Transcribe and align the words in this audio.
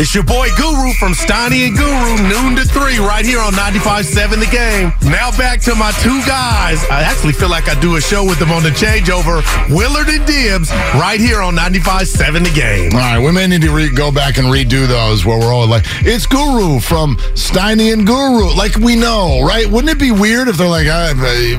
It's 0.00 0.14
your 0.14 0.24
boy 0.24 0.48
Guru 0.56 0.94
from 0.94 1.12
Steiny 1.12 1.68
and 1.68 1.76
Guru, 1.76 2.16
noon 2.26 2.56
to 2.56 2.64
three, 2.64 2.96
right 2.96 3.22
here 3.22 3.38
on 3.38 3.52
95.7 3.52 4.40
The 4.40 4.46
Game. 4.46 4.94
Now 5.12 5.30
back 5.36 5.60
to 5.68 5.74
my 5.74 5.90
two 6.00 6.22
guys. 6.24 6.82
I 6.90 7.02
actually 7.02 7.34
feel 7.34 7.50
like 7.50 7.68
I 7.68 7.78
do 7.82 7.96
a 7.96 8.00
show 8.00 8.24
with 8.24 8.38
them 8.38 8.50
on 8.50 8.62
the 8.62 8.70
changeover. 8.70 9.44
Willard 9.68 10.08
and 10.08 10.26
Dibs, 10.26 10.70
right 10.94 11.20
here 11.20 11.42
on 11.42 11.54
95.7 11.54 12.44
The 12.44 12.50
Game. 12.58 12.94
All 12.94 12.98
right, 13.00 13.18
we 13.18 13.30
may 13.30 13.46
need 13.46 13.60
to 13.60 13.70
re- 13.70 13.94
go 13.94 14.10
back 14.10 14.38
and 14.38 14.46
redo 14.46 14.88
those 14.88 15.26
where 15.26 15.38
we're 15.38 15.52
all 15.52 15.66
like, 15.66 15.84
it's 16.00 16.24
Guru 16.24 16.80
from 16.80 17.16
Steiny 17.36 17.92
and 17.92 18.06
Guru. 18.06 18.56
Like 18.56 18.76
we 18.76 18.96
know, 18.96 19.42
right? 19.42 19.68
Wouldn't 19.68 19.90
it 19.90 20.00
be 20.00 20.12
weird 20.12 20.48
if 20.48 20.56
they're 20.56 20.66
like, 20.66 20.86
uh, 20.86 21.12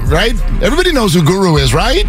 right? 0.07 0.33
Everybody 0.63 0.93
knows 0.93 1.13
who 1.13 1.23
Guru 1.23 1.57
is, 1.57 1.75
right? 1.75 2.07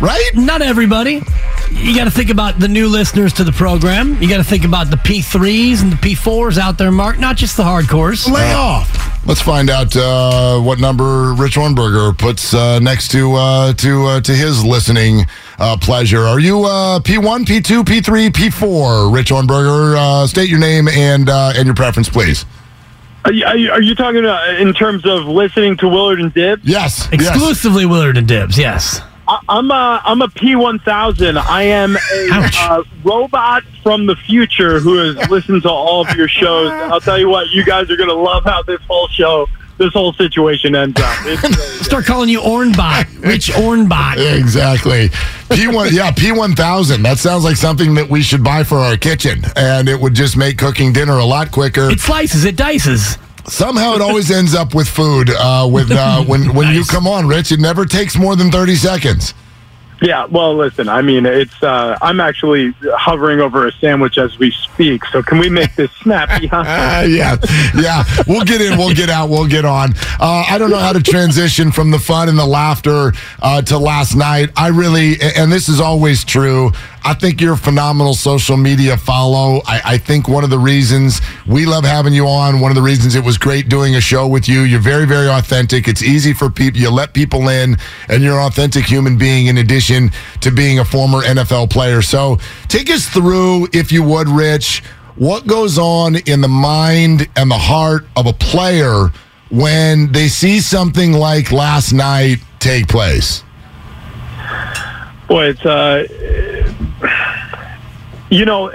Right? 0.00 0.30
Not 0.34 0.60
everybody. 0.60 1.22
You 1.70 1.96
got 1.96 2.04
to 2.04 2.10
think 2.10 2.30
about 2.30 2.58
the 2.58 2.68
new 2.68 2.86
listeners 2.88 3.32
to 3.34 3.44
the 3.44 3.52
program. 3.52 4.20
You 4.20 4.28
got 4.28 4.36
to 4.36 4.44
think 4.44 4.64
about 4.64 4.90
the 4.90 4.96
P3s 4.96 5.82
and 5.82 5.92
the 5.92 5.96
P4s 5.96 6.58
out 6.58 6.78
there, 6.78 6.92
Mark, 6.92 7.18
not 7.18 7.36
just 7.36 7.56
the 7.56 7.62
hardcores. 7.62 8.30
Lay 8.30 8.52
off. 8.52 9.24
Let's 9.26 9.40
find 9.40 9.70
out 9.70 9.96
uh, 9.96 10.60
what 10.60 10.78
number 10.78 11.32
Rich 11.34 11.56
Ohrnberger 11.56 12.16
puts 12.16 12.54
uh, 12.54 12.78
next 12.78 13.10
to 13.10 13.32
uh, 13.34 13.72
to 13.72 14.04
uh, 14.04 14.20
to 14.20 14.32
his 14.32 14.64
listening 14.64 15.26
uh, 15.58 15.76
pleasure. 15.80 16.20
Are 16.20 16.38
you 16.38 16.64
uh, 16.64 17.00
P1, 17.00 17.44
P2, 17.44 17.82
P3, 17.82 18.28
P4? 18.28 19.12
Rich 19.12 19.30
Ohrnberger, 19.30 19.96
uh, 19.96 20.26
state 20.28 20.48
your 20.48 20.60
name 20.60 20.86
and 20.88 21.28
uh, 21.28 21.54
and 21.56 21.66
your 21.66 21.74
preference, 21.74 22.08
please. 22.08 22.44
Are 23.24 23.32
you, 23.32 23.44
are 23.44 23.56
you, 23.56 23.70
are 23.72 23.82
you 23.82 23.96
talking 23.96 24.24
uh, 24.24 24.56
in 24.60 24.72
terms 24.72 25.04
of 25.04 25.24
listening 25.24 25.76
to 25.78 25.88
Willard 25.88 26.20
and 26.20 26.32
Dibs? 26.32 26.62
Yes, 26.64 27.08
yes. 27.10 27.12
Exclusively 27.12 27.84
Willard 27.84 28.16
and 28.16 28.28
Dibs, 28.28 28.56
yes. 28.56 29.00
I, 29.28 29.40
I'm 29.48 29.70
a 29.70 30.02
I'm 30.04 30.22
a 30.22 30.28
P1000. 30.28 31.36
I 31.36 31.62
am 31.62 31.96
a 31.96 32.50
uh, 32.58 32.82
robot 33.04 33.64
from 33.82 34.06
the 34.06 34.16
future 34.16 34.80
who 34.80 34.96
has 34.98 35.28
listened 35.30 35.62
to 35.62 35.70
all 35.70 36.06
of 36.06 36.16
your 36.16 36.28
shows. 36.28 36.70
And 36.70 36.92
I'll 36.92 37.00
tell 37.00 37.18
you 37.18 37.28
what, 37.28 37.48
you 37.50 37.64
guys 37.64 37.90
are 37.90 37.96
gonna 37.96 38.12
love 38.12 38.44
how 38.44 38.62
this 38.62 38.80
whole 38.82 39.08
show, 39.08 39.46
this 39.78 39.92
whole 39.92 40.12
situation 40.12 40.74
ends 40.74 41.00
up. 41.00 41.16
It's 41.24 41.42
really 41.42 41.54
good. 41.54 41.84
Start 41.84 42.04
calling 42.04 42.28
you 42.28 42.40
Ornbot, 42.40 43.22
Rich 43.22 43.48
Ornbot. 43.48 44.38
Exactly. 44.38 45.08
P1, 45.48 45.92
yeah, 45.92 46.10
P1000. 46.10 47.02
That 47.02 47.18
sounds 47.18 47.44
like 47.44 47.56
something 47.56 47.94
that 47.94 48.08
we 48.08 48.22
should 48.22 48.42
buy 48.42 48.64
for 48.64 48.78
our 48.78 48.96
kitchen, 48.96 49.42
and 49.56 49.88
it 49.88 49.98
would 50.00 50.14
just 50.14 50.36
make 50.36 50.58
cooking 50.58 50.92
dinner 50.92 51.18
a 51.18 51.24
lot 51.24 51.50
quicker. 51.50 51.90
It 51.90 52.00
slices, 52.00 52.44
it 52.44 52.56
dices. 52.56 53.18
Somehow 53.48 53.94
it 53.94 54.00
always 54.00 54.30
ends 54.30 54.54
up 54.54 54.74
with 54.74 54.88
food. 54.88 55.30
Uh, 55.30 55.68
with 55.70 55.90
uh, 55.90 56.24
when 56.26 56.54
when 56.54 56.74
you 56.74 56.84
come 56.84 57.06
on, 57.06 57.26
Rich, 57.26 57.52
it 57.52 57.60
never 57.60 57.84
takes 57.84 58.16
more 58.16 58.36
than 58.36 58.50
thirty 58.50 58.74
seconds. 58.74 59.34
Yeah, 60.02 60.26
well, 60.26 60.54
listen. 60.54 60.88
I 60.88 61.00
mean, 61.00 61.24
it's. 61.24 61.62
Uh, 61.62 61.96
I'm 62.02 62.20
actually 62.20 62.74
hovering 62.82 63.40
over 63.40 63.66
a 63.66 63.72
sandwich 63.72 64.18
as 64.18 64.38
we 64.38 64.50
speak. 64.50 65.04
So 65.06 65.22
can 65.22 65.38
we 65.38 65.48
make 65.48 65.74
this 65.74 65.90
snappy? 66.02 66.48
Huh? 66.48 66.58
Uh, 66.58 67.06
yeah, 67.08 67.36
yeah. 67.74 68.04
We'll 68.26 68.44
get 68.44 68.60
in, 68.60 68.76
we'll 68.78 68.94
get 68.94 69.08
out, 69.08 69.30
we'll 69.30 69.46
get 69.46 69.64
on. 69.64 69.94
Uh, 70.20 70.44
I 70.48 70.58
don't 70.58 70.70
know 70.70 70.78
how 70.78 70.92
to 70.92 71.02
transition 71.02 71.72
from 71.72 71.90
the 71.90 71.98
fun 71.98 72.28
and 72.28 72.38
the 72.38 72.46
laughter 72.46 73.12
uh, 73.40 73.62
to 73.62 73.78
last 73.78 74.14
night. 74.14 74.50
I 74.54 74.68
really, 74.68 75.14
and 75.20 75.50
this 75.50 75.68
is 75.68 75.80
always 75.80 76.24
true. 76.24 76.72
I 77.06 77.14
think 77.14 77.40
you're 77.40 77.54
a 77.54 77.56
phenomenal 77.56 78.14
social 78.14 78.56
media 78.56 78.96
follow. 78.96 79.62
I, 79.64 79.80
I 79.84 79.98
think 79.98 80.26
one 80.26 80.42
of 80.42 80.50
the 80.50 80.58
reasons 80.58 81.20
we 81.46 81.64
love 81.64 81.84
having 81.84 82.12
you 82.12 82.26
on, 82.26 82.58
one 82.58 82.72
of 82.72 82.74
the 82.74 82.82
reasons 82.82 83.14
it 83.14 83.24
was 83.24 83.38
great 83.38 83.68
doing 83.68 83.94
a 83.94 84.00
show 84.00 84.26
with 84.26 84.48
you. 84.48 84.62
You're 84.62 84.80
very, 84.80 85.06
very 85.06 85.28
authentic. 85.28 85.86
It's 85.86 86.02
easy 86.02 86.34
for 86.34 86.50
people. 86.50 86.80
You 86.80 86.90
let 86.90 87.14
people 87.14 87.48
in, 87.48 87.76
and 88.08 88.24
you're 88.24 88.40
an 88.40 88.46
authentic 88.46 88.86
human 88.86 89.16
being 89.16 89.46
in 89.46 89.58
addition 89.58 90.10
to 90.40 90.50
being 90.50 90.80
a 90.80 90.84
former 90.84 91.22
NFL 91.22 91.70
player. 91.70 92.02
So 92.02 92.38
take 92.66 92.90
us 92.90 93.06
through, 93.06 93.68
if 93.72 93.92
you 93.92 94.02
would, 94.02 94.28
Rich 94.28 94.82
what 95.16 95.46
goes 95.46 95.78
on 95.78 96.16
in 96.16 96.42
the 96.42 96.48
mind 96.48 97.28
and 97.36 97.50
the 97.50 97.56
heart 97.56 98.06
of 98.16 98.26
a 98.26 98.34
player 98.34 99.10
when 99.50 100.12
they 100.12 100.28
see 100.28 100.60
something 100.60 101.12
like 101.12 101.52
last 101.52 101.92
night 101.92 102.38
take 102.58 102.86
place? 102.88 103.42
Boy, 105.28 105.46
it's 105.46 105.66
uh, 105.66 106.06
you 108.30 108.44
know, 108.44 108.70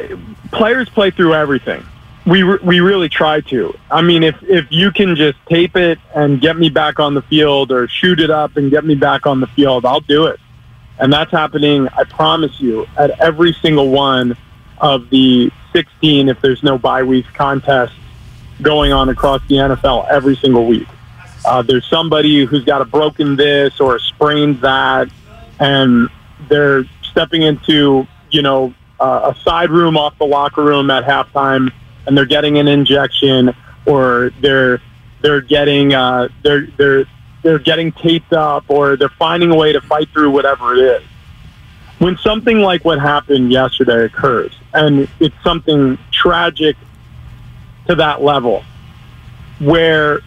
players 0.51 0.89
play 0.89 1.11
through 1.11 1.33
everything. 1.33 1.83
We 2.25 2.43
re- 2.43 2.59
we 2.61 2.79
really 2.81 3.09
try 3.09 3.41
to. 3.41 3.73
I 3.89 4.01
mean, 4.01 4.23
if 4.23 4.35
if 4.43 4.65
you 4.69 4.91
can 4.91 5.15
just 5.15 5.37
tape 5.47 5.75
it 5.75 5.99
and 6.13 6.41
get 6.41 6.57
me 6.57 6.69
back 6.69 6.99
on 6.99 7.13
the 7.13 7.21
field, 7.23 7.71
or 7.71 7.87
shoot 7.87 8.19
it 8.19 8.29
up 8.29 8.57
and 8.57 8.69
get 8.69 8.85
me 8.85 8.95
back 8.95 9.25
on 9.25 9.39
the 9.39 9.47
field, 9.47 9.85
I'll 9.85 10.01
do 10.01 10.25
it. 10.25 10.39
And 10.99 11.11
that's 11.11 11.31
happening. 11.31 11.87
I 11.97 12.03
promise 12.03 12.59
you, 12.59 12.85
at 12.97 13.19
every 13.19 13.53
single 13.53 13.89
one 13.89 14.37
of 14.79 15.09
the 15.09 15.51
16, 15.73 16.29
if 16.29 16.41
there's 16.41 16.63
no 16.63 16.77
bye 16.77 17.03
week 17.03 17.25
contests 17.33 17.95
going 18.61 18.91
on 18.93 19.09
across 19.09 19.41
the 19.47 19.55
NFL 19.55 20.07
every 20.09 20.35
single 20.35 20.67
week. 20.67 20.87
Uh, 21.43 21.61
there's 21.61 21.85
somebody 21.87 22.45
who's 22.45 22.63
got 22.63 22.81
a 22.81 22.85
broken 22.85 23.35
this 23.35 23.79
or 23.79 23.95
a 23.95 23.99
sprained 23.99 24.61
that, 24.61 25.09
and 25.59 26.09
they're 26.51 26.83
stepping 27.09 27.41
into 27.41 28.05
you 28.29 28.41
know 28.43 28.73
uh, 28.99 29.33
a 29.33 29.41
side 29.41 29.71
room 29.71 29.97
off 29.97 30.15
the 30.19 30.25
locker 30.25 30.63
room 30.63 30.91
at 30.91 31.03
halftime, 31.03 31.71
and 32.05 32.15
they're 32.15 32.25
getting 32.25 32.59
an 32.59 32.67
injection, 32.67 33.55
or 33.87 34.31
they're 34.41 34.79
they're 35.21 35.41
getting 35.41 35.93
uh, 35.95 36.27
they're 36.43 36.67
they're 36.77 37.05
they're 37.41 37.59
getting 37.59 37.91
taped 37.93 38.33
up, 38.33 38.65
or 38.67 38.97
they're 38.97 39.09
finding 39.09 39.49
a 39.49 39.55
way 39.55 39.73
to 39.73 39.81
fight 39.81 40.09
through 40.09 40.29
whatever 40.29 40.75
it 40.75 40.79
is. 40.79 41.03
When 41.97 42.17
something 42.17 42.59
like 42.59 42.83
what 42.83 42.99
happened 42.99 43.51
yesterday 43.51 44.05
occurs, 44.05 44.53
and 44.73 45.07
it's 45.19 45.35
something 45.43 45.97
tragic 46.11 46.75
to 47.87 47.95
that 47.95 48.21
level, 48.21 48.63
where 49.59 50.19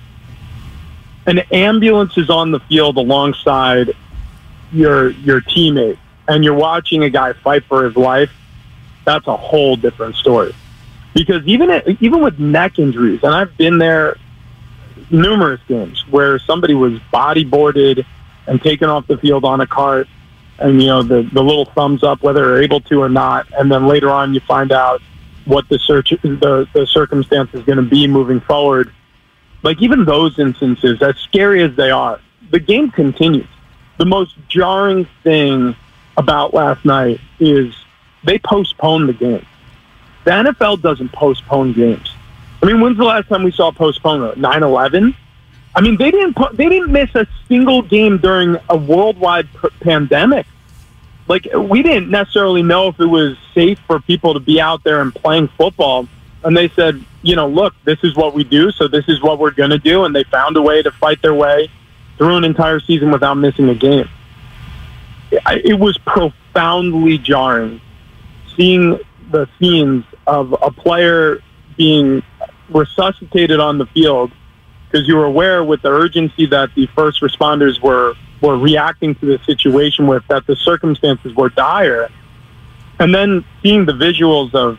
an 1.27 1.41
ambulance 1.53 2.17
is 2.17 2.31
on 2.31 2.51
the 2.51 2.61
field 2.61 2.97
alongside 2.97 3.91
your 4.73 5.11
your 5.11 5.41
teammate 5.41 5.99
and 6.29 6.45
you're 6.45 6.55
watching 6.55 7.03
a 7.05 7.11
guy 7.11 7.33
fight 7.33 7.65
for 7.65 7.85
his 7.85 7.97
life, 7.97 8.31
that's 9.05 9.27
a 9.27 9.37
whole 9.37 9.77
different 9.77 10.17
story. 10.17 10.55
Because 11.15 11.47
even 11.47 11.71
at, 11.71 11.87
even 12.03 12.23
with 12.23 12.39
neck 12.39 12.79
injuries, 12.79 13.21
and 13.23 13.35
I've 13.35 13.57
been 13.57 13.79
there 13.79 14.17
numerous 15.11 15.61
games 15.69 16.05
where 16.11 16.39
somebody 16.39 16.75
was 16.75 16.95
bodyboarded 17.13 18.05
and 18.47 18.61
taken 18.63 18.89
off 18.89 19.07
the 19.07 19.17
field 19.19 19.45
on 19.45 19.61
a 19.61 19.67
cart, 19.67 20.09
and 20.59 20.81
you 20.83 20.89
know 20.89 21.03
the 21.03 21.23
the 21.33 21.43
little 21.43 21.67
thumbs 21.67 22.03
up 22.03 22.23
whether 22.23 22.45
they're 22.45 22.63
able 22.63 22.81
to 22.81 23.01
or 23.01 23.09
not, 23.09 23.47
and 23.59 23.71
then 23.71 23.87
later 23.87 24.11
on 24.11 24.35
you 24.35 24.41
find 24.41 24.73
out 24.73 25.01
what 25.45 25.69
the 25.69 25.79
search 25.79 26.11
the 26.23 26.69
the 26.73 26.87
circumstance 26.87 27.53
is 27.55 27.63
going 27.63 27.77
to 27.77 27.83
be 27.83 28.07
moving 28.07 28.41
forward. 28.41 28.93
Like 29.63 29.81
even 29.81 30.05
those 30.05 30.39
instances, 30.39 31.01
as 31.01 31.17
scary 31.19 31.63
as 31.63 31.75
they 31.77 31.91
are, 31.91 32.21
the 32.51 32.61
game 32.61 32.91
continues. 32.91 33.49
The 33.99 34.05
most 34.05 34.35
jarring 34.49 35.07
thing 35.23 35.77
about 36.17 36.55
last 36.55 36.85
night 36.85 37.21
is 37.39 37.75
they 38.25 38.39
postponed 38.39 39.09
the 39.09 39.13
game. 39.13 39.47
The 40.25 40.31
NFL 40.31 40.81
doesn't 40.81 41.13
postpone 41.13 41.75
games. 41.75 42.15
I 42.63 42.67
mean, 42.67 42.81
when's 42.81 42.97
the 42.97 43.05
last 43.05 43.29
time 43.29 43.43
we 43.43 43.51
saw 43.51 43.71
postponement? 43.73 44.39
9/11. 44.39 45.15
I 45.75 45.81
mean, 45.81 45.97
they 45.99 46.11
didn't 46.11 46.37
they 46.57 46.69
didn't 46.69 46.93
miss 46.93 47.15
a 47.15 47.27
single 47.49 47.83
game 47.83 48.19
during 48.19 48.57
a 48.71 48.77
worldwide 48.77 49.49
pandemic. 49.81 50.47
Like 51.29 51.49
we 51.55 51.83
didn't 51.83 52.11
necessarily 52.11 52.63
know 52.63 52.89
if 52.89 53.01
it 53.01 53.07
was 53.07 53.37
safe 53.55 53.79
for 53.87 54.01
people 54.01 54.35
to 54.35 54.41
be 54.41 54.61
out 54.61 54.85
there 54.85 55.01
and 55.01 55.15
playing 55.15 55.49
football, 55.49 56.09
and 56.43 56.57
they 56.57 56.69
said, 56.71 57.03
you 57.23 57.35
know, 57.35 57.49
look, 57.49 57.75
this 57.85 57.99
is 58.03 58.15
what 58.15 58.35
we 58.35 58.45
do, 58.45 58.71
so 58.71 58.89
this 58.89 59.09
is 59.09 59.23
what 59.23 59.39
we're 59.39 59.51
going 59.51 59.71
to 59.71 59.79
do, 59.79 60.05
and 60.05 60.15
they 60.15 60.25
found 60.25 60.57
a 60.57 60.63
way 60.63 60.83
to 60.83 60.91
fight 60.91 61.21
their 61.23 61.35
way 61.35 61.71
through 62.19 62.37
an 62.37 62.45
entire 62.45 62.81
season 62.81 63.11
without 63.11 63.35
missing 63.35 63.69
a 63.69 63.75
game. 63.75 64.09
It 65.47 65.79
was 65.79 65.99
profoundly 65.99 67.19
jarring 67.19 67.81
seeing 68.57 68.99
the 69.31 69.49
scenes 69.59 70.05
of 70.27 70.53
a 70.63 70.71
player 70.71 71.43
being 71.77 72.23
resuscitated 72.71 73.61
on 73.61 73.79
the 73.79 73.87
field 73.87 74.33
because 74.91 75.09
you 75.09 75.17
were 75.17 75.25
aware 75.25 75.65
with 75.65 75.83
the 75.83 75.91
urgency 75.91 76.47
that 76.47 76.75
the 76.75 76.87
first 76.95 77.21
responders 77.21 77.81
were 77.81 78.15
were 78.41 78.59
reacting 78.59 79.15
to 79.17 79.27
the 79.27 79.39
situation 79.45 80.07
with 80.07 80.23
that 80.29 80.47
the 80.47 80.57
circumstances 80.57 81.35
were 81.35 81.49
dire. 81.49 82.11
And 82.99 83.15
then 83.15 83.45
seeing 83.63 83.87
the 83.87 83.93
visuals 83.93 84.55
of 84.55 84.79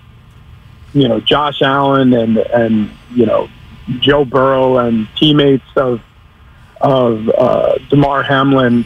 you 0.94 1.08
know 1.08 1.20
Josh 1.20 1.62
Allen 1.62 2.14
and 2.14 2.38
and 2.38 2.92
you 3.14 3.26
know 3.26 3.50
Joe 4.00 4.24
Burrow 4.24 4.78
and 4.78 5.08
teammates 5.16 5.66
of 5.76 6.02
of 6.82 7.30
uh, 7.30 7.78
Damar 7.90 8.24
Hamlin 8.24 8.86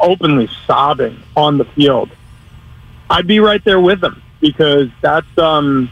openly 0.00 0.48
sobbing 0.66 1.22
on 1.36 1.58
the 1.58 1.64
field, 1.64 2.10
I'd 3.08 3.26
be 3.26 3.40
right 3.40 3.62
there 3.64 3.80
with 3.80 4.00
them 4.00 4.22
because 4.40 4.88
that's 5.00 5.38
um, 5.38 5.90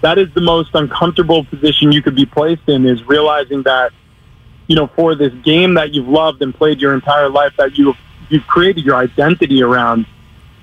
that 0.00 0.18
is 0.18 0.32
the 0.34 0.40
most 0.40 0.74
uncomfortable 0.74 1.44
position 1.44 1.92
you 1.92 2.02
could 2.02 2.14
be 2.14 2.26
placed 2.26 2.68
in 2.68 2.86
is 2.86 3.02
realizing 3.04 3.62
that 3.62 3.92
you 4.66 4.76
know 4.76 4.86
for 4.88 5.14
this 5.14 5.32
game 5.42 5.74
that 5.74 5.92
you've 5.94 6.08
loved 6.08 6.42
and 6.42 6.54
played 6.54 6.80
your 6.80 6.94
entire 6.94 7.28
life 7.28 7.54
that 7.56 7.78
you 7.78 7.94
you've 8.28 8.46
created 8.46 8.84
your 8.84 8.96
identity 8.96 9.62
around, 9.62 10.06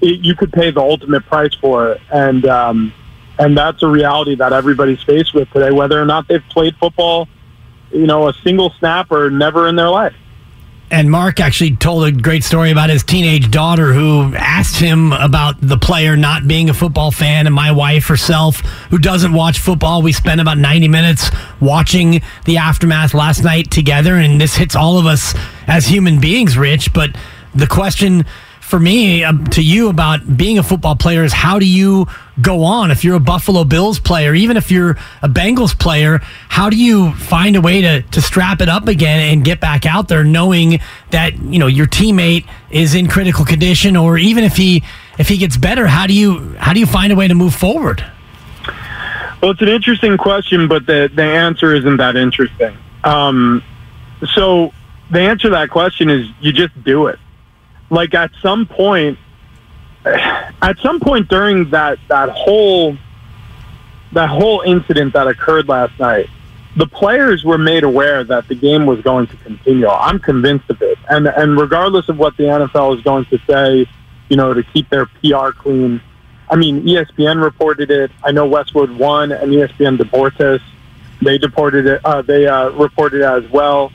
it, 0.01 0.19
you 0.25 0.35
could 0.35 0.51
pay 0.51 0.71
the 0.71 0.81
ultimate 0.81 1.25
price 1.25 1.53
for 1.55 1.93
it 1.93 2.01
and. 2.11 2.45
Um, 2.45 2.93
And 3.39 3.57
that's 3.57 3.81
a 3.81 3.87
reality 3.87 4.35
that 4.35 4.53
everybody's 4.53 5.01
faced 5.01 5.33
with 5.33 5.49
today, 5.51 5.71
whether 5.71 5.99
or 5.99 6.05
not 6.05 6.27
they've 6.27 6.47
played 6.49 6.75
football, 6.75 7.27
you 7.91 8.05
know, 8.05 8.27
a 8.27 8.33
single 8.43 8.69
snap 8.77 9.11
or 9.11 9.31
never 9.31 9.67
in 9.67 9.75
their 9.75 9.89
life. 9.89 10.13
And 10.91 11.09
Mark 11.09 11.39
actually 11.39 11.77
told 11.77 12.03
a 12.03 12.11
great 12.11 12.43
story 12.43 12.69
about 12.69 12.89
his 12.89 13.01
teenage 13.01 13.49
daughter 13.49 13.93
who 13.93 14.35
asked 14.35 14.75
him 14.75 15.13
about 15.13 15.55
the 15.61 15.77
player 15.77 16.17
not 16.17 16.49
being 16.49 16.69
a 16.69 16.73
football 16.73 17.11
fan. 17.11 17.45
And 17.45 17.55
my 17.55 17.71
wife 17.71 18.07
herself, 18.07 18.57
who 18.89 18.97
doesn't 18.97 19.31
watch 19.31 19.59
football, 19.59 20.01
we 20.01 20.11
spent 20.11 20.41
about 20.41 20.57
90 20.57 20.89
minutes 20.89 21.31
watching 21.61 22.21
the 22.43 22.57
aftermath 22.57 23.13
last 23.13 23.41
night 23.41 23.71
together. 23.71 24.15
And 24.15 24.39
this 24.39 24.57
hits 24.57 24.75
all 24.75 24.99
of 24.99 25.05
us 25.05 25.33
as 25.65 25.87
human 25.87 26.19
beings, 26.19 26.57
Rich. 26.57 26.91
But 26.91 27.15
the 27.55 27.67
question 27.67 28.25
for 28.59 28.77
me 28.77 29.23
um, 29.23 29.45
to 29.47 29.61
you 29.61 29.87
about 29.87 30.35
being 30.35 30.57
a 30.57 30.63
football 30.63 30.97
player 30.97 31.23
is 31.23 31.31
how 31.31 31.57
do 31.57 31.65
you 31.65 32.05
go 32.41 32.63
on 32.63 32.91
if 32.91 33.03
you're 33.03 33.15
a 33.15 33.19
Buffalo 33.19 33.63
Bills 33.63 33.99
player, 33.99 34.33
even 34.33 34.57
if 34.57 34.71
you're 34.71 34.91
a 35.21 35.29
Bengals 35.29 35.77
player, 35.77 36.19
how 36.49 36.69
do 36.69 36.75
you 36.75 37.13
find 37.13 37.55
a 37.55 37.61
way 37.61 37.81
to, 37.81 38.01
to 38.01 38.21
strap 38.21 38.61
it 38.61 38.69
up 38.69 38.87
again 38.87 39.33
and 39.33 39.45
get 39.45 39.59
back 39.59 39.85
out 39.85 40.07
there 40.07 40.23
knowing 40.23 40.79
that, 41.11 41.37
you 41.43 41.59
know, 41.59 41.67
your 41.67 41.87
teammate 41.87 42.47
is 42.69 42.95
in 42.95 43.07
critical 43.07 43.45
condition 43.45 43.95
or 43.95 44.17
even 44.17 44.43
if 44.43 44.55
he 44.55 44.83
if 45.17 45.27
he 45.27 45.37
gets 45.37 45.57
better, 45.57 45.87
how 45.87 46.07
do 46.07 46.13
you 46.13 46.55
how 46.57 46.73
do 46.73 46.79
you 46.79 46.85
find 46.85 47.11
a 47.11 47.15
way 47.15 47.27
to 47.27 47.35
move 47.35 47.53
forward? 47.53 48.03
Well, 49.41 49.51
it's 49.51 49.61
an 49.61 49.69
interesting 49.69 50.17
question, 50.17 50.67
but 50.67 50.85
the, 50.85 51.09
the 51.13 51.23
answer 51.23 51.73
isn't 51.73 51.97
that 51.97 52.15
interesting. 52.15 52.77
Um, 53.03 53.63
so 54.33 54.71
the 55.09 55.19
answer 55.19 55.47
to 55.47 55.49
that 55.51 55.71
question 55.71 56.09
is 56.09 56.27
you 56.39 56.53
just 56.53 56.83
do 56.83 57.07
it 57.07 57.17
like 57.91 58.13
at 58.15 58.31
some 58.41 58.65
point, 58.65 59.19
at 60.05 60.77
some 60.79 60.99
point 60.99 61.29
during 61.29 61.69
that 61.69 61.99
that 62.07 62.29
whole 62.29 62.97
that 64.13 64.29
whole 64.29 64.61
incident 64.61 65.13
that 65.13 65.27
occurred 65.27 65.67
last 65.67 65.97
night, 65.99 66.29
the 66.75 66.87
players 66.87 67.43
were 67.43 67.57
made 67.57 67.83
aware 67.83 68.23
that 68.23 68.47
the 68.47 68.55
game 68.55 68.85
was 68.85 68.99
going 69.01 69.27
to 69.27 69.37
continue. 69.37 69.87
I'm 69.87 70.19
convinced 70.19 70.69
of 70.69 70.81
it, 70.81 70.97
and 71.09 71.27
and 71.27 71.57
regardless 71.57 72.09
of 72.09 72.17
what 72.17 72.35
the 72.37 72.43
NFL 72.43 72.97
is 72.97 73.03
going 73.03 73.25
to 73.25 73.39
say, 73.47 73.87
you 74.29 74.37
know, 74.37 74.53
to 74.53 74.63
keep 74.63 74.89
their 74.89 75.05
PR 75.05 75.51
clean. 75.51 76.01
I 76.49 76.57
mean, 76.57 76.83
ESPN 76.83 77.41
reported 77.41 77.91
it. 77.91 78.11
I 78.23 78.31
know 78.31 78.45
Westwood 78.45 78.91
One 78.91 79.31
and 79.31 79.51
ESPN 79.53 79.97
Deportes, 79.97 80.61
they 81.21 81.37
deported 81.37 81.85
it. 81.85 82.01
Uh, 82.03 82.21
they 82.21 82.47
uh, 82.47 82.69
reported 82.71 83.21
it 83.21 83.25
as 83.25 83.49
well. 83.51 83.91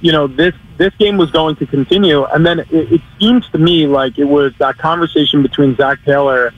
You 0.00 0.10
know, 0.10 0.26
this 0.26 0.54
this 0.78 0.94
game 0.96 1.16
was 1.16 1.30
going 1.30 1.56
to 1.56 1.66
continue. 1.66 2.24
And 2.24 2.44
then 2.44 2.60
it, 2.60 2.92
it 2.92 3.00
seems 3.18 3.48
to 3.50 3.58
me 3.58 3.86
like 3.86 4.18
it 4.18 4.24
was 4.24 4.52
that 4.58 4.78
conversation 4.78 5.42
between 5.42 5.76
Zac 5.76 6.04
Taylor 6.04 6.52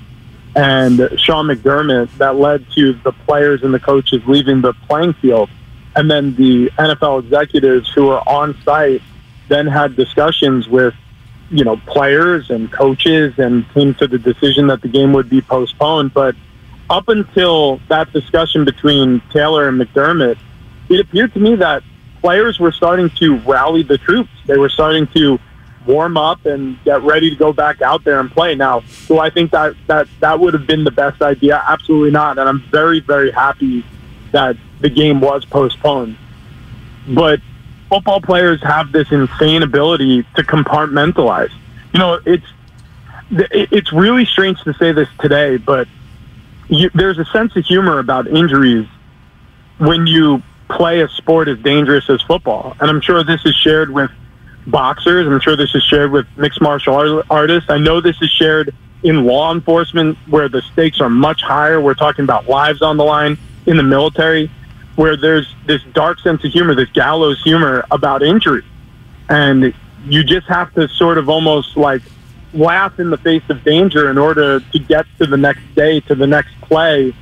and 0.56 1.10
Sean 1.16 1.46
McDermott 1.46 2.16
that 2.18 2.36
led 2.36 2.64
to 2.72 2.92
the 2.92 3.12
players 3.12 3.62
and 3.62 3.74
the 3.74 3.80
coaches 3.80 4.22
leaving 4.26 4.60
the 4.60 4.72
playing 4.88 5.14
field. 5.14 5.50
And 5.96 6.10
then 6.10 6.34
the 6.34 6.70
NFL 6.78 7.24
executives 7.24 7.90
who 7.92 8.06
were 8.06 8.28
on 8.28 8.56
site 8.62 9.02
then 9.48 9.66
had 9.66 9.96
discussions 9.96 10.68
with, 10.68 10.94
you 11.50 11.64
know, 11.64 11.76
players 11.86 12.50
and 12.50 12.72
coaches 12.72 13.34
and 13.38 13.68
came 13.74 13.94
to 13.94 14.06
the 14.06 14.18
decision 14.18 14.68
that 14.68 14.80
the 14.80 14.88
game 14.88 15.12
would 15.12 15.28
be 15.28 15.40
postponed. 15.40 16.14
But 16.14 16.34
up 16.88 17.08
until 17.08 17.80
that 17.88 18.12
discussion 18.12 18.64
between 18.64 19.20
Taylor 19.32 19.68
and 19.68 19.80
McDermott, 19.80 20.38
it 20.88 21.00
appeared 21.00 21.32
to 21.34 21.40
me 21.40 21.56
that 21.56 21.82
players 22.24 22.58
were 22.58 22.72
starting 22.72 23.10
to 23.10 23.36
rally 23.40 23.82
the 23.82 23.98
troops. 23.98 24.30
They 24.46 24.56
were 24.56 24.70
starting 24.70 25.06
to 25.08 25.38
warm 25.86 26.16
up 26.16 26.46
and 26.46 26.82
get 26.82 27.02
ready 27.02 27.28
to 27.28 27.36
go 27.36 27.52
back 27.52 27.82
out 27.82 28.02
there 28.02 28.18
and 28.18 28.30
play. 28.30 28.54
Now, 28.54 28.82
do 29.08 29.18
I 29.18 29.28
think 29.28 29.50
that 29.50 29.74
that 29.88 30.08
that 30.20 30.40
would 30.40 30.54
have 30.54 30.66
been 30.66 30.84
the 30.84 30.90
best 30.90 31.20
idea? 31.20 31.62
Absolutely 31.68 32.12
not. 32.12 32.38
And 32.38 32.48
I'm 32.48 32.62
very 32.70 33.00
very 33.00 33.30
happy 33.30 33.84
that 34.32 34.56
the 34.80 34.88
game 34.88 35.20
was 35.20 35.44
postponed. 35.44 36.16
But 37.06 37.40
football 37.90 38.22
players 38.22 38.62
have 38.62 38.90
this 38.90 39.12
insane 39.12 39.62
ability 39.62 40.22
to 40.36 40.42
compartmentalize. 40.42 41.52
You 41.92 41.98
know, 41.98 42.20
it's 42.24 42.46
it's 43.30 43.92
really 43.92 44.24
strange 44.24 44.62
to 44.62 44.72
say 44.72 44.92
this 44.92 45.10
today, 45.20 45.58
but 45.58 45.88
you, 46.70 46.88
there's 46.94 47.18
a 47.18 47.26
sense 47.26 47.54
of 47.54 47.66
humor 47.66 47.98
about 47.98 48.26
injuries 48.28 48.88
when 49.76 50.06
you 50.06 50.42
play 50.68 51.00
a 51.00 51.08
sport 51.08 51.48
as 51.48 51.58
dangerous 51.58 52.08
as 52.08 52.20
football. 52.22 52.76
And 52.80 52.90
I'm 52.90 53.00
sure 53.00 53.22
this 53.22 53.44
is 53.44 53.54
shared 53.54 53.90
with 53.90 54.10
boxers. 54.66 55.26
I'm 55.26 55.40
sure 55.40 55.56
this 55.56 55.74
is 55.74 55.82
shared 55.82 56.10
with 56.10 56.26
mixed 56.36 56.60
martial 56.60 57.22
artists. 57.30 57.70
I 57.70 57.78
know 57.78 58.00
this 58.00 58.20
is 58.22 58.30
shared 58.30 58.74
in 59.02 59.24
law 59.24 59.52
enforcement 59.52 60.16
where 60.28 60.48
the 60.48 60.62
stakes 60.62 61.00
are 61.00 61.10
much 61.10 61.42
higher. 61.42 61.80
We're 61.80 61.94
talking 61.94 62.24
about 62.24 62.48
lives 62.48 62.80
on 62.82 62.96
the 62.96 63.04
line 63.04 63.38
in 63.66 63.76
the 63.76 63.82
military 63.82 64.50
where 64.96 65.16
there's 65.16 65.52
this 65.66 65.82
dark 65.92 66.20
sense 66.20 66.44
of 66.44 66.52
humor, 66.52 66.74
this 66.74 66.90
gallows 66.90 67.42
humor 67.42 67.84
about 67.90 68.22
injury. 68.22 68.64
And 69.28 69.74
you 70.06 70.22
just 70.22 70.46
have 70.46 70.72
to 70.74 70.88
sort 70.88 71.18
of 71.18 71.28
almost 71.28 71.76
like 71.76 72.02
laugh 72.52 72.98
in 73.00 73.10
the 73.10 73.16
face 73.18 73.42
of 73.48 73.64
danger 73.64 74.10
in 74.10 74.18
order 74.18 74.60
to 74.60 74.78
get 74.78 75.06
to 75.18 75.26
the 75.26 75.36
next 75.36 75.62
day, 75.74 76.00
to 76.00 76.14
the 76.14 76.26
next 76.26 76.58
play, 76.62 77.12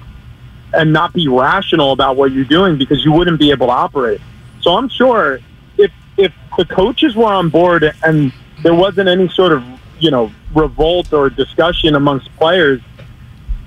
and 0.74 0.92
not 0.92 1.12
be 1.12 1.28
rational 1.28 1.92
about 1.92 2.16
what 2.16 2.32
you're 2.32 2.44
doing 2.44 2.78
because 2.78 3.04
you 3.04 3.12
wouldn't 3.12 3.38
be 3.38 3.50
able 3.50 3.66
to 3.66 3.72
operate. 3.72 4.20
So 4.60 4.76
I'm 4.76 4.88
sure 4.88 5.40
if 5.78 5.90
if 6.16 6.32
the 6.56 6.64
coaches 6.64 7.14
were 7.16 7.32
on 7.32 7.48
board 7.48 7.92
and 8.04 8.32
there 8.62 8.74
wasn't 8.74 9.08
any 9.08 9.28
sort 9.28 9.52
of 9.52 9.64
you 9.98 10.10
know 10.10 10.32
revolt 10.54 11.12
or 11.12 11.30
discussion 11.30 11.94
amongst 11.94 12.34
players, 12.36 12.80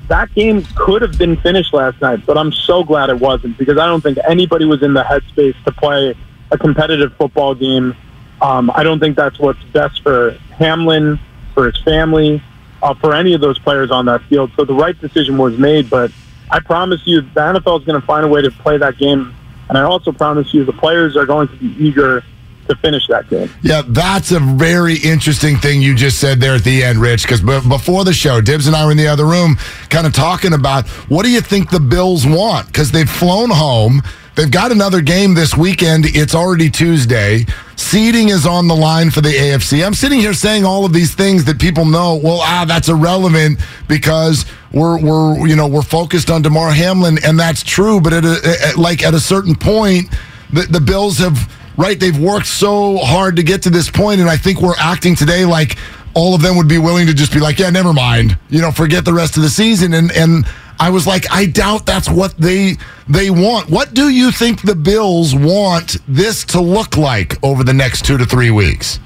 that 0.07 0.33
game 0.33 0.63
could 0.75 1.01
have 1.01 1.17
been 1.17 1.37
finished 1.37 1.73
last 1.73 2.01
night. 2.01 2.25
But 2.25 2.37
I'm 2.37 2.51
so 2.51 2.83
glad 2.83 3.09
it 3.09 3.19
wasn't 3.19 3.57
because 3.57 3.77
I 3.77 3.85
don't 3.87 4.01
think 4.01 4.17
anybody 4.27 4.65
was 4.65 4.83
in 4.83 4.93
the 4.93 5.03
headspace 5.03 5.61
to 5.65 5.71
play 5.71 6.15
a 6.51 6.57
competitive 6.57 7.13
football 7.17 7.55
game. 7.55 7.95
Um, 8.41 8.71
I 8.75 8.83
don't 8.83 8.99
think 8.99 9.15
that's 9.15 9.39
what's 9.39 9.63
best 9.65 10.01
for 10.03 10.31
Hamlin, 10.57 11.19
for 11.53 11.65
his 11.71 11.81
family, 11.83 12.43
uh, 12.83 12.93
for 12.95 13.15
any 13.15 13.33
of 13.33 13.41
those 13.41 13.57
players 13.59 13.91
on 13.91 14.05
that 14.05 14.21
field. 14.23 14.51
So 14.55 14.65
the 14.65 14.73
right 14.73 14.99
decision 14.99 15.37
was 15.37 15.57
made, 15.57 15.89
but 15.89 16.11
I 16.51 16.59
promise 16.59 17.01
you, 17.05 17.21
the 17.21 17.41
NFL 17.41 17.79
is 17.79 17.85
going 17.85 17.99
to 17.99 18.05
find 18.05 18.25
a 18.25 18.27
way 18.27 18.41
to 18.41 18.51
play 18.51 18.77
that 18.77 18.97
game. 18.97 19.35
And 19.69 19.77
I 19.77 19.83
also 19.83 20.11
promise 20.11 20.53
you, 20.53 20.63
the 20.63 20.73
players 20.73 21.17
are 21.17 21.25
going 21.25 21.47
to 21.47 21.55
be 21.55 21.67
eager 21.83 22.23
to 22.67 22.75
finish 22.77 23.07
that 23.07 23.29
game. 23.29 23.49
Yeah, 23.61 23.83
that's 23.87 24.31
a 24.31 24.39
very 24.39 24.95
interesting 24.95 25.57
thing 25.57 25.81
you 25.81 25.95
just 25.95 26.19
said 26.19 26.39
there 26.39 26.55
at 26.55 26.63
the 26.63 26.83
end, 26.83 26.99
Rich. 26.99 27.23
Because 27.23 27.41
b- 27.41 27.67
before 27.67 28.03
the 28.03 28.13
show, 28.13 28.41
Dibs 28.41 28.67
and 28.67 28.75
I 28.75 28.85
were 28.85 28.91
in 28.91 28.97
the 28.97 29.07
other 29.07 29.25
room, 29.25 29.57
kind 29.89 30.07
of 30.07 30.13
talking 30.13 30.53
about 30.53 30.87
what 31.09 31.23
do 31.23 31.31
you 31.31 31.41
think 31.41 31.69
the 31.69 31.79
Bills 31.79 32.25
want? 32.25 32.67
Because 32.67 32.91
they've 32.91 33.09
flown 33.09 33.49
home. 33.49 34.01
They've 34.35 34.51
got 34.51 34.71
another 34.71 35.01
game 35.01 35.33
this 35.33 35.55
weekend. 35.55 36.05
It's 36.07 36.35
already 36.35 36.69
Tuesday. 36.69 37.45
Seeding 37.77 38.29
is 38.29 38.45
on 38.45 38.67
the 38.67 38.75
line 38.75 39.09
for 39.09 39.21
the 39.21 39.29
AFC. 39.29 39.85
I'm 39.85 39.93
sitting 39.93 40.19
here 40.19 40.33
saying 40.33 40.65
all 40.65 40.83
of 40.83 40.91
these 40.91 41.15
things 41.15 41.45
that 41.45 41.57
people 41.57 41.85
know. 41.85 42.19
Well, 42.21 42.39
ah, 42.41 42.65
that's 42.67 42.89
irrelevant 42.89 43.59
because 43.87 44.45
we're 44.73 44.99
we're 44.99 45.47
you 45.47 45.55
know 45.55 45.67
we're 45.67 45.81
focused 45.81 46.29
on 46.29 46.41
Damar 46.41 46.71
Hamlin, 46.71 47.17
and 47.23 47.39
that's 47.39 47.63
true. 47.63 48.01
But 48.01 48.11
at, 48.11 48.25
a, 48.25 48.57
at 48.67 48.77
like 48.77 49.03
at 49.03 49.13
a 49.13 49.19
certain 49.21 49.55
point, 49.55 50.13
the, 50.51 50.63
the 50.63 50.81
Bills 50.81 51.17
have 51.19 51.49
right. 51.77 51.97
They've 51.97 52.19
worked 52.19 52.47
so 52.47 52.97
hard 52.97 53.37
to 53.37 53.43
get 53.43 53.63
to 53.63 53.69
this 53.69 53.89
point, 53.89 54.19
and 54.19 54.29
I 54.29 54.35
think 54.35 54.61
we're 54.61 54.77
acting 54.77 55.15
today 55.15 55.45
like 55.45 55.77
all 56.13 56.35
of 56.35 56.41
them 56.41 56.57
would 56.57 56.67
be 56.67 56.77
willing 56.77 57.07
to 57.07 57.13
just 57.13 57.33
be 57.33 57.39
like, 57.39 57.59
yeah, 57.59 57.69
never 57.69 57.93
mind. 57.93 58.37
You 58.49 58.61
know, 58.61 58.71
forget 58.71 59.05
the 59.05 59.13
rest 59.13 59.37
of 59.37 59.43
the 59.43 59.49
season. 59.49 59.93
And 59.93 60.11
and 60.11 60.45
I 60.79 60.89
was 60.89 61.07
like, 61.07 61.25
I 61.31 61.45
doubt 61.45 61.85
that's 61.85 62.09
what 62.09 62.37
they 62.37 62.77
they 63.07 63.29
want. 63.29 63.69
What 63.69 63.93
do 63.93 64.09
you 64.09 64.31
think 64.31 64.61
the 64.61 64.75
Bills 64.75 65.35
want 65.35 65.97
this 66.07 66.43
to 66.45 66.61
look 66.61 66.97
like 66.97 67.41
over 67.43 67.63
the 67.63 67.73
next 67.73 68.05
two 68.05 68.17
to 68.17 68.25
three 68.25 68.51
weeks? 68.51 68.99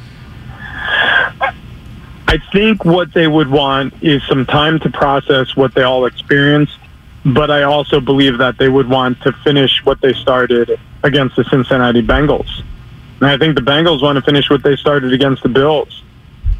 I 2.27 2.37
think 2.51 2.85
what 2.85 3.13
they 3.13 3.27
would 3.27 3.49
want 3.49 3.93
is 4.03 4.21
some 4.27 4.45
time 4.45 4.79
to 4.81 4.89
process 4.89 5.55
what 5.55 5.73
they 5.73 5.81
all 5.81 6.05
experienced, 6.05 6.77
but 7.25 7.49
I 7.49 7.63
also 7.63 7.99
believe 7.99 8.37
that 8.37 8.59
they 8.59 8.69
would 8.69 8.87
want 8.87 9.19
to 9.21 9.31
finish 9.43 9.83
what 9.83 9.99
they 10.01 10.13
started 10.13 10.79
against 11.03 11.35
the 11.35 11.43
Cincinnati 11.45 12.03
Bengals. 12.03 12.63
And 13.19 13.29
I 13.29 13.37
think 13.37 13.55
the 13.55 13.61
Bengals 13.61 14.01
want 14.01 14.17
to 14.17 14.21
finish 14.21 14.49
what 14.49 14.61
they 14.61 14.75
started 14.75 15.11
against 15.11 15.41
the 15.43 15.49
Bills. 15.49 16.03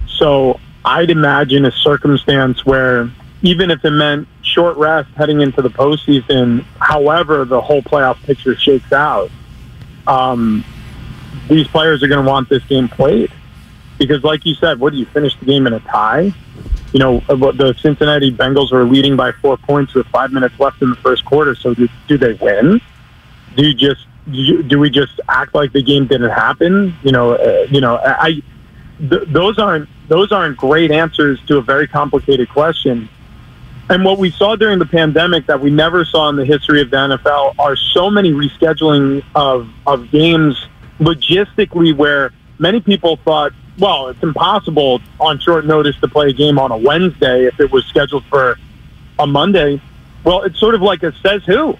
So 0.07 0.59
I'd 0.83 1.11
imagine 1.11 1.65
a 1.65 1.71
circumstance 1.71 2.65
where 2.65 3.09
even 3.41 3.71
if 3.71 3.85
it 3.85 3.91
meant 3.91 4.27
short 4.49 4.77
rest 4.77 5.09
heading 5.15 5.41
into 5.41 5.61
the 5.61 5.69
postseason, 5.69 6.63
however 6.79 7.45
the 7.45 7.61
whole 7.61 7.81
playoff 7.81 8.21
picture 8.23 8.55
shakes 8.55 8.91
out, 8.91 9.29
um, 10.07 10.63
these 11.47 11.67
players 11.67 12.03
are 12.03 12.07
going 12.07 12.23
to 12.23 12.29
want 12.29 12.49
this 12.49 12.63
game 12.65 12.87
played. 12.87 13.31
Because, 13.97 14.23
like 14.23 14.45
you 14.45 14.55
said, 14.55 14.79
what 14.79 14.93
do 14.93 14.99
you 14.99 15.05
finish 15.07 15.37
the 15.39 15.45
game 15.45 15.67
in 15.67 15.73
a 15.73 15.79
tie? 15.81 16.33
You 16.93 16.99
know, 16.99 17.19
the 17.27 17.75
Cincinnati 17.81 18.31
Bengals 18.31 18.71
were 18.71 18.85
leading 18.85 19.15
by 19.15 19.31
four 19.33 19.57
points 19.57 19.93
with 19.93 20.07
five 20.07 20.31
minutes 20.31 20.57
left 20.59 20.81
in 20.81 20.89
the 20.89 20.95
first 20.97 21.25
quarter. 21.25 21.53
So, 21.53 21.73
do, 21.73 21.87
do 22.07 22.17
they 22.17 22.33
win? 22.33 22.79
Do 23.55 23.67
you 23.67 23.73
just 23.73 24.07
do, 24.31 24.63
do 24.63 24.79
we 24.79 24.89
just 24.89 25.19
act 25.27 25.53
like 25.53 25.73
the 25.73 25.83
game 25.83 26.07
didn't 26.07 26.29
happen? 26.29 26.95
You 27.03 27.11
know, 27.11 27.33
uh, 27.33 27.67
you 27.69 27.81
know, 27.81 27.97
I 27.97 28.41
th- 28.99 29.27
those 29.27 29.59
aren't 29.59 29.89
those 30.07 30.31
aren't 30.31 30.57
great 30.57 30.91
answers 30.91 31.39
to 31.47 31.57
a 31.57 31.61
very 31.61 31.87
complicated 31.87 32.49
question. 32.49 33.09
And 33.89 34.05
what 34.05 34.19
we 34.19 34.29
saw 34.29 34.55
during 34.55 34.77
the 34.77 34.85
pandemic 34.85 35.47
that 35.47 35.59
we 35.59 35.71
never 35.71 36.05
saw 36.05 36.29
in 36.29 36.35
the 36.35 36.45
history 36.45 36.79
of 36.81 36.91
the 36.91 36.97
NFL 36.97 37.55
are 37.57 37.75
so 37.75 38.11
many 38.11 38.31
rescheduling 38.31 39.23
of, 39.33 39.67
of 39.87 40.11
games 40.11 40.67
logistically 40.99 41.95
where 41.95 42.31
many 42.59 42.81
people 42.81 43.17
thought, 43.17 43.51
well, 43.79 44.09
it's 44.09 44.21
impossible 44.21 45.01
on 45.19 45.39
short 45.39 45.65
notice 45.65 45.95
to 46.01 46.07
play 46.07 46.29
a 46.29 46.33
game 46.33 46.59
on 46.59 46.71
a 46.71 46.77
Wednesday 46.77 47.45
if 47.45 47.59
it 47.59 47.71
was 47.71 47.83
scheduled 47.85 48.25
for 48.25 48.59
a 49.17 49.25
Monday. 49.25 49.81
Well, 50.23 50.43
it's 50.43 50.59
sort 50.59 50.75
of 50.75 50.81
like 50.81 51.01
a 51.01 51.11
says 51.23 51.43
who. 51.45 51.75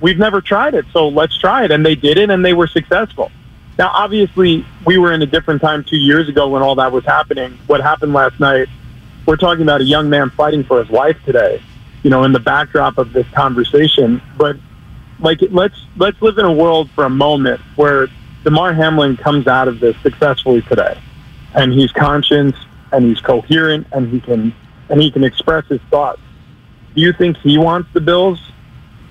We've 0.00 0.18
never 0.18 0.40
tried 0.40 0.74
it, 0.74 0.86
so 0.92 1.06
let's 1.06 1.38
try 1.38 1.64
it. 1.64 1.70
And 1.70 1.86
they 1.86 1.94
did 1.94 2.18
it 2.18 2.28
and 2.28 2.44
they 2.44 2.54
were 2.54 2.66
successful. 2.66 3.30
Now, 3.78 3.90
obviously, 3.94 4.66
we 4.84 4.98
were 4.98 5.12
in 5.12 5.22
a 5.22 5.26
different 5.26 5.60
time 5.60 5.84
two 5.84 5.96
years 5.96 6.28
ago 6.28 6.48
when 6.48 6.62
all 6.62 6.74
that 6.74 6.90
was 6.90 7.04
happening. 7.04 7.56
What 7.68 7.80
happened 7.80 8.12
last 8.12 8.40
night 8.40 8.68
we're 9.26 9.36
talking 9.36 9.62
about 9.62 9.80
a 9.80 9.84
young 9.84 10.10
man 10.10 10.30
fighting 10.30 10.64
for 10.64 10.82
his 10.82 10.90
life 10.90 11.16
today, 11.24 11.62
you 12.02 12.10
know, 12.10 12.24
in 12.24 12.32
the 12.32 12.40
backdrop 12.40 12.98
of 12.98 13.12
this 13.12 13.26
conversation. 13.30 14.20
But 14.36 14.56
like, 15.20 15.40
let's 15.50 15.76
let's 15.96 16.20
live 16.20 16.38
in 16.38 16.44
a 16.44 16.52
world 16.52 16.90
for 16.90 17.04
a 17.04 17.10
moment 17.10 17.60
where 17.76 18.08
Damar 18.44 18.72
Hamlin 18.72 19.16
comes 19.16 19.46
out 19.46 19.68
of 19.68 19.80
this 19.80 19.96
successfully 20.02 20.62
today, 20.62 21.00
and 21.54 21.72
he's 21.72 21.92
conscious 21.92 22.54
and 22.92 23.04
he's 23.04 23.20
coherent 23.20 23.86
and 23.92 24.12
he 24.12 24.20
can 24.20 24.54
and 24.88 25.00
he 25.00 25.10
can 25.10 25.24
express 25.24 25.66
his 25.66 25.80
thoughts. 25.90 26.20
Do 26.94 27.00
you 27.00 27.12
think 27.12 27.38
he 27.38 27.56
wants 27.56 27.88
the 27.94 28.00
Bills, 28.00 28.52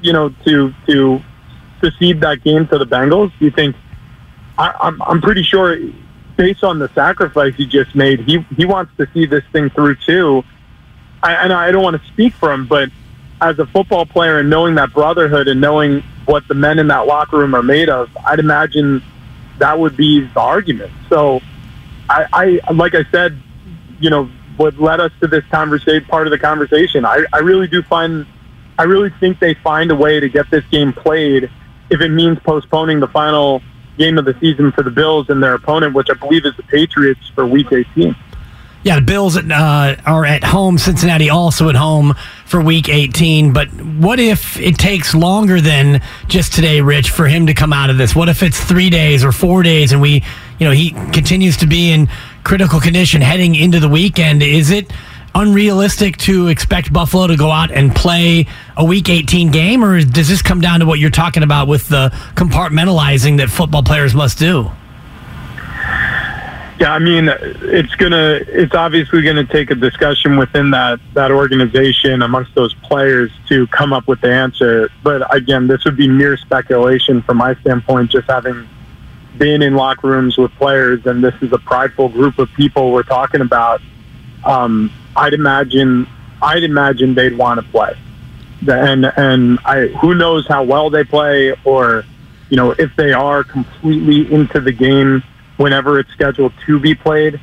you 0.01 0.13
know, 0.13 0.30
to 0.46 0.74
to 0.88 1.22
to 1.82 1.91
cede 1.98 2.22
that 2.22 2.44
game 2.44 2.68
to 2.68 2.77
the 2.77 2.86
Bengals? 2.86 3.32
Do 3.39 3.46
you 3.46 3.51
think? 3.51 3.75
I, 4.58 4.74
I'm 4.80 5.01
I'm 5.01 5.22
pretty 5.22 5.44
sure 5.44 5.77
based 6.41 6.63
on 6.63 6.79
the 6.79 6.89
sacrifice 6.95 7.53
he 7.53 7.67
just 7.67 7.93
made, 7.93 8.19
he 8.21 8.43
he 8.57 8.65
wants 8.65 8.91
to 8.98 9.07
see 9.13 9.27
this 9.27 9.43
thing 9.51 9.69
through 9.69 9.95
too. 9.95 10.43
I, 11.21 11.33
and 11.36 11.53
I 11.53 11.71
don't 11.71 11.83
want 11.83 12.01
to 12.01 12.07
speak 12.07 12.33
for 12.33 12.51
him, 12.51 12.65
but 12.65 12.89
as 13.39 13.60
a 13.60 13.67
football 13.67 14.07
player 14.07 14.39
and 14.39 14.50
knowing 14.50 14.74
that 14.75 14.91
brotherhood 14.91 15.48
and 15.48 15.62
knowing 15.62 16.03
what 16.25 16.48
the 16.48 16.55
men 16.55 16.79
in 16.79 16.88
that 16.88 17.05
locker 17.05 17.38
room 17.38 17.53
are 17.53 17.62
made 17.62 17.89
of, 17.89 18.10
I'd 18.25 18.39
imagine 18.39 19.03
that 19.60 19.77
would 19.77 19.95
be 19.95 20.21
the 20.21 20.39
argument. 20.39 20.91
So, 21.10 21.41
I, 22.10 22.60
I 22.65 22.74
like 22.74 22.95
I 22.95 23.03
said, 23.12 23.39
you 24.00 24.10
know, 24.10 24.27
what 24.57 24.79
led 24.79 25.00
us 25.00 25.12
to 25.21 25.27
this 25.27 25.45
conversation, 25.51 26.05
part 26.05 26.25
of 26.25 26.31
the 26.31 26.39
conversation. 26.39 27.05
I, 27.05 27.24
I 27.31 27.39
really 27.39 27.67
do 27.67 27.83
find, 27.83 28.25
I 28.79 28.83
really 28.83 29.12
think 29.19 29.39
they 29.39 29.53
find 29.53 29.91
a 29.91 29.95
way 29.95 30.19
to 30.19 30.27
get 30.27 30.50
this 30.50 30.63
game 30.71 30.91
played 30.91 31.51
if 31.91 32.01
it 32.01 32.10
means 32.10 32.39
postponing 32.39 33.00
the 33.00 33.07
final 33.10 33.62
game 33.98 34.17
of 34.17 34.25
the 34.25 34.36
season 34.39 34.71
for 34.71 34.83
the 34.83 34.91
Bills 34.91 35.29
and 35.29 35.41
their 35.41 35.53
opponent, 35.53 35.93
which 35.93 36.07
I 36.10 36.13
believe 36.13 36.45
is 36.45 36.55
the 36.55 36.63
Patriots 36.63 37.29
for 37.36 37.45
Week 37.45 37.71
18. 37.71 38.15
Yeah, 38.83 38.95
the 38.95 39.01
Bills 39.05 39.38
uh, 39.38 39.95
are 40.05 40.25
at 40.25 40.43
home. 40.43 40.79
Cincinnati 40.79 41.29
also 41.29 41.69
at 41.69 41.75
home 41.75 42.15
for 42.45 42.60
Week 42.62 42.89
18. 42.89 43.53
But 43.53 43.67
what 43.69 44.19
if 44.19 44.60
it 44.60 44.79
takes 44.79 45.13
longer 45.13 45.62
than 45.62 46.01
just 46.27 46.53
today, 46.53 46.81
Rich, 46.81 47.12
for 47.12 47.27
him 47.27 47.45
to 47.45 47.53
come 47.53 47.74
out 47.74 47.91
of 47.91 48.00
this? 48.00 48.15
What 48.15 48.27
if 48.27 48.41
it's 48.41 48.60
three 48.60 48.89
days 48.89 49.24
or 49.24 49.31
four 49.31 49.62
days, 49.62 49.91
and 49.91 50.01
we, 50.01 50.24
you 50.57 50.65
know, 50.65 50.71
he 50.71 50.91
continues 51.12 51.57
to 51.57 51.67
be 51.67 51.91
in 51.91 52.10
critical 52.43 52.79
condition 52.79 53.21
heading 53.21 53.53
into 53.53 53.79
the 53.79 53.89
weekend? 53.89 54.41
Is 54.41 54.71
it 54.71 54.91
unrealistic 55.34 56.18
to 56.18 56.48
expect 56.48 56.92
Buffalo 56.92 57.28
to 57.28 57.38
go 57.38 57.52
out 57.52 57.72
and 57.72 57.96
play 57.96 58.48
a 58.76 58.84
Week 58.84 59.10
18 59.10 59.52
game, 59.52 59.84
or 59.84 60.02
does 60.02 60.28
this 60.28 60.42
come 60.42 60.62
down 60.62 60.80
to 60.82 60.86
what 60.86 61.00
you're 61.00 61.10
talking 61.10 61.44
about 61.44 61.68
with 61.68 61.88
the 61.88 62.10
compartmentalizing 62.36 63.38
that 63.38 63.50
football 63.50 63.84
players 63.84 64.14
must 64.14 64.38
do? 64.38 64.72
Yeah, 66.80 66.94
I 66.94 67.00
mean, 67.00 67.30
it's 67.30 67.94
gonna, 67.94 68.40
it's 68.48 68.74
obviously 68.74 69.22
gonna 69.22 69.46
take 69.46 69.70
a 69.70 69.76
discussion 69.76 70.36
within 70.36 70.72
that 70.72 71.00
that 71.14 71.30
organization 71.30 72.24
amongst 72.24 72.56
those 72.56 72.74
players 72.74 73.32
to 73.50 73.68
come 73.68 73.94
up 73.94 74.08
with 74.08 74.20
the 74.22 74.34
answer. 74.34 74.90
But 75.04 75.34
again, 75.34 75.68
this 75.68 75.86
would 75.86 75.96
be 75.96 76.08
mere 76.08 76.38
speculation 76.38 77.22
from 77.22 77.38
my 77.38 77.54
standpoint, 77.56 78.10
just 78.10 78.28
having 78.28 78.68
been 79.38 79.62
in 79.62 79.76
locker 79.76 80.08
rooms 80.08 80.38
with 80.38 80.52
players, 80.54 81.06
and 81.06 81.24
this 81.24 81.36
is 81.42 81.54
a 81.54 81.60
prideful 81.60 82.10
group 82.10 82.40
of 82.40 82.52
people 82.54 82.92
we're 82.92 83.04
talking 83.04 83.42
about. 83.42 83.80
Um, 84.43 84.91
I'd 85.15 85.33
imagine 85.33 86.07
I'd 86.41 86.63
imagine 86.63 87.13
they'd 87.13 87.38
want 87.38 87.60
to 87.63 87.71
play. 87.71 87.98
And 88.67 89.05
and 89.17 89.60
I 89.65 89.88
who 89.88 90.15
knows 90.15 90.48
how 90.48 90.63
well 90.63 90.89
they 90.89 91.03
play 91.03 91.53
or 91.63 92.05
you 92.50 92.57
know 92.57 92.71
if 92.71 92.95
they 92.95 93.12
are 93.12 93.43
completely 93.43 94.31
into 94.31 94.60
the 94.60 94.71
game 94.71 95.24
whenever 95.57 96.00
it's 96.00 96.12
scheduled 96.12 96.53
to 96.65 96.79
be 96.79 96.95
played. 96.95 97.39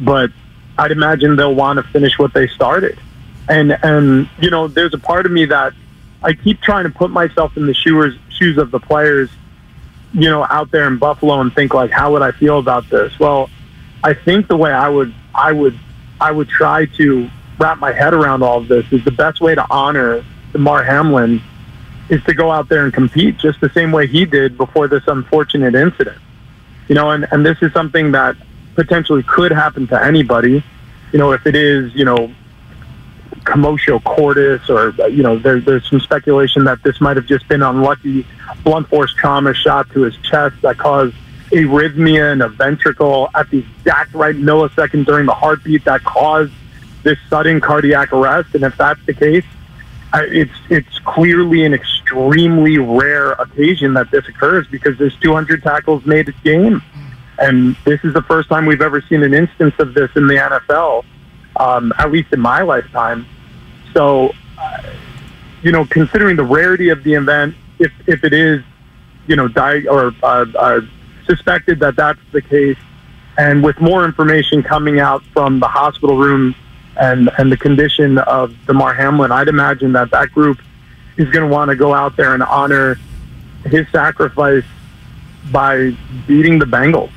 But 0.00 0.30
I'd 0.78 0.92
imagine 0.92 1.36
they'll 1.36 1.54
want 1.54 1.78
to 1.78 1.82
finish 1.90 2.18
what 2.18 2.34
they 2.34 2.48
started. 2.48 2.98
And 3.48 3.78
and 3.82 4.28
you 4.40 4.50
know 4.50 4.68
there's 4.68 4.94
a 4.94 4.98
part 4.98 5.26
of 5.26 5.32
me 5.32 5.46
that 5.46 5.72
I 6.22 6.34
keep 6.34 6.60
trying 6.60 6.84
to 6.84 6.90
put 6.90 7.10
myself 7.10 7.56
in 7.56 7.66
the 7.66 7.74
shoes 7.74 8.18
shoes 8.28 8.58
of 8.58 8.70
the 8.70 8.80
players 8.80 9.30
you 10.12 10.28
know 10.28 10.44
out 10.48 10.70
there 10.70 10.86
in 10.86 10.98
Buffalo 10.98 11.40
and 11.40 11.54
think 11.54 11.74
like 11.74 11.90
how 11.90 12.12
would 12.12 12.22
I 12.22 12.32
feel 12.32 12.58
about 12.58 12.88
this? 12.90 13.18
Well, 13.18 13.50
I 14.02 14.14
think 14.14 14.48
the 14.48 14.56
way 14.56 14.72
I 14.72 14.88
would 14.88 15.14
I 15.34 15.52
would 15.52 15.78
I 16.20 16.32
would 16.32 16.48
try 16.48 16.86
to 16.96 17.30
wrap 17.58 17.78
my 17.78 17.92
head 17.92 18.14
around 18.14 18.42
all 18.42 18.58
of 18.58 18.68
this 18.68 18.90
is 18.92 19.04
the 19.04 19.10
best 19.10 19.40
way 19.40 19.54
to 19.54 19.66
honor 19.70 20.24
Damar 20.52 20.82
Hamlin 20.84 21.42
is 22.08 22.22
to 22.24 22.34
go 22.34 22.50
out 22.50 22.68
there 22.68 22.84
and 22.84 22.92
compete 22.92 23.38
just 23.38 23.60
the 23.60 23.70
same 23.70 23.92
way 23.92 24.06
he 24.06 24.24
did 24.24 24.56
before 24.56 24.88
this 24.88 25.02
unfortunate 25.06 25.74
incident. 25.74 26.18
You 26.88 26.94
know, 26.94 27.10
and, 27.10 27.26
and 27.32 27.44
this 27.44 27.58
is 27.62 27.72
something 27.72 28.12
that 28.12 28.36
potentially 28.74 29.22
could 29.22 29.50
happen 29.50 29.86
to 29.88 30.02
anybody. 30.02 30.62
You 31.12 31.18
know, 31.18 31.32
if 31.32 31.46
it 31.46 31.56
is, 31.56 31.94
you 31.94 32.04
know, 32.04 32.32
commotio 33.42 34.02
cordis 34.04 34.68
or, 34.68 34.90
you 35.08 35.22
know, 35.22 35.38
there, 35.38 35.60
there's 35.60 35.88
some 35.88 36.00
speculation 36.00 36.64
that 36.64 36.82
this 36.82 37.00
might 37.00 37.16
have 37.16 37.26
just 37.26 37.46
been 37.48 37.62
unlucky 37.62 38.26
blunt 38.62 38.88
force 38.88 39.12
trauma 39.14 39.54
shot 39.54 39.88
to 39.90 40.02
his 40.02 40.16
chest 40.18 40.60
that 40.62 40.76
caused 40.76 41.14
arrhythmia 41.50 42.32
and 42.32 42.42
a 42.42 42.48
ventricle 42.48 43.30
at 43.34 43.48
the 43.50 43.58
exact 43.58 44.14
right 44.14 44.34
millisecond 44.34 45.06
during 45.06 45.26
the 45.26 45.34
heartbeat 45.34 45.84
that 45.84 46.02
caused 46.04 46.52
this 47.02 47.18
sudden 47.30 47.60
cardiac 47.60 48.12
arrest. 48.12 48.54
And 48.54 48.64
if 48.64 48.76
that's 48.76 49.04
the 49.06 49.14
case, 49.14 49.44
it's 50.14 50.52
it's 50.70 50.98
clearly 51.00 51.64
an 51.64 51.74
extremely 51.74 52.78
rare 52.78 53.32
occasion 53.32 53.94
that 53.94 54.10
this 54.10 54.26
occurs 54.28 54.66
because 54.68 54.96
there's 54.98 55.16
200 55.16 55.62
tackles 55.62 56.04
made 56.06 56.28
a 56.28 56.32
game, 56.44 56.82
and 57.38 57.76
this 57.84 58.02
is 58.04 58.14
the 58.14 58.22
first 58.22 58.48
time 58.48 58.66
we've 58.66 58.82
ever 58.82 59.00
seen 59.02 59.22
an 59.22 59.34
instance 59.34 59.74
of 59.78 59.94
this 59.94 60.10
in 60.16 60.26
the 60.26 60.34
NFL, 60.34 61.04
um, 61.56 61.92
at 61.98 62.10
least 62.10 62.32
in 62.32 62.40
my 62.40 62.62
lifetime. 62.62 63.26
So, 63.92 64.32
uh, 64.58 64.82
you 65.62 65.72
know, 65.72 65.84
considering 65.86 66.36
the 66.36 66.44
rarity 66.44 66.88
of 66.90 67.02
the 67.02 67.14
event, 67.14 67.54
if 67.78 67.92
if 68.06 68.24
it 68.24 68.32
is, 68.32 68.62
you 69.26 69.36
know, 69.36 69.48
die 69.48 69.84
or 69.88 70.14
uh, 70.22 70.46
uh, 70.54 70.80
suspected 71.26 71.80
that 71.80 71.96
that's 71.96 72.20
the 72.32 72.42
case. 72.42 72.78
And 73.38 73.62
with 73.62 73.78
more 73.80 74.04
information 74.04 74.62
coming 74.62 74.98
out 74.98 75.22
from 75.32 75.60
the 75.60 75.68
hospital 75.68 76.16
room 76.16 76.54
and, 76.96 77.30
and 77.38 77.52
the 77.52 77.56
condition 77.56 78.18
of 78.18 78.54
Damar 78.66 78.94
Hamlin, 78.94 79.30
I'd 79.30 79.48
imagine 79.48 79.92
that 79.92 80.10
that 80.12 80.32
group 80.32 80.58
is 81.16 81.28
going 81.30 81.48
to 81.48 81.54
want 81.54 81.70
to 81.70 81.76
go 81.76 81.92
out 81.92 82.16
there 82.16 82.34
and 82.34 82.42
honor 82.42 82.98
his 83.64 83.86
sacrifice 83.90 84.64
by 85.50 85.96
beating 86.26 86.58
the 86.58 86.64
Bengals. 86.64 87.12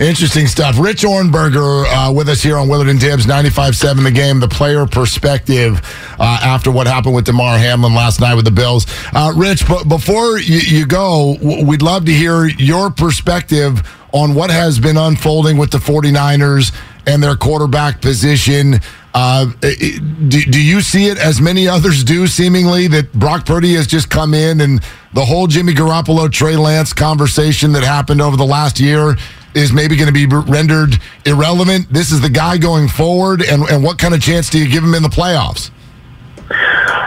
Interesting 0.00 0.46
stuff. 0.46 0.78
Rich 0.78 1.02
Ohrnberger 1.02 1.84
uh, 1.84 2.10
with 2.10 2.30
us 2.30 2.42
here 2.42 2.56
on 2.56 2.70
Willard 2.70 2.88
and 2.88 2.98
Dibs, 2.98 3.26
95.7 3.26 4.02
the 4.02 4.10
game, 4.10 4.40
the 4.40 4.48
player 4.48 4.86
perspective 4.86 5.78
uh, 6.18 6.40
after 6.42 6.70
what 6.70 6.86
happened 6.86 7.14
with 7.14 7.26
Damar 7.26 7.58
Hamlin 7.58 7.94
last 7.94 8.18
night 8.18 8.34
with 8.34 8.46
the 8.46 8.50
Bills. 8.50 8.86
Uh, 9.12 9.30
Rich, 9.36 9.68
but 9.68 9.90
before 9.90 10.38
you, 10.38 10.60
you 10.60 10.86
go, 10.86 11.36
we'd 11.42 11.82
love 11.82 12.06
to 12.06 12.12
hear 12.12 12.46
your 12.46 12.90
perspective 12.90 13.86
on 14.12 14.34
what 14.34 14.48
has 14.48 14.80
been 14.80 14.96
unfolding 14.96 15.58
with 15.58 15.70
the 15.70 15.76
49ers 15.76 16.74
and 17.06 17.22
their 17.22 17.36
quarterback 17.36 18.00
position. 18.00 18.80
Uh, 19.12 19.52
do, 19.60 20.40
do 20.40 20.62
you 20.64 20.80
see 20.80 21.08
it 21.08 21.18
as 21.18 21.42
many 21.42 21.68
others 21.68 22.04
do, 22.04 22.26
seemingly, 22.26 22.88
that 22.88 23.12
Brock 23.12 23.44
Purdy 23.44 23.74
has 23.74 23.86
just 23.86 24.08
come 24.08 24.32
in 24.32 24.62
and 24.62 24.80
the 25.12 25.26
whole 25.26 25.46
Jimmy 25.46 25.74
Garoppolo, 25.74 26.32
Trey 26.32 26.56
Lance 26.56 26.94
conversation 26.94 27.72
that 27.72 27.82
happened 27.82 28.22
over 28.22 28.38
the 28.38 28.46
last 28.46 28.80
year 28.80 29.18
is 29.54 29.72
maybe 29.72 29.96
going 29.96 30.12
to 30.12 30.12
be 30.12 30.26
rendered 30.26 30.98
irrelevant. 31.26 31.88
This 31.92 32.12
is 32.12 32.20
the 32.20 32.30
guy 32.30 32.58
going 32.58 32.88
forward, 32.88 33.42
and, 33.42 33.62
and 33.64 33.82
what 33.82 33.98
kind 33.98 34.14
of 34.14 34.20
chance 34.20 34.50
do 34.50 34.58
you 34.58 34.70
give 34.70 34.84
him 34.84 34.94
in 34.94 35.02
the 35.02 35.08
playoffs? 35.08 35.70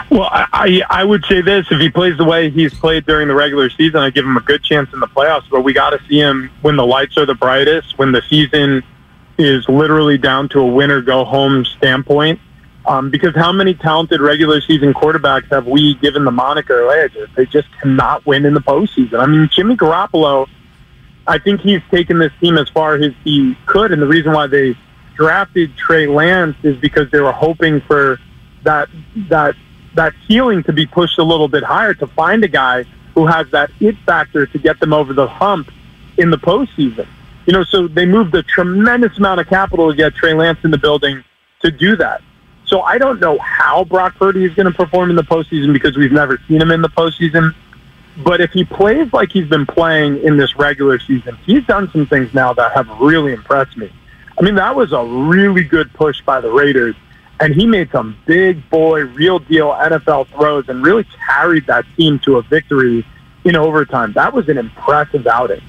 Well, 0.10 0.30
I, 0.32 0.84
I 0.90 1.04
would 1.04 1.26
say 1.26 1.42
this: 1.42 1.66
if 1.72 1.80
he 1.80 1.90
plays 1.90 2.18
the 2.18 2.24
way 2.24 2.50
he's 2.50 2.74
played 2.74 3.06
during 3.06 3.28
the 3.28 3.36
regular 3.36 3.70
season, 3.70 4.00
I 4.00 4.10
give 4.10 4.26
him 4.26 4.38
a 4.38 4.42
good 4.42 4.64
chance 4.64 4.94
in 4.94 5.00
the 5.00 5.08
playoffs. 5.08 5.50
But 5.50 5.62
we 5.62 5.74
got 5.74 5.90
to 5.90 6.00
see 6.08 6.20
him 6.20 6.52
when 6.62 6.76
the 6.76 6.86
lights 6.86 7.18
are 7.18 7.26
the 7.26 7.34
brightest, 7.34 7.98
when 7.98 8.12
the 8.12 8.22
season 8.30 8.84
is 9.38 9.68
literally 9.68 10.18
down 10.18 10.50
to 10.50 10.60
a 10.60 10.68
winner 10.68 11.02
go 11.02 11.26
home 11.26 11.66
standpoint. 11.66 12.40
Um, 12.86 13.10
because 13.10 13.34
how 13.34 13.52
many 13.54 13.74
talented 13.74 14.20
regular 14.20 14.60
season 14.62 14.94
quarterbacks 14.94 15.50
have 15.50 15.66
we 15.66 15.96
given 15.96 16.26
the 16.26 16.32
moniker? 16.32 16.92
Hey, 16.92 17.28
they 17.36 17.46
just 17.46 17.68
cannot 17.80 18.26
win 18.26 18.46
in 18.46 18.54
the 18.54 18.60
postseason. 18.60 19.20
I 19.20 19.26
mean, 19.26 19.50
Jimmy 19.52 19.76
Garoppolo 19.76 20.48
I 21.26 21.38
think 21.38 21.62
he's 21.62 21.82
taken 21.90 22.20
this 22.20 22.32
team 22.42 22.58
as 22.58 22.70
far 22.70 22.96
as 22.96 23.14
he 23.24 23.56
could, 23.66 23.92
and 23.92 24.02
the 24.02 24.08
reason 24.08 24.34
why 24.34 24.48
they 24.48 24.76
drafted 25.16 25.76
Trey 25.78 26.08
Lance 26.08 26.58
is 26.64 26.76
because 26.78 27.10
they 27.12 27.20
were 27.20 27.32
hoping 27.32 27.82
for 27.82 28.20
that 28.64 28.90
that 29.30 29.56
that 29.96 30.14
ceiling 30.28 30.64
to 30.64 30.74
be 30.74 30.86
pushed 30.86 31.20
a 31.20 31.24
little 31.24 31.48
bit 31.48 31.64
higher 31.64 31.94
to 31.94 32.08
find 32.08 32.44
a 32.44 32.48
guy 32.48 32.84
who 33.14 33.28
has 33.28 33.50
that 33.52 33.70
it 33.80 33.96
factor 34.06 34.46
to 34.48 34.58
get 34.58 34.80
them 34.80 34.92
over 34.92 35.14
the 35.14 35.28
hump 35.28 35.72
in 36.18 36.30
the 36.30 36.38
postseason. 36.38 37.08
You 37.46 37.54
know, 37.54 37.64
so 37.64 37.88
they 37.88 38.06
moved 38.06 38.34
a 38.36 38.44
tremendous 38.44 39.18
amount 39.18 39.40
of 39.40 39.48
capital 39.48 39.92
to 39.92 39.96
get 39.96 40.16
Trey 40.16 40.34
Lance 40.34 40.60
in 40.64 40.72
the 40.72 40.78
building 40.78 41.24
to 41.62 41.72
do 41.72 41.96
that. 41.98 42.22
So 42.66 42.82
I 42.82 42.98
don't 42.98 43.20
know 43.20 43.38
how 43.40 43.84
Brock 43.84 44.16
Purdy 44.16 44.46
is 44.46 44.54
going 44.56 44.66
to 44.66 44.72
perform 44.72 45.10
in 45.10 45.16
the 45.16 45.24
postseason 45.24 45.74
because 45.74 45.98
we've 45.98 46.12
never 46.12 46.40
seen 46.48 46.62
him 46.62 46.72
in 46.72 46.82
the 46.82 46.90
postseason. 46.90 47.54
But 48.18 48.42
if 48.42 48.52
he 48.52 48.64
plays 48.64 49.12
like 49.12 49.32
he's 49.32 49.48
been 49.48 49.66
playing 49.66 50.22
in 50.24 50.38
this 50.38 50.56
regular 50.56 51.00
season, 51.00 51.36
he's 51.46 51.66
done 51.66 51.90
some 51.92 52.06
things 52.06 52.34
now 52.34 52.54
that 52.54 52.74
have 52.74 52.88
really 53.00 53.34
impressed 53.34 53.76
me. 53.76 53.92
I 54.38 54.42
mean, 54.42 54.56
that 54.56 54.76
was 54.76 54.92
a 54.94 55.04
really 55.04 55.64
good 55.64 55.92
push 55.94 56.22
by 56.22 56.42
the 56.42 56.52
Raiders, 56.52 56.96
and 57.40 57.54
he 57.54 57.66
made 57.66 57.92
some 57.92 58.18
big 58.26 58.70
boy, 58.70 59.02
real 59.02 59.40
deal 59.40 59.72
NFL 59.72 60.28
throws 60.30 60.70
and 60.70 60.84
really 60.84 61.06
carried 61.28 61.66
that 61.68 61.86
team 61.98 62.20
to 62.20 62.38
a 62.38 62.42
victory 62.44 63.06
in 63.44 63.56
overtime. 63.56 64.14
That 64.14 64.34
was 64.34 64.48
an 64.50 64.58
impressive 64.58 65.26
outing. 65.28 65.62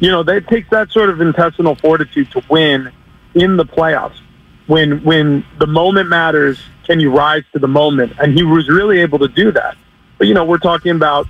You 0.00 0.10
know, 0.10 0.22
that 0.22 0.46
takes 0.46 0.70
that 0.70 0.90
sort 0.90 1.10
of 1.10 1.20
intestinal 1.20 1.74
fortitude 1.74 2.30
to 2.32 2.42
win 2.48 2.92
in 3.34 3.56
the 3.56 3.64
playoffs. 3.64 4.18
When 4.66 5.02
when 5.02 5.44
the 5.58 5.66
moment 5.66 6.08
matters, 6.08 6.60
can 6.84 7.00
you 7.00 7.10
rise 7.10 7.42
to 7.52 7.58
the 7.58 7.68
moment? 7.68 8.12
And 8.20 8.32
he 8.32 8.44
was 8.44 8.68
really 8.68 9.00
able 9.00 9.18
to 9.20 9.28
do 9.28 9.50
that. 9.52 9.76
But 10.18 10.28
you 10.28 10.34
know, 10.34 10.44
we're 10.44 10.58
talking 10.58 10.92
about 10.92 11.26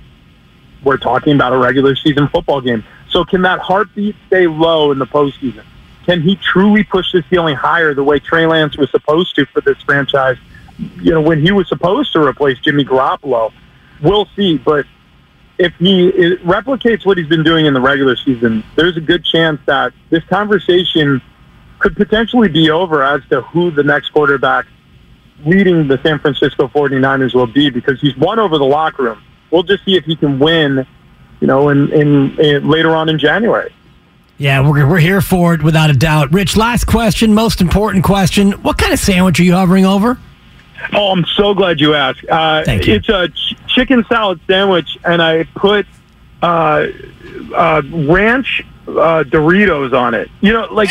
we're 0.83 0.97
talking 0.97 1.33
about 1.33 1.53
a 1.53 1.57
regular 1.57 1.95
season 1.95 2.27
football 2.29 2.61
game. 2.61 2.83
So 3.09 3.25
can 3.25 3.41
that 3.43 3.59
heartbeat 3.59 4.15
stay 4.27 4.47
low 4.47 4.91
in 4.91 4.99
the 4.99 5.07
postseason? 5.07 5.63
Can 6.05 6.21
he 6.21 6.35
truly 6.35 6.83
push 6.83 7.11
the 7.11 7.23
ceiling 7.29 7.55
higher 7.55 7.93
the 7.93 8.03
way 8.03 8.19
Trey 8.19 8.45
Lance 8.45 8.77
was 8.77 8.89
supposed 8.91 9.35
to 9.35 9.45
for 9.47 9.61
this 9.61 9.79
franchise? 9.81 10.37
You 10.77 11.13
know, 11.13 11.21
when 11.21 11.41
he 11.41 11.51
was 11.51 11.67
supposed 11.67 12.13
to 12.13 12.25
replace 12.25 12.57
Jimmy 12.59 12.85
Garoppolo, 12.85 13.51
we'll 14.01 14.27
see. 14.35 14.57
But 14.57 14.85
if 15.57 15.73
he 15.75 16.11
replicates 16.37 17.05
what 17.05 17.17
he's 17.17 17.27
been 17.27 17.43
doing 17.43 17.65
in 17.65 17.73
the 17.73 17.81
regular 17.81 18.15
season, 18.15 18.63
there's 18.75 18.95
a 18.95 19.01
good 19.01 19.25
chance 19.25 19.59
that 19.65 19.93
this 20.09 20.23
conversation 20.25 21.21
could 21.79 21.95
potentially 21.95 22.47
be 22.47 22.69
over 22.69 23.03
as 23.03 23.21
to 23.29 23.41
who 23.41 23.71
the 23.71 23.83
next 23.83 24.09
quarterback 24.09 24.65
leading 25.45 25.87
the 25.87 25.99
San 26.03 26.19
Francisco 26.19 26.67
49ers 26.67 27.33
will 27.33 27.47
be 27.47 27.69
because 27.69 27.99
he's 28.01 28.15
won 28.17 28.39
over 28.39 28.57
the 28.57 28.65
locker 28.65 29.03
room. 29.03 29.23
We'll 29.51 29.63
just 29.63 29.83
see 29.85 29.95
if 29.95 30.05
he 30.05 30.15
can 30.15 30.39
win, 30.39 30.85
you 31.39 31.47
know, 31.47 31.69
in, 31.69 31.91
in, 31.91 32.39
in 32.39 32.67
later 32.67 32.95
on 32.95 33.09
in 33.09 33.17
January. 33.19 33.73
Yeah, 34.37 34.61
we're, 34.67 34.87
we're 34.87 34.99
here 34.99 35.19
for 35.21 35.53
it 35.53 35.61
without 35.61 35.89
a 35.89 35.93
doubt. 35.93 36.31
Rich, 36.31 36.55
last 36.55 36.85
question, 36.85 37.33
most 37.33 37.59
important 37.59 38.05
question. 38.05 38.53
What 38.63 38.77
kind 38.77 38.93
of 38.93 38.99
sandwich 38.99 39.39
are 39.39 39.43
you 39.43 39.53
hovering 39.53 39.85
over? 39.85 40.17
Oh, 40.93 41.11
I'm 41.11 41.25
so 41.35 41.53
glad 41.53 41.81
you 41.81 41.93
asked. 41.93 42.23
Uh, 42.29 42.63
Thank 42.63 42.87
you. 42.87 42.95
It's 42.95 43.09
a 43.09 43.27
ch- 43.27 43.55
chicken 43.67 44.05
salad 44.07 44.39
sandwich, 44.47 44.97
and 45.03 45.21
I 45.21 45.43
put 45.43 45.85
uh, 46.41 46.87
uh, 47.53 47.81
ranch 47.91 48.63
uh, 48.87 49.23
Doritos 49.23 49.93
on 49.93 50.13
it. 50.13 50.29
You 50.39 50.53
know, 50.53 50.73
like 50.73 50.89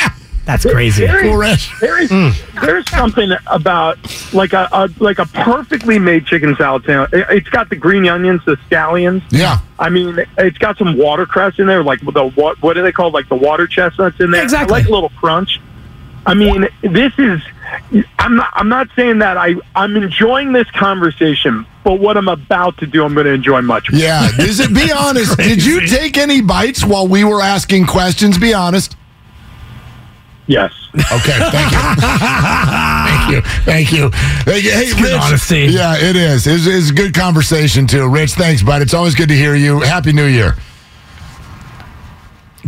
That's 0.48 0.64
crazy. 0.64 1.04
There 1.06 1.42
is, 1.44 1.68
there 1.78 2.00
is, 2.00 2.10
Hmm. 2.10 2.30
there's 2.64 2.88
something 2.88 3.30
about 3.48 3.98
like 4.32 4.54
a, 4.54 4.66
a 4.72 4.88
like 4.98 5.18
a 5.18 5.26
perfectly 5.26 5.98
made 5.98 6.24
chicken 6.24 6.56
salad 6.56 6.84
sandwich. 6.86 7.12
It- 7.12 7.26
It's 7.28 7.48
got 7.50 7.68
the 7.68 7.76
green 7.76 8.08
onions, 8.08 8.40
the 8.46 8.56
scallions. 8.70 9.22
Yeah. 9.28 9.58
I 9.78 9.90
mean, 9.90 10.18
it's 10.38 10.56
got 10.56 10.78
some 10.78 10.96
watercress 10.96 11.58
in 11.58 11.66
there, 11.66 11.82
like 11.82 12.00
the 12.00 12.24
what 12.30 12.60
what 12.62 12.78
are 12.78 12.82
they 12.82 12.92
called? 12.92 13.12
Like 13.12 13.28
the 13.28 13.34
water 13.36 13.66
chestnuts 13.66 14.18
in 14.20 14.30
there. 14.30 14.42
Exactly. 14.42 14.74
I 14.74 14.78
like 14.78 14.88
a 14.88 14.90
little 14.90 15.10
crunch. 15.20 15.60
I 16.24 16.32
mean, 16.32 16.66
this 16.82 17.12
is. 17.18 17.42
I'm 18.18 18.36
not. 18.36 18.48
I'm 18.54 18.70
not 18.70 18.88
saying 18.96 19.18
that. 19.18 19.36
I 19.36 19.54
I'm 19.74 19.96
enjoying 19.96 20.52
this 20.54 20.70
conversation, 20.70 21.66
but 21.84 22.00
what 22.00 22.16
I'm 22.16 22.28
about 22.28 22.78
to 22.78 22.86
do, 22.86 23.04
I'm 23.04 23.12
going 23.12 23.26
to 23.26 23.32
enjoy 23.32 23.60
much. 23.60 23.92
more. 23.92 24.00
Yeah. 24.00 24.28
Is 24.38 24.60
it 24.60 24.74
be 24.74 24.90
honest? 24.96 25.36
Did 25.36 25.62
you 25.62 25.86
take 25.86 26.16
any 26.16 26.40
bites 26.40 26.84
while 26.86 27.06
we 27.06 27.22
were 27.22 27.42
asking 27.42 27.86
questions? 27.86 28.38
Be 28.38 28.54
honest. 28.54 28.96
Yes. 30.48 30.72
Okay, 30.94 31.38
thank 31.52 31.72
you. 31.72 31.78
thank 32.00 33.30
you. 33.30 33.40
Thank 33.64 33.92
you. 33.92 34.10
Thank 34.10 34.64
you. 34.64 34.70
Hey, 34.70 34.92
Rich. 35.02 35.20
honesty. 35.20 35.66
Yeah, 35.66 35.94
it 35.96 36.16
is. 36.16 36.46
It's, 36.46 36.66
it's 36.66 36.90
a 36.90 36.94
good 36.94 37.14
conversation, 37.14 37.86
too. 37.86 38.08
Rich, 38.08 38.32
thanks, 38.32 38.62
bud. 38.62 38.80
It's 38.82 38.94
always 38.94 39.14
good 39.14 39.28
to 39.28 39.34
hear 39.36 39.54
you. 39.54 39.80
Happy 39.80 40.12
New 40.12 40.24
Year. 40.26 40.56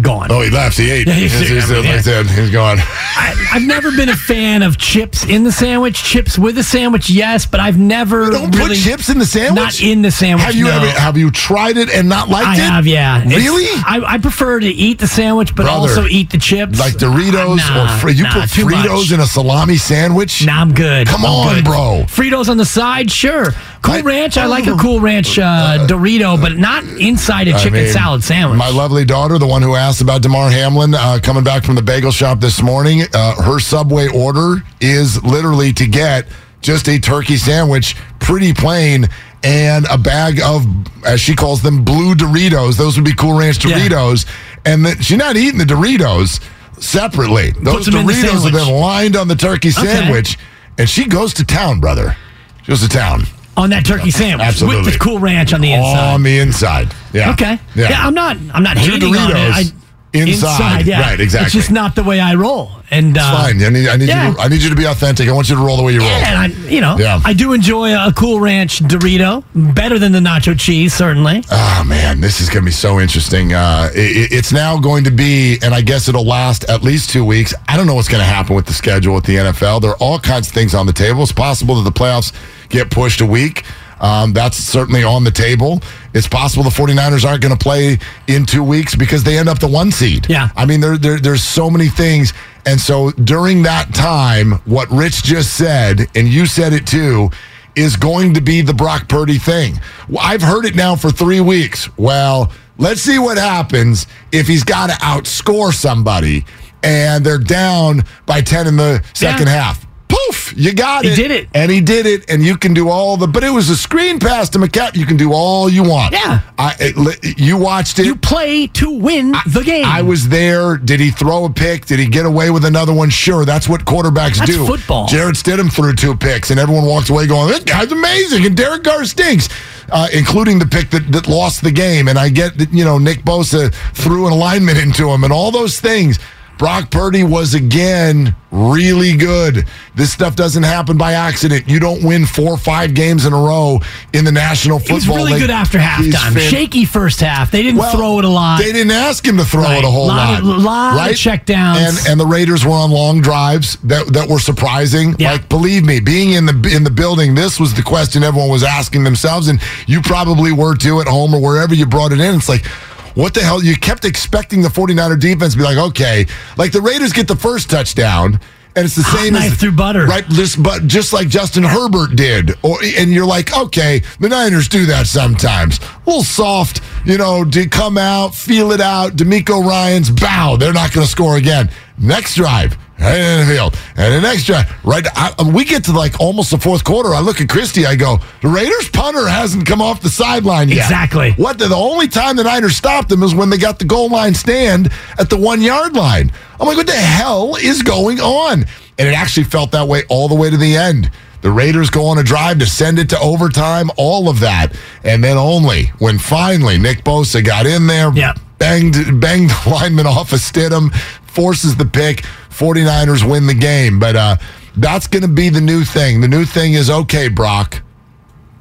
Gone. 0.01 0.31
Oh, 0.31 0.41
he 0.41 0.51
left. 0.51 0.77
He 0.79 0.91
ate. 0.91 1.07
Yeah, 1.07 1.15
he's- 1.15 1.33
He's, 1.41 1.49
he's, 1.49 1.71
I 1.71 1.75
mean, 1.75 1.85
like 1.85 1.95
yeah. 1.97 2.01
said, 2.03 2.27
he's 2.27 2.51
gone. 2.51 2.79
I, 2.81 3.51
I've 3.53 3.63
never 3.67 3.91
been 3.91 4.09
a 4.09 4.17
fan 4.17 4.63
of 4.63 4.79
chips 4.79 5.25
in 5.25 5.43
the 5.45 5.53
sandwich. 5.53 6.03
Chips 6.03 6.39
with 6.39 6.57
a 6.59 6.63
sandwich, 6.63 7.11
yes, 7.11 7.47
but 7.47 7.61
I've 7.61 7.79
never 7.79 8.31
Don't 8.31 8.55
really 8.55 8.69
put 8.77 8.79
chips 8.79 9.09
in 9.09 9.19
the 9.19 9.27
sandwich? 9.27 9.57
Not 9.57 9.81
in 9.83 10.03
the 10.03 10.11
sandwich. 10.11 10.45
Have 10.47 10.55
you 10.55 10.65
no. 10.65 10.71
ever 10.83 10.87
have 10.99 11.17
you 11.19 11.31
tried 11.31 11.77
it 11.77 11.89
and 11.91 12.09
not 12.09 12.29
liked 12.29 12.47
I 12.47 12.55
it? 12.55 12.59
have, 12.61 12.87
yeah. 12.87 13.23
Really? 13.25 13.67
I, 13.85 14.03
I 14.15 14.19
prefer 14.19 14.61
to 14.61 14.67
eat 14.67 14.99
the 14.99 15.07
sandwich, 15.07 15.55
but 15.55 15.65
Brother, 15.65 15.79
also 15.81 16.07
eat 16.07 16.31
the 16.31 16.39
chips. 16.39 16.79
like 16.79 16.95
Doritos 16.95 17.57
Nah, 17.59 17.85
or 17.97 17.99
fr- 17.99 18.09
you 18.11 18.23
nah, 18.25 18.33
put 18.33 18.43
Fritos 18.49 18.89
much. 19.01 19.13
in 19.13 19.21
a 19.21 19.27
salami 19.27 19.77
sandwich? 19.77 20.45
Nah, 20.47 20.61
I'm 20.61 20.73
good. 20.75 21.07
Come 21.07 21.25
I'm 21.25 21.31
on, 21.31 21.55
good. 21.57 21.65
bro. 21.65 22.05
Fritos 22.07 22.49
on 22.49 22.57
the 22.57 22.65
side, 22.65 23.11
sure. 23.11 23.53
Cool 23.83 23.95
I- 23.95 24.01
Ranch, 24.03 24.37
I 24.37 24.47
like 24.47 24.67
a 24.67 24.77
Cool 24.77 25.01
Ranch 25.01 25.39
uh, 25.39 25.87
Dorito, 25.89 26.41
but 26.41 26.57
not 26.59 26.85
inside 26.85 27.49
a 27.49 27.53
chicken 27.59 27.73
mean, 27.85 27.93
salad 27.93 28.23
sandwich. 28.23 28.59
My 28.59 28.69
lovely 28.69 29.05
daughter, 29.05 29.39
the 29.39 29.47
one 29.47 29.63
who 29.63 29.75
asked 29.75 30.01
about 30.03 30.23
Damar 30.23 30.51
Hamlin, 30.51 30.95
uh, 30.95 31.19
coming 31.23 31.45
back 31.45 31.65
from 31.65 31.77
the 31.77 31.83
bagel 31.83 32.11
shop 32.11 32.41
this 32.41 32.61
morning, 32.63 33.03
uh, 33.15 33.43
her 33.43 33.59
Subway 33.59 34.09
order 34.09 34.63
is 34.81 35.23
literally 35.25 35.73
to 35.75 35.87
get 35.87 36.27
just 36.61 36.89
a 36.89 36.99
turkey 36.99 37.37
sandwich, 37.39 37.97
pretty 38.19 38.53
plain, 38.53 39.09
and 39.43 39.87
a 39.91 39.97
bag 39.97 40.41
of, 40.43 40.67
as 41.07 41.19
she 41.21 41.35
calls 41.35 41.63
them, 41.63 41.83
blue 41.83 42.15
Doritos. 42.15 42.77
Those 42.77 42.97
would 42.97 43.05
be 43.07 43.15
Cool 43.15 43.39
Ranch 43.39 43.65
Yeah. 43.65 43.79
Doritos. 43.79 44.27
And 44.67 44.85
then 44.85 45.01
she's 45.01 45.17
not 45.17 45.39
eating 45.39 45.57
the 45.59 45.65
Doritos 45.65 46.43
separately. 46.79 47.53
Those 47.53 47.89
Doritos 47.89 48.43
have 48.45 48.53
been 48.53 48.75
lined 48.75 49.17
on 49.17 49.27
the 49.29 49.37
turkey 49.37 49.71
sandwich, 49.71 50.37
and 50.77 50.87
she 50.87 51.07
goes 51.07 51.33
to 51.35 51.45
town, 51.47 51.81
brother. 51.81 52.15
She 52.63 52.73
goes 52.73 52.83
to 52.83 52.89
town. 52.91 53.23
On 53.61 53.71
that 53.71 53.85
turkey 53.85 54.11
sandwich 54.11 54.47
Absolutely. 54.47 54.85
with 54.85 54.95
the 54.95 54.99
Cool 54.99 55.19
Ranch 55.19 55.53
on 55.53 55.61
the 55.61 55.73
inside. 55.73 56.15
On 56.15 56.23
the 56.23 56.39
inside. 56.39 56.95
Yeah. 57.13 57.33
Okay. 57.33 57.59
Yeah. 57.75 57.91
Yeah. 57.91 58.07
I'm 58.07 58.15
not. 58.15 58.37
I'm 58.53 58.63
not 58.63 58.79
hating 58.79 59.15
on 59.15 59.31
it. 59.31 59.35
Doritos 59.35 59.53
I, 59.53 59.65
inside. 60.13 60.87
yeah. 60.87 61.01
Right, 61.01 61.21
exactly. 61.21 61.47
It's 61.47 61.55
just 61.55 61.71
not 61.71 61.95
the 61.95 62.03
way 62.03 62.21
I 62.21 62.35
roll. 62.35 62.71
And 62.91 63.17
It's 63.17 63.25
uh, 63.25 63.31
fine. 63.37 63.63
I 63.63 63.69
need, 63.69 63.89
I 63.89 63.97
need 63.97 64.09
yeah. 64.09 64.29
you. 64.31 64.35
To, 64.35 64.41
I 64.41 64.49
need 64.49 64.63
you 64.63 64.69
to 64.71 64.75
be 64.75 64.85
authentic. 64.85 65.29
I 65.29 65.33
want 65.33 65.49
you 65.49 65.55
to 65.55 65.63
roll 65.63 65.77
the 65.77 65.83
way 65.85 65.93
you 65.93 66.01
roll. 66.01 66.09
And 66.09 66.37
I, 66.37 66.47
you 66.69 66.81
know, 66.81 66.97
Yeah. 66.99 67.21
I 67.25 67.33
do 67.33 67.53
enjoy 67.53 67.95
a 67.95 68.13
Cool 68.13 68.41
Ranch 68.41 68.81
Dorito 68.81 69.45
better 69.55 69.99
than 69.99 70.11
the 70.11 70.19
nacho 70.19 70.59
cheese, 70.59 70.93
certainly. 70.93 71.45
Oh 71.53 71.85
man, 71.87 72.21
this 72.21 72.41
is 72.41 72.49
going 72.49 72.63
to 72.63 72.67
be 72.67 72.73
so 72.73 72.99
interesting. 72.99 73.53
Uh, 73.53 73.91
it, 73.95 74.33
it's 74.33 74.53
now 74.53 74.79
going 74.81 75.05
to 75.05 75.11
be, 75.13 75.59
and 75.63 75.73
I 75.73 75.83
guess 75.83 76.09
it'll 76.09 76.25
last 76.27 76.65
at 76.65 76.83
least 76.83 77.11
two 77.11 77.25
weeks. 77.25 77.55
I 77.69 77.77
don't 77.77 77.87
know 77.87 77.95
what's 77.95 78.09
going 78.09 78.23
to 78.23 78.27
happen 78.27 78.57
with 78.57 78.67
the 78.67 78.75
schedule 78.75 79.15
with 79.15 79.25
the 79.25 79.37
NFL. 79.37 79.81
There 79.83 79.91
are 79.93 79.97
all 79.99 80.19
kinds 80.19 80.49
of 80.49 80.55
things 80.55 80.75
on 80.75 80.87
the 80.87 80.93
table. 80.93 81.23
It's 81.23 81.31
possible 81.33 81.77
that 81.81 81.89
the 81.89 81.97
playoffs 81.97 82.33
get 82.69 82.91
pushed 82.91 83.21
a 83.21 83.27
week. 83.27 83.65
Um, 84.01 84.33
that's 84.33 84.57
certainly 84.57 85.05
on 85.05 85.25
the 85.25 85.31
table. 85.31 85.83
It's 86.15 86.27
possible 86.27 86.65
the 86.65 86.71
49ers 86.71 87.25
aren't 87.29 87.43
going 87.43 87.57
to 87.57 87.63
play 87.63 87.99
in 88.29 88.47
two 88.47 88.65
weeks 88.65 88.95
because 88.97 89.23
they 89.25 89.39
end 89.39 89.49
up 89.49 89.59
the 89.59 89.69
one 89.69 89.93
seed. 89.93 90.27
Yeah. 90.29 90.49
I 90.57 90.65
mean, 90.65 90.81
there, 90.81 90.97
there, 90.97 91.19
there's 91.19 91.43
so 91.43 91.69
many 91.71 91.89
things. 91.89 92.33
And 92.67 92.81
so 92.81 93.11
during 93.11 93.63
that 93.65 93.95
time, 93.95 94.53
what 94.65 94.91
Rich 94.91 95.23
just 95.25 95.55
said, 95.57 96.07
and 96.15 96.27
you 96.29 96.47
said 96.47 96.73
it 96.73 96.87
too, 96.87 97.31
is 97.77 97.97
going 97.97 98.35
to 98.35 98.41
be 98.41 98.63
the 98.63 98.75
Brock 98.75 99.09
Purdy 99.09 99.39
thing. 99.39 99.79
I've 100.19 100.43
heard 100.43 100.65
it 100.65 100.75
now 100.75 100.97
for 100.97 101.11
three 101.11 101.41
weeks. 101.41 101.89
Well, 101.99 102.51
let's 102.79 103.01
see 103.03 103.19
what 103.19 103.39
happens 103.39 104.07
if 104.33 104.47
he's 104.49 104.65
got 104.65 104.89
to 104.91 104.97
outscore 104.97 105.73
somebody 105.73 106.45
and 106.83 107.25
they're 107.25 107.39
down 107.39 108.03
by 108.27 108.41
10 108.41 108.67
in 108.67 108.77
the 108.77 109.05
second 109.13 109.47
Yeah. 109.47 109.63
half. 109.63 109.87
Poof, 110.11 110.53
you 110.57 110.75
got 110.75 111.05
He 111.05 111.11
it. 111.11 111.17
He 111.17 111.23
did 111.23 111.31
it. 111.31 111.49
And 111.55 111.71
he 111.71 111.81
did 111.81 112.07
it, 112.07 112.29
and 112.29 112.43
you 112.43 112.57
can 112.57 112.75
do 112.75 112.89
all 112.89 113.17
the, 113.17 113.27
but 113.27 113.45
it 113.45 113.51
was 113.51 113.71
a 113.71 113.77
screen 113.77 114.19
pass 114.19 114.49
to 114.51 114.59
McCaffrey. 114.59 114.97
You 114.97 115.07
can 115.07 115.17
do 115.17 115.33
all 115.33 115.69
you 115.71 115.83
want. 115.85 116.13
Yeah. 116.13 116.41
I, 116.59 116.75
it, 116.81 117.39
you 117.39 117.57
watched 117.57 117.99
it. 117.99 118.07
You 118.07 118.17
play 118.17 118.67
to 118.69 118.91
win 118.91 119.33
the 119.47 119.63
game. 119.65 119.85
I 119.87 120.03
was 120.03 120.29
there. 120.29 120.77
Did 120.77 121.01
he 121.01 121.11
throw 121.11 121.45
a 121.45 121.51
pick? 121.51 121.87
Did 121.87 121.99
he 122.01 122.07
get 122.07 122.27
away 122.27 122.51
with 122.51 122.65
another 122.65 122.93
one? 122.93 123.09
Sure, 123.11 123.45
that's 123.45 123.69
what 123.69 123.85
quarterbacks 123.85 124.39
That's 124.39 124.51
do. 124.51 124.67
football. 124.67 125.07
Jarrett 125.07 125.37
Stidham 125.37 125.73
threw 125.73 125.95
two 125.95 126.17
picks, 126.17 126.51
and 126.51 126.59
everyone 126.59 126.85
walks 126.85 127.09
away 127.11 127.27
going, 127.27 127.49
"This 127.49 127.65
guy's 127.65 127.93
amazing," 127.93 128.45
and 128.47 128.57
Derek 128.57 128.85
Carr 128.85 129.05
stinks, 129.05 129.49
uh, 129.91 130.09
including 130.13 130.59
the 130.59 130.67
pick 130.67 130.91
that, 130.91 131.11
that 131.13 131.29
lost 131.29 131.63
the 131.63 131.71
game. 131.71 132.09
And 132.09 132.19
I 132.19 132.29
get 132.29 132.59
that 132.59 132.73
you 132.73 132.85
know 132.85 132.99
Nick 132.99 133.23
Bosa 133.25 133.73
threw 133.95 134.27
an 134.27 134.33
alignment 134.33 134.79
into 134.79 135.09
him, 135.09 135.25
and 135.25 135.33
all 135.33 135.51
those 135.51 135.79
things. 135.81 136.19
Brock 136.61 136.91
Purdy 136.91 137.25
was 137.25 137.55
again 137.55 138.35
really 138.51 139.17
good. 139.17 139.67
This 139.95 140.13
stuff 140.13 140.37
doesn't 140.37 140.63
happen 140.65 140.99
by 140.99 141.15
accident. 141.15 141.67
You 141.67 141.81
don't 141.81 142.03
win 142.05 142.27
four 142.27 142.51
or 142.51 142.59
five 142.59 142.93
games 142.93 143.25
in 143.25 143.33
a 143.33 143.37
row 143.37 143.81
in 144.13 144.27
the 144.27 144.33
National 144.33 144.79
Football 144.79 144.97
He's 144.97 145.09
really 145.09 145.33
League. 145.33 145.41
good 145.41 145.49
after 145.51 145.79
halftime. 145.79 146.35
fan- 146.35 146.51
Shaky 146.51 146.85
first 146.85 147.21
half. 147.21 147.51
They 147.51 147.63
didn't 147.63 147.79
Well, 147.79 147.93
throw 147.97 148.19
it 148.19 148.27
a 148.27 148.29
lot. 148.29 148.59
They 148.59 148.73
didn't 148.73 148.91
ask 148.91 149.27
him 149.27 149.39
to 149.39 149.45
throw 149.47 149.63
Right. 149.63 149.79
it 149.79 149.85
a 149.85 149.91
whole 149.91 150.09
Lot 150.09 150.43
lot. 150.45 150.57
of- 150.59 150.63
lot 150.63 151.11
of 151.11 151.17
checkdowns. 151.17 151.77
And 151.79 151.99
and 152.09 152.21
the 152.21 152.27
Raiders 152.27 152.63
were 152.63 152.73
on 152.73 152.91
long 152.91 153.23
drives 153.23 153.79
that 153.85 154.13
that 154.13 154.29
were 154.29 154.39
surprising. 154.41 155.17
Yeah. 155.19 155.33
Like 155.33 155.49
believe 155.49 155.85
me, 155.87 155.99
being 156.01 156.33
in 156.33 156.45
the 156.45 156.71
in 156.77 156.85
the 156.85 156.91
building, 156.91 157.35
this 157.37 157.59
was 157.59 157.73
the 157.73 157.83
question 157.83 158.23
everyone 158.23 158.51
was 158.51 158.65
asking 158.65 159.05
themselves, 159.05 159.49
and 159.49 159.61
you 159.87 160.03
probably 160.03 160.53
were 160.53 160.77
too 160.77 161.01
at 161.01 161.09
home 161.09 161.35
or 161.35 161.41
wherever 161.41 161.75
you 161.75 161.87
brought 161.87 162.13
it 162.13 162.21
in. 162.21 162.35
It's 162.35 162.51
like. 162.51 162.67
What 163.15 163.35
the 163.35 163.41
hell? 163.41 163.63
You 163.63 163.77
kept 163.77 164.05
expecting 164.05 164.63
the 164.63 164.69
49er 164.69 165.19
defense 165.19 165.53
to 165.55 165.59
be 165.59 165.65
like, 165.65 165.79
okay, 165.79 166.27
like 166.57 166.73
the 166.73 166.81
Raiders 166.81 167.13
get 167.13 167.29
the 167.29 167.37
first 167.37 167.71
touchdown, 167.71 168.41
and 168.77 168.85
it's 168.85 168.95
the 168.95 169.03
Hot 169.03 169.19
same 169.19 169.33
knife 169.33 169.53
as 169.53 169.59
through 169.59 169.73
butter. 169.73 170.07
right? 170.07 170.25
Just 170.29 170.63
but 170.63 170.87
just 170.87 171.13
like 171.13 171.29
Justin 171.29 171.65
Herbert 171.65 172.15
did, 172.15 172.53
or 172.63 172.79
and 172.83 173.11
you're 173.11 173.27
like, 173.27 173.57
okay, 173.57 174.03
the 174.21 174.29
Niners 174.29 174.69
do 174.69 174.87
that 174.87 175.07
sometimes. 175.09 175.79
A 175.79 175.83
little 176.07 176.23
soft, 176.23 176.81
you 177.05 177.19
know, 177.19 177.45
to 177.45 177.69
come 177.69 177.99
out, 177.99 178.35
feel 178.35 178.71
it 178.71 178.81
out. 178.81 179.17
DeMeco 179.17 179.65
Ryans' 179.65 180.11
bow. 180.11 180.57
They're 180.57 180.73
not 180.73 180.93
going 180.93 181.05
to 181.05 181.11
score 181.11 181.37
again. 181.37 181.71
Next 181.99 182.37
drive, 182.37 182.79
right 183.01 183.19
in 183.19 183.41
the 183.41 183.47
field, 183.53 183.79
and 183.97 184.15
the 184.15 184.21
next 184.21 184.45
drive, 184.45 184.71
right. 184.85 185.07
I, 185.15 185.35
uh, 185.39 185.51
we 185.53 185.65
get 185.65 185.85
to 185.85 185.93
like 185.93 186.21
almost 186.21 186.51
the 186.51 186.59
fourth 186.59 186.85
quarter. 186.85 187.15
I 187.15 187.21
look 187.21 187.41
at 187.41 187.49
Christie. 187.49 187.87
I 187.87 187.97
go, 187.97 188.19
the 188.43 188.49
Raiders 188.49 188.89
punter 188.91 189.27
hasn't 189.29 189.67
come 189.67 189.81
off 189.81 190.01
the 190.01 190.09
sideline 190.11 190.69
yet. 190.69 190.79
Exactly. 190.79 191.33
What 191.33 191.59
the, 191.59 191.69
the 191.69 191.77
only 191.77 192.09
time 192.09 192.37
the 192.37 192.45
Niners 192.45 192.77
stopped 192.77 193.09
them 193.09 193.23
is 193.23 193.35
when 193.35 193.51
they 193.51 193.59
got 193.59 193.79
the 193.79 193.85
goal 193.85 194.09
line 194.09 194.35
stand 194.35 194.91
at 195.19 195.31
the 195.31 195.37
one 195.37 195.61
yard 195.63 195.95
line. 195.95 196.31
I'm 196.61 196.67
like, 196.67 196.77
what 196.77 196.87
the 196.87 196.93
hell 196.93 197.57
is 197.57 197.83
going 197.83 198.21
on? 198.21 198.65
And 198.99 199.09
it 199.09 199.15
actually 199.15 199.45
felt 199.45 199.71
that 199.73 199.89
way 199.89 200.03
all 200.11 200.29
the 200.29 200.35
way 200.35 200.51
to 200.51 200.57
the 200.59 200.77
end. 200.77 201.11
The 201.41 201.51
Raiders 201.51 201.89
go 201.89 202.05
on 202.07 202.19
a 202.19 202.23
drive 202.23 202.59
to 202.59 202.67
send 202.67 202.99
it 202.99 203.09
to 203.11 203.19
overtime, 203.19 203.91
all 203.97 204.29
of 204.29 204.41
that. 204.41 204.77
And 205.05 205.25
then 205.25 205.39
only 205.39 205.87
when 205.99 206.19
finally 206.19 206.77
Nick 206.77 207.03
Bosa 207.03 207.43
got 207.43 207.65
in 207.65 207.87
there, 207.87 208.13
Yeah. 208.15 208.35
Banged, 208.61 209.21
banged 209.21 209.51
the 209.51 209.63
lineman 209.71 210.07
off 210.07 210.33
a 210.33 210.37
Stidham, 210.37 210.95
forces 211.27 211.75
the 211.75 211.85
pick. 211.87 212.19
49ers 212.51 213.29
win 213.29 213.47
the 213.49 213.55
game. 213.55 213.99
But 213.99 214.15
uh, 214.15 214.37
that's 214.77 215.09
going 215.09 215.23
to 215.23 215.29
be 215.29 215.49
the 215.49 215.61
new 215.61 215.83
thing. 215.83 216.21
The 216.21 216.29
new 216.29 216.45
thing 216.45 216.75
is 216.75 216.89
okay, 216.91 217.27
Brock. 217.29 217.83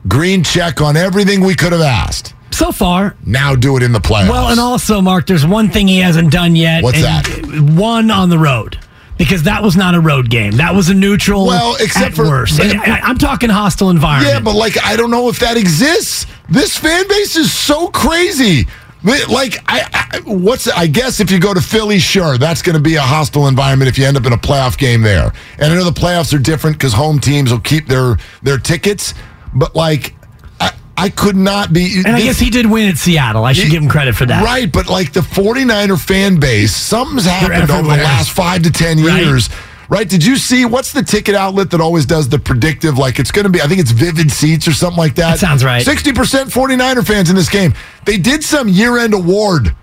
Green 0.07 0.43
check 0.43 0.81
on 0.81 0.97
everything 0.97 1.41
we 1.41 1.53
could 1.53 1.73
have 1.73 1.81
asked. 1.81 2.33
so 2.51 2.71
far, 2.71 3.15
Now 3.25 3.53
do 3.55 3.75
it 3.77 3.83
in 3.83 3.91
the 3.91 3.99
playoffs. 3.99 4.29
Well, 4.29 4.47
and 4.49 4.59
also, 4.59 5.01
Mark, 5.01 5.27
there's 5.27 5.45
one 5.45 5.69
thing 5.69 5.87
he 5.87 5.99
hasn't 5.99 6.31
done 6.31 6.55
yet. 6.55 6.81
What's 6.83 7.03
and 7.03 7.05
that? 7.05 7.77
One 7.79 8.09
on 8.09 8.29
the 8.29 8.39
road. 8.39 8.79
Because 9.17 9.43
that 9.43 9.61
was 9.61 9.75
not 9.75 9.95
a 9.95 9.99
road 9.99 10.29
game. 10.29 10.53
That 10.53 10.73
was 10.73 10.87
a 10.87 10.93
neutral 10.93 11.45
Well, 11.45 11.75
except 11.81 12.15
for- 12.15 12.23
worst. 12.23 12.57
but- 12.57 12.67
And 12.67 12.79
I, 12.79 12.99
I'm 13.01 13.17
talking 13.17 13.49
hostile 13.49 13.89
environment. 13.89 14.33
Yeah, 14.33 14.39
but 14.39 14.55
like 14.55 14.77
I 14.81 14.95
don't 14.95 15.11
know 15.11 15.27
if 15.27 15.39
that 15.39 15.57
exists. 15.57 16.25
This 16.47 16.77
fan 16.77 17.05
base 17.09 17.35
is 17.35 17.51
so 17.51 17.89
crazy. 17.89 18.67
Like 19.03 19.55
I, 19.65 20.09
I 20.13 20.19
what's 20.25 20.67
I 20.67 20.87
guess 20.87 21.19
if 21.21 21.31
you 21.31 21.39
go 21.39 21.53
to 21.53 21.61
Philly, 21.61 21.99
sure, 21.99 22.37
that's 22.37 22.61
going 22.61 22.75
to 22.75 22.81
be 22.81 22.95
a 22.95 23.01
hostile 23.01 23.47
environment 23.47 23.87
if 23.87 23.97
you 23.97 24.05
end 24.05 24.17
up 24.17 24.25
in 24.25 24.33
a 24.33 24.37
playoff 24.37 24.77
game 24.77 25.01
there. 25.01 25.31
And 25.57 25.71
I 25.71 25.75
know 25.75 25.85
the 25.85 25.91
playoffs 25.91 26.33
are 26.33 26.39
different 26.39 26.77
because 26.77 26.91
home 26.93 27.19
teams 27.19 27.51
will 27.51 27.61
keep 27.61 27.87
their 27.87 28.17
their 28.43 28.57
tickets, 28.57 29.13
but 29.53 29.73
like 29.73 30.15
I, 30.59 30.73
I 30.97 31.09
could 31.09 31.37
not 31.37 31.71
be. 31.71 32.01
and 32.05 32.13
I 32.15 32.21
guess 32.21 32.39
he 32.39 32.49
did 32.49 32.65
win 32.65 32.89
at 32.89 32.97
Seattle. 32.97 33.45
I 33.45 33.53
should 33.53 33.71
give 33.71 33.81
him 33.81 33.89
credit 33.89 34.15
for 34.15 34.25
that. 34.25 34.43
Right, 34.43 34.69
but 34.69 34.89
like 34.89 35.13
the 35.13 35.21
49er 35.21 35.99
fan 35.99 36.37
base, 36.39 36.75
something's 36.75 37.25
happened 37.25 37.71
over 37.71 37.83
the 37.83 37.87
last 38.03 38.31
five 38.31 38.63
to 38.63 38.71
10 38.71 38.97
years. 38.97 39.49
Right. 39.49 39.57
Did 39.89 40.23
you 40.23 40.37
see 40.37 40.65
what's 40.65 40.93
the 40.93 41.01
ticket 41.01 41.35
outlet 41.35 41.71
that 41.71 41.81
always 41.81 42.05
does 42.05 42.29
the 42.29 42.39
predictive? 42.39 42.97
Like 42.97 43.19
it's 43.19 43.31
going 43.31 43.45
to 43.45 43.49
be, 43.51 43.61
I 43.61 43.67
think 43.67 43.79
it's 43.81 43.91
Vivid 43.91 44.31
Seats 44.31 44.67
or 44.67 44.73
something 44.73 44.97
like 44.97 45.15
that. 45.15 45.31
That 45.31 45.39
sounds 45.39 45.63
right. 45.63 45.83
60% 45.85 46.13
49er 46.13 47.05
fans 47.05 47.29
in 47.29 47.35
this 47.35 47.49
game. 47.49 47.73
They 48.05 48.17
did 48.17 48.43
some 48.43 48.67
year 48.67 48.97
end 48.97 49.13
award. 49.13 49.75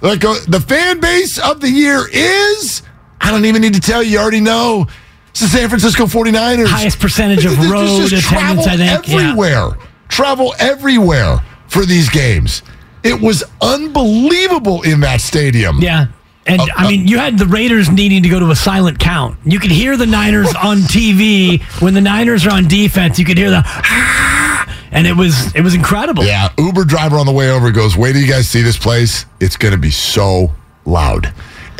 Like 0.00 0.24
uh, 0.24 0.34
the 0.48 0.60
fan 0.60 1.00
base 1.00 1.38
of 1.38 1.60
the 1.60 1.68
year 1.70 2.06
is, 2.12 2.82
I 3.20 3.30
don't 3.30 3.44
even 3.44 3.62
need 3.62 3.74
to 3.74 3.80
tell 3.80 4.02
you, 4.02 4.12
you 4.12 4.18
already 4.18 4.40
know. 4.40 4.86
It's 5.30 5.40
the 5.40 5.48
San 5.48 5.68
Francisco 5.68 6.04
49ers. 6.04 6.66
Highest 6.66 7.00
percentage 7.00 7.44
of 7.44 7.58
road 7.70 8.08
just 8.08 8.26
attendance, 8.26 8.66
I 8.66 8.76
think. 8.76 9.08
Yeah. 9.08 9.30
Everywhere. 9.30 9.70
Travel 10.08 10.54
everywhere 10.58 11.38
for 11.68 11.86
these 11.86 12.08
games. 12.10 12.62
It 13.02 13.20
was 13.20 13.42
unbelievable 13.60 14.82
in 14.82 15.00
that 15.00 15.20
stadium. 15.20 15.80
Yeah. 15.80 16.06
And 16.46 16.60
Uh, 16.60 16.66
I 16.76 16.88
mean, 16.90 17.06
you 17.06 17.18
had 17.18 17.38
the 17.38 17.46
Raiders 17.46 17.88
needing 17.90 18.22
to 18.24 18.28
go 18.28 18.40
to 18.40 18.50
a 18.50 18.56
silent 18.56 18.98
count. 18.98 19.38
You 19.44 19.60
could 19.60 19.70
hear 19.70 19.96
the 19.96 20.06
Niners 20.06 20.52
on 20.54 20.78
TV 20.78 21.62
when 21.80 21.94
the 21.94 22.00
Niners 22.00 22.46
are 22.46 22.50
on 22.52 22.66
defense. 22.66 23.18
You 23.18 23.24
could 23.24 23.38
hear 23.38 23.50
the, 23.50 23.62
and 24.90 25.06
it 25.06 25.16
was 25.16 25.54
it 25.54 25.60
was 25.62 25.74
incredible. 25.74 26.24
Yeah, 26.24 26.48
Uber 26.58 26.84
driver 26.84 27.16
on 27.18 27.26
the 27.26 27.32
way 27.32 27.50
over 27.50 27.70
goes, 27.70 27.96
"Wait 27.96 28.12
do 28.14 28.18
you 28.20 28.26
guys 28.30 28.48
see 28.48 28.62
this 28.62 28.76
place. 28.76 29.24
It's 29.40 29.56
going 29.56 29.72
to 29.72 29.78
be 29.78 29.90
so 29.90 30.52
loud." 30.84 31.32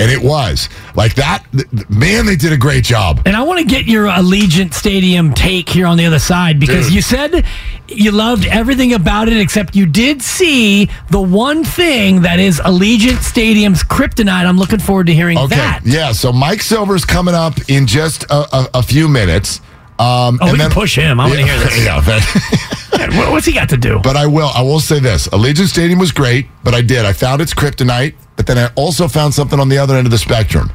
And 0.03 0.11
it 0.11 0.21
was. 0.21 0.69
Like 0.97 1.15
that 1.15 1.45
th- 1.53 1.71
th- 1.71 1.89
man, 1.89 2.27
they 2.27 2.35
did 2.37 2.53
a 2.53 2.57
great 2.57 2.83
job. 2.83 3.23
And 3.25 3.37
I 3.37 3.43
want 3.43 3.61
to 3.61 3.65
get 3.65 3.87
your 3.87 4.07
Allegiant 4.07 4.75
Stadium 4.75 5.33
take 5.33 5.69
here 5.69 5.87
on 5.87 5.97
the 5.97 6.05
other 6.07 6.19
side 6.19 6.59
because 6.59 6.87
Dude. 6.87 6.95
you 6.97 7.03
said 7.03 7.45
you 7.89 8.11
loved 8.11 8.47
everything 8.47 8.95
about 8.95 9.29
it 9.29 9.37
except 9.39 9.77
you 9.77 9.87
did 9.87 10.21
see 10.23 10.89
the 11.11 11.21
one 11.21 11.63
thing 11.65 12.23
that 12.23 12.41
is 12.41 12.59
Allegiant 12.61 13.23
Stadium's 13.23 13.83
kryptonite. 13.85 14.45
I'm 14.47 14.59
looking 14.59 14.81
forward 14.81 15.07
to 15.07 15.15
hearing 15.15 15.39
Okay. 15.39 15.55
that. 15.55 15.81
Yeah, 15.85 16.13
so 16.13 16.33
Mike 16.33 16.63
Silver's 16.63 17.05
coming 17.05 17.35
up 17.35 17.55
in 17.69 17.87
just 17.87 18.25
a, 18.25 18.57
a, 18.57 18.69
a 18.75 18.83
few 18.83 19.07
minutes. 19.09 19.61
Um, 19.99 20.39
Oh, 20.43 20.51
we 20.53 20.59
can 20.59 20.71
push 20.71 20.97
him. 20.97 21.21
I 21.21 21.27
want 21.27 21.39
to 21.39 21.45
hear 21.47 21.59
this. 21.59 21.79
Yeah, 21.85 22.01
that- 22.01 22.73
What's 23.31 23.47
he 23.47 23.53
got 23.53 23.69
to 23.71 23.77
do? 23.77 24.01
But 24.03 24.17
I 24.17 24.27
will. 24.27 24.51
I 24.55 24.63
will 24.63 24.81
say 24.81 24.99
this: 25.01 25.27
Allegiant 25.29 25.67
Stadium 25.69 25.99
was 25.99 26.13
great, 26.13 26.47
but 26.63 26.75
I 26.75 26.83
did. 26.83 27.05
I 27.05 27.13
found 27.13 27.41
its 27.41 27.53
kryptonite, 27.55 28.15
but 28.37 28.47
then 28.47 28.59
I 28.59 28.69
also 28.75 29.09
found 29.09 29.35
something 29.35 29.61
on 29.61 29.69
the 29.69 29.79
other 29.79 29.97
end 29.97 30.07
of 30.07 30.11
the 30.11 30.19
spectrum. 30.19 30.71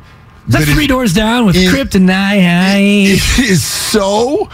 Is 0.48 0.54
that 0.54 0.64
three 0.66 0.88
doors 0.88 1.14
down 1.14 1.46
with 1.46 1.56
it- 1.56 1.70
kryptonite? 1.74 3.06
It 3.16 3.40
is 3.50 3.64
so. 3.64 4.50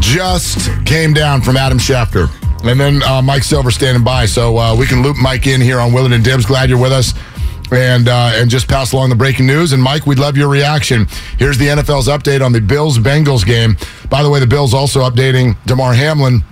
just 0.00 0.68
came 0.84 1.12
down 1.14 1.40
from 1.40 1.56
Adam 1.56 1.78
Schefter. 1.78 2.28
and 2.68 2.78
then 2.80 3.04
uh, 3.04 3.22
Mike 3.22 3.44
Silver 3.44 3.70
standing 3.70 4.02
by. 4.02 4.26
So 4.26 4.58
uh, 4.58 4.74
we 4.74 4.86
can 4.86 5.04
loop 5.04 5.16
Mike 5.16 5.46
in 5.46 5.60
here 5.60 5.78
on 5.78 5.92
Willard 5.92 6.12
and 6.12 6.24
Dibs. 6.24 6.44
Glad 6.44 6.68
you're 6.68 6.80
with 6.80 6.92
us. 6.92 7.14
And 7.70 8.08
uh, 8.08 8.32
and 8.34 8.50
just 8.50 8.66
pass 8.66 8.92
along 8.92 9.10
the 9.10 9.14
breaking 9.14 9.46
news. 9.46 9.72
And 9.72 9.80
Mike, 9.80 10.06
we'd 10.06 10.18
love 10.18 10.36
your 10.36 10.48
reaction. 10.48 11.06
Here's 11.38 11.56
the 11.56 11.66
NFL's 11.66 12.08
update 12.08 12.44
on 12.44 12.50
the 12.50 12.60
Bills 12.60 12.98
Bengals 12.98 13.46
game. 13.46 13.76
By 14.10 14.24
the 14.24 14.30
way, 14.30 14.40
the 14.40 14.46
Bills 14.46 14.74
also 14.74 15.08
updating 15.08 15.56
Damar 15.66 15.94
Hamlin 15.94 16.42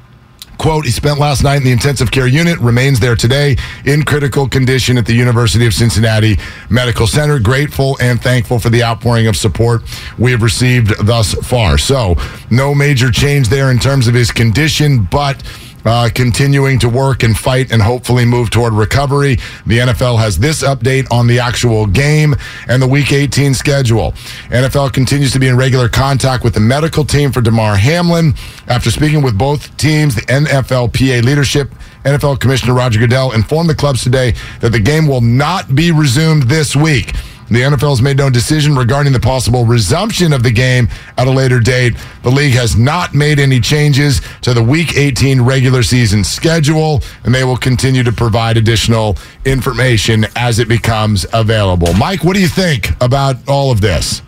Quote, 0.67 0.85
he 0.85 0.91
spent 0.91 1.21
last 1.21 1.45
night 1.45 1.59
in 1.59 1.63
the 1.63 1.71
intensive 1.71 2.11
care 2.11 2.27
unit, 2.27 2.59
remains 2.59 2.99
there 2.99 3.15
today 3.15 3.57
in 3.85 4.03
critical 4.03 4.49
condition 4.49 4.99
at 4.99 5.07
the 5.07 5.13
University 5.13 5.65
of 5.65 5.73
Cincinnati 5.73 6.39
Medical 6.71 7.07
Center. 7.07 7.39
Grateful 7.39 7.97
and 8.01 8.21
thankful 8.21 8.59
for 8.59 8.69
the 8.69 8.83
outpouring 8.83 9.29
of 9.29 9.37
support 9.37 9.83
we 10.19 10.33
have 10.33 10.43
received 10.43 11.07
thus 11.07 11.35
far. 11.35 11.79
So, 11.79 12.17
no 12.51 12.75
major 12.75 13.13
change 13.13 13.49
there 13.49 13.71
in 13.71 13.79
terms 13.79 14.09
of 14.09 14.15
his 14.15 14.33
condition, 14.33 15.05
but 15.05 15.41
uh, 15.87 16.09
continuing 16.15 16.79
to 16.81 16.89
work 16.89 17.23
and 17.23 17.37
fight 17.37 17.73
and 17.73 17.81
hopefully 17.81 18.25
move 18.25 18.51
toward 18.51 18.73
recovery. 18.73 19.37
The 19.67 19.79
NFL 19.79 20.19
has 20.19 20.39
this 20.39 20.63
update 20.63 21.11
on 21.11 21.27
the 21.27 21.39
actual 21.39 21.87
game 21.87 22.35
and 22.69 22.83
the 22.83 22.89
Week 22.89 23.13
18 23.13 23.55
schedule. 23.55 24.13
NFL 24.49 24.93
continues 24.93 25.33
to 25.33 25.39
be 25.39 25.49
in 25.49 25.57
regular 25.57 25.89
contact 25.89 26.45
with 26.45 26.55
the 26.55 26.61
medical 26.61 27.05
team 27.05 27.33
for 27.33 27.41
Damar 27.41 27.77
Hamlin. 27.77 28.35
After 28.67 28.91
speaking 28.91 29.23
with 29.23 29.39
both 29.39 29.75
teams, 29.77 30.15
the 30.15 30.23
NFLPA 30.23 31.23
leadership 31.23 31.71
NFL 32.05 32.39
Commissioner 32.39 32.75
Roger 32.75 33.01
Goodell 33.01 33.33
informed 33.33 33.69
the 33.69 33.75
clubs 33.75 34.03
today 34.03 34.35
that 34.61 34.71
the 34.71 34.79
game 34.79 35.07
will 35.07 35.21
not 35.21 35.75
be 35.75 35.91
resumed 35.91 36.45
this 36.45 36.77
week. 36.77 37.13
The 37.49 37.63
NFL 37.63 37.91
has 37.91 38.03
made 38.03 38.17
no 38.17 38.29
decision 38.29 38.75
regarding 38.75 39.13
the 39.13 39.21
possible 39.21 39.65
resumption 39.65 40.33
of 40.33 40.43
the 40.43 40.51
game 40.51 40.89
at 41.17 41.29
a 41.29 41.31
later 41.31 41.61
date. 41.61 41.95
The 42.23 42.31
league 42.31 42.55
has 42.55 42.77
not 42.77 43.15
made 43.15 43.39
any 43.39 43.61
changes 43.61 44.21
to 44.43 44.53
the 44.53 44.63
Week 44.63 44.97
18 44.97 45.43
regular 45.43 45.85
season 45.85 46.25
schedule, 46.25 47.03
and 47.25 47.33
they 47.33 47.45
will 47.45 47.57
continue 47.57 48.03
to 48.03 48.13
provide 48.13 48.57
additional 48.57 49.17
information 49.45 50.27
as 50.35 50.59
it 50.59 50.67
becomes 50.67 51.25
available. 51.33 51.93
Mike, 51.95 52.25
what 52.25 52.35
do 52.35 52.41
you 52.41 52.49
think 52.49 52.91
about 53.01 53.37
all 53.47 53.71
of 53.71 53.81
this? 53.81 54.23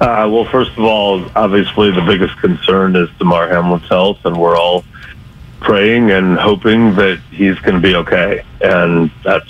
Uh, 0.00 0.28
well, 0.30 0.44
first 0.46 0.72
of 0.72 0.80
all, 0.80 1.24
obviously 1.36 1.90
the 1.92 2.02
biggest 2.02 2.36
concern 2.38 2.96
is 2.96 3.08
Damar 3.18 3.48
Hamlin's 3.48 3.88
health, 3.88 4.18
and 4.24 4.36
we're 4.36 4.56
all 4.56 4.84
praying 5.60 6.10
and 6.10 6.36
hoping 6.36 6.96
that 6.96 7.20
he's 7.30 7.58
going 7.60 7.74
to 7.74 7.80
be 7.80 7.94
okay. 7.94 8.44
And 8.60 9.10
that's 9.24 9.48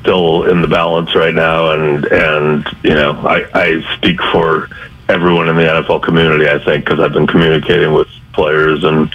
still 0.00 0.44
in 0.50 0.62
the 0.62 0.68
balance 0.68 1.14
right 1.14 1.34
now, 1.34 1.72
and 1.72 2.04
and 2.06 2.66
you 2.82 2.94
know 2.94 3.12
I, 3.12 3.46
I 3.54 3.96
speak 3.96 4.20
for 4.32 4.68
everyone 5.08 5.48
in 5.48 5.56
the 5.56 5.62
NFL 5.62 6.02
community. 6.02 6.48
I 6.48 6.62
think 6.64 6.84
because 6.84 7.00
I've 7.00 7.12
been 7.12 7.26
communicating 7.26 7.92
with 7.92 8.08
players 8.32 8.84
and 8.84 9.14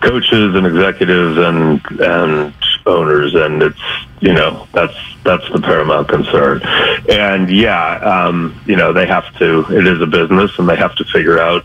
coaches 0.00 0.54
and 0.54 0.66
executives 0.66 1.38
and 1.38 2.00
and 2.00 2.54
owners, 2.86 3.34
and 3.34 3.62
it's 3.62 3.80
you 4.20 4.32
know 4.32 4.66
that's 4.72 4.96
that's 5.24 5.50
the 5.52 5.60
paramount 5.60 6.08
concern. 6.08 6.60
And 7.08 7.50
yeah, 7.50 7.96
um, 7.98 8.60
you 8.66 8.76
know 8.76 8.92
they 8.92 9.06
have 9.06 9.34
to. 9.38 9.64
It 9.70 9.86
is 9.86 10.00
a 10.00 10.06
business, 10.06 10.58
and 10.58 10.68
they 10.68 10.76
have 10.76 10.96
to 10.96 11.04
figure 11.04 11.38
out 11.38 11.64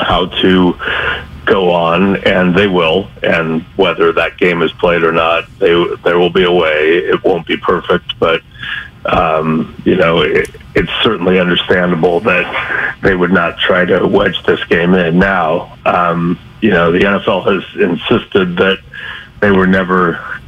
how 0.00 0.26
to 0.26 0.74
go 1.44 1.70
on, 1.70 2.16
and 2.24 2.54
they 2.54 2.66
will. 2.66 3.08
And 3.22 3.62
whether 3.76 4.12
that 4.12 4.38
game 4.38 4.62
is 4.62 4.72
played 4.72 5.02
or 5.02 5.12
not, 5.12 5.44
they, 5.58 5.72
there 6.04 6.18
will 6.18 6.30
be 6.30 6.44
a 6.44 6.52
way. 6.52 6.98
It 6.98 7.22
won't 7.24 7.46
be 7.46 7.56
perfect, 7.56 8.18
but 8.18 8.42
um, 9.06 9.80
you 9.84 9.96
know, 9.96 10.22
it, 10.22 10.48
it's 10.74 10.90
certainly 11.02 11.38
understandable 11.38 12.20
that 12.20 12.98
they 13.02 13.14
would 13.14 13.32
not 13.32 13.58
try 13.58 13.84
to 13.84 14.06
wedge 14.06 14.42
this 14.44 14.62
game 14.64 14.94
in. 14.94 15.18
Now, 15.18 15.76
um, 15.84 16.38
you 16.60 16.70
know, 16.70 16.90
the 16.90 17.00
NFL 17.00 17.44
has 17.44 17.80
insisted 17.80 18.56
that 18.56 18.78
they 19.40 19.50
were 19.50 19.66
never 19.66 20.40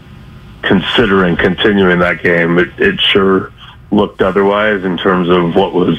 considering 0.62 1.36
continuing 1.36 1.98
that 1.98 2.22
game. 2.22 2.58
It, 2.58 2.70
it 2.78 3.00
sure 3.00 3.52
looked 3.90 4.20
otherwise 4.20 4.84
in 4.84 4.98
terms 4.98 5.28
of 5.28 5.54
what 5.54 5.72
was 5.72 5.98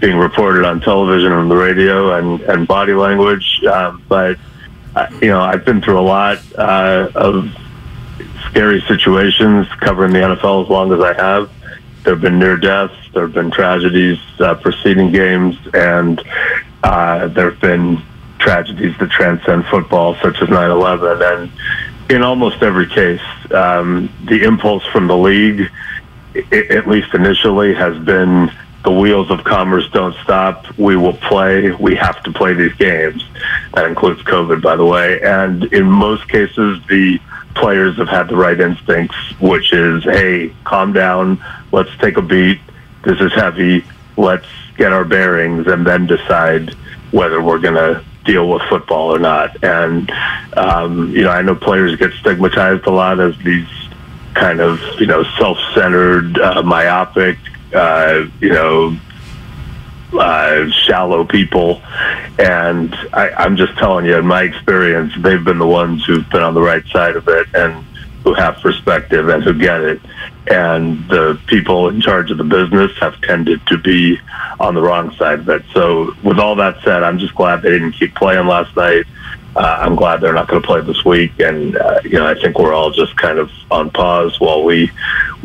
being 0.00 0.16
reported 0.16 0.64
on 0.64 0.80
television 0.80 1.32
and 1.32 1.50
the 1.50 1.56
radio 1.56 2.16
and, 2.16 2.40
and 2.42 2.66
body 2.66 2.94
language. 2.94 3.62
Um, 3.64 4.02
but, 4.08 4.38
uh, 4.94 5.06
you 5.20 5.28
know, 5.28 5.40
I've 5.40 5.64
been 5.64 5.80
through 5.80 5.98
a 5.98 6.02
lot 6.02 6.38
uh, 6.56 7.10
of 7.14 7.48
scary 8.48 8.80
situations 8.82 9.66
covering 9.80 10.12
the 10.12 10.18
NFL 10.18 10.64
as 10.64 10.70
long 10.70 10.92
as 10.92 11.00
I 11.00 11.14
have. 11.14 11.50
There 12.02 12.14
have 12.14 12.20
been 12.22 12.38
near 12.38 12.56
deaths, 12.56 12.94
there 13.12 13.22
have 13.22 13.32
been 13.32 13.50
tragedies 13.52 14.18
uh, 14.40 14.56
preceding 14.56 15.12
games, 15.12 15.56
and 15.72 16.20
uh, 16.82 17.28
there 17.28 17.50
have 17.50 17.60
been 17.60 18.02
tragedies 18.38 18.98
that 18.98 19.10
transcend 19.10 19.64
football, 19.66 20.16
such 20.16 20.42
as 20.42 20.48
9 20.48 20.70
11. 20.70 21.22
And 21.22 21.52
in 22.10 22.22
almost 22.22 22.62
every 22.62 22.88
case, 22.88 23.20
um, 23.52 24.12
the 24.24 24.42
impulse 24.42 24.84
from 24.86 25.06
the 25.06 25.16
league 25.16 25.70
at 26.52 26.88
least 26.88 27.14
initially, 27.14 27.74
has 27.74 27.98
been 28.04 28.50
the 28.84 28.90
wheels 28.90 29.30
of 29.30 29.44
commerce 29.44 29.88
don't 29.90 30.16
stop. 30.24 30.66
We 30.76 30.96
will 30.96 31.12
play. 31.14 31.70
We 31.70 31.94
have 31.96 32.22
to 32.24 32.32
play 32.32 32.54
these 32.54 32.74
games. 32.74 33.24
That 33.74 33.86
includes 33.86 34.22
COVID, 34.22 34.60
by 34.60 34.76
the 34.76 34.84
way. 34.84 35.20
And 35.22 35.64
in 35.72 35.84
most 35.84 36.28
cases, 36.28 36.84
the 36.88 37.20
players 37.54 37.96
have 37.98 38.08
had 38.08 38.28
the 38.28 38.36
right 38.36 38.58
instincts, 38.58 39.16
which 39.40 39.72
is, 39.72 40.02
hey, 40.04 40.54
calm 40.64 40.92
down. 40.92 41.42
Let's 41.70 41.96
take 41.98 42.16
a 42.16 42.22
beat. 42.22 42.60
This 43.04 43.20
is 43.20 43.32
heavy. 43.34 43.84
Let's 44.16 44.46
get 44.76 44.92
our 44.92 45.04
bearings 45.04 45.66
and 45.66 45.86
then 45.86 46.06
decide 46.06 46.74
whether 47.12 47.40
we're 47.40 47.58
going 47.58 47.74
to 47.74 48.04
deal 48.24 48.48
with 48.48 48.62
football 48.62 49.14
or 49.14 49.18
not. 49.18 49.62
And, 49.62 50.10
um, 50.56 51.10
you 51.10 51.22
know, 51.22 51.30
I 51.30 51.42
know 51.42 51.54
players 51.54 51.94
get 51.96 52.12
stigmatized 52.14 52.86
a 52.86 52.90
lot 52.90 53.20
as 53.20 53.36
these 53.38 53.68
kind 54.34 54.60
of 54.60 54.80
you 55.00 55.06
know 55.06 55.24
self-centered, 55.38 56.38
uh, 56.38 56.62
myopic, 56.62 57.38
uh, 57.74 58.26
you 58.40 58.50
know, 58.50 58.96
uh, 60.14 60.70
shallow 60.70 61.24
people. 61.24 61.82
And 62.38 62.94
I, 63.12 63.30
I'm 63.30 63.56
just 63.56 63.76
telling 63.78 64.06
you, 64.06 64.16
in 64.16 64.26
my 64.26 64.42
experience, 64.42 65.12
they've 65.18 65.42
been 65.42 65.58
the 65.58 65.66
ones 65.66 66.04
who've 66.04 66.28
been 66.30 66.42
on 66.42 66.54
the 66.54 66.62
right 66.62 66.86
side 66.88 67.16
of 67.16 67.28
it 67.28 67.46
and 67.54 67.84
who 68.24 68.34
have 68.34 68.56
perspective 68.56 69.28
and 69.28 69.42
who 69.42 69.52
get 69.58 69.80
it. 69.80 70.00
And 70.48 71.06
the 71.08 71.38
people 71.46 71.88
in 71.88 72.00
charge 72.00 72.30
of 72.30 72.38
the 72.38 72.44
business 72.44 72.92
have 72.98 73.20
tended 73.22 73.64
to 73.68 73.78
be 73.78 74.18
on 74.58 74.74
the 74.74 74.82
wrong 74.82 75.14
side 75.16 75.40
of 75.40 75.48
it. 75.48 75.62
So, 75.72 76.14
with 76.22 76.38
all 76.38 76.56
that 76.56 76.82
said, 76.82 77.02
I'm 77.02 77.18
just 77.18 77.34
glad 77.34 77.62
they 77.62 77.70
didn't 77.70 77.92
keep 77.92 78.14
playing 78.14 78.46
last 78.46 78.76
night 78.76 79.06
uh, 79.56 79.78
I'm 79.80 79.96
glad 79.96 80.20
they're 80.20 80.32
not 80.32 80.48
going 80.48 80.62
to 80.62 80.66
play 80.66 80.80
this 80.80 81.04
week, 81.04 81.32
and 81.38 81.76
uh, 81.76 82.00
you 82.04 82.18
know 82.18 82.26
I 82.26 82.34
think 82.34 82.58
we're 82.58 82.72
all 82.72 82.90
just 82.90 83.16
kind 83.16 83.38
of 83.38 83.50
on 83.70 83.90
pause 83.90 84.38
while 84.40 84.64
we 84.64 84.90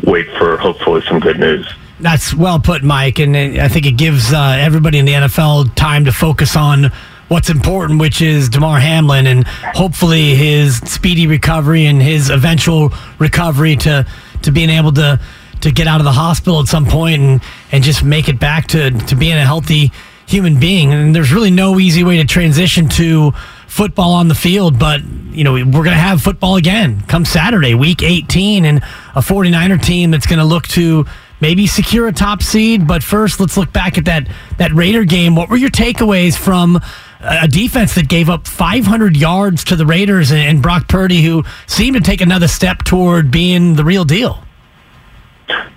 wait 0.04 0.26
for 0.38 0.56
hopefully 0.56 1.02
some 1.06 1.20
good 1.20 1.38
news. 1.38 1.70
That's 2.00 2.32
well 2.34 2.60
put, 2.60 2.82
Mike, 2.82 3.18
and 3.18 3.36
I 3.36 3.68
think 3.68 3.84
it 3.84 3.96
gives 3.96 4.32
uh, 4.32 4.56
everybody 4.60 4.98
in 4.98 5.04
the 5.04 5.14
NFL 5.14 5.74
time 5.74 6.04
to 6.04 6.12
focus 6.12 6.56
on 6.56 6.92
what's 7.28 7.50
important, 7.50 8.00
which 8.00 8.22
is 8.22 8.48
Damar 8.48 8.80
Hamlin, 8.80 9.26
and 9.26 9.46
hopefully 9.46 10.34
his 10.34 10.78
speedy 10.78 11.26
recovery 11.26 11.86
and 11.86 12.00
his 12.00 12.30
eventual 12.30 12.92
recovery 13.18 13.76
to 13.76 14.06
to 14.42 14.52
being 14.52 14.70
able 14.70 14.92
to 14.92 15.20
to 15.60 15.70
get 15.72 15.86
out 15.86 16.00
of 16.00 16.04
the 16.04 16.12
hospital 16.12 16.60
at 16.60 16.66
some 16.66 16.86
point 16.86 17.20
and 17.20 17.42
and 17.72 17.84
just 17.84 18.04
make 18.04 18.28
it 18.28 18.40
back 18.40 18.68
to 18.68 18.90
to 18.90 19.14
being 19.16 19.36
a 19.36 19.44
healthy 19.44 19.92
human 20.26 20.60
being. 20.60 20.92
And 20.92 21.14
there's 21.14 21.32
really 21.32 21.50
no 21.50 21.78
easy 21.78 22.04
way 22.04 22.18
to 22.18 22.24
transition 22.24 22.88
to 22.90 23.32
football 23.68 24.12
on 24.12 24.28
the 24.28 24.34
field, 24.34 24.78
but 24.78 25.02
you 25.30 25.44
know, 25.44 25.52
we're 25.52 25.64
going 25.64 25.84
to 25.84 25.92
have 25.94 26.20
football 26.20 26.56
again 26.56 27.00
come 27.02 27.24
Saturday, 27.24 27.74
week 27.74 28.02
18 28.02 28.64
and 28.64 28.78
a 29.14 29.20
49er 29.20 29.80
team 29.80 30.10
that's 30.10 30.26
going 30.26 30.38
to 30.38 30.44
look 30.44 30.66
to 30.68 31.06
maybe 31.40 31.66
secure 31.66 32.08
a 32.08 32.12
top 32.12 32.42
seed, 32.42 32.88
but 32.88 33.02
first 33.02 33.38
let's 33.38 33.56
look 33.56 33.72
back 33.72 33.98
at 33.98 34.06
that 34.06 34.28
that 34.56 34.72
Raider 34.72 35.04
game. 35.04 35.36
What 35.36 35.48
were 35.48 35.56
your 35.56 35.70
takeaways 35.70 36.36
from 36.36 36.80
a 37.20 37.46
defense 37.46 37.94
that 37.94 38.08
gave 38.08 38.28
up 38.28 38.46
500 38.48 39.16
yards 39.16 39.64
to 39.64 39.76
the 39.76 39.86
Raiders 39.86 40.32
and 40.32 40.62
Brock 40.62 40.88
Purdy 40.88 41.22
who 41.22 41.44
seemed 41.66 41.96
to 41.96 42.02
take 42.02 42.20
another 42.20 42.48
step 42.48 42.84
toward 42.84 43.30
being 43.30 43.76
the 43.76 43.84
real 43.84 44.04
deal? 44.04 44.42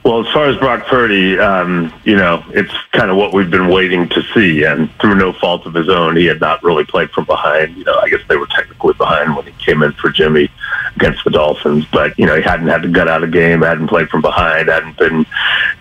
Well, 0.03 0.25
as 0.25 0.34
far 0.34 0.47
as 0.49 0.57
Brock 0.57 0.88
Purdy, 0.88 1.38
um, 1.39 1.93
you 2.03 2.15
know, 2.15 2.43
it's 2.49 2.73
kind 2.91 3.12
of 3.12 3.17
what 3.17 3.34
we've 3.34 3.49
been 3.49 3.67
waiting 3.67 4.10
to 4.10 4.21
see. 4.34 4.63
And 4.63 4.91
through 4.99 5.15
no 5.15 5.31
fault 5.34 5.65
of 5.65 5.73
his 5.73 5.89
own, 5.89 6.15
he 6.15 6.25
had 6.25 6.41
not 6.41 6.63
really 6.63 6.84
played 6.84 7.12
from 7.12 7.25
behind. 7.25 7.77
You 7.77 7.84
know, 7.86 7.97
I 7.99 8.10
guess 8.10 8.21
they 8.27 8.36
were 8.36 8.47
technically 8.47 8.93
behind 8.95 9.36
when 9.36 9.45
he 9.45 9.53
came 9.63 9.84
in 9.84 9.93
for 9.93 10.10
Jimmy 10.10 10.49
against 10.95 11.23
the 11.23 11.29
Dolphins. 11.29 11.86
But, 11.86 12.17
you 12.17 12.25
know, 12.25 12.36
he 12.36 12.41
hadn't 12.41 12.67
had 12.67 12.81
to 12.81 12.89
gut 12.89 13.07
out 13.07 13.23
a 13.23 13.27
game, 13.27 13.62
hadn't 13.62 13.88
played 13.88 14.10
from 14.10 14.21
behind, 14.21 14.69
hadn't 14.69 14.97
been, 14.97 15.25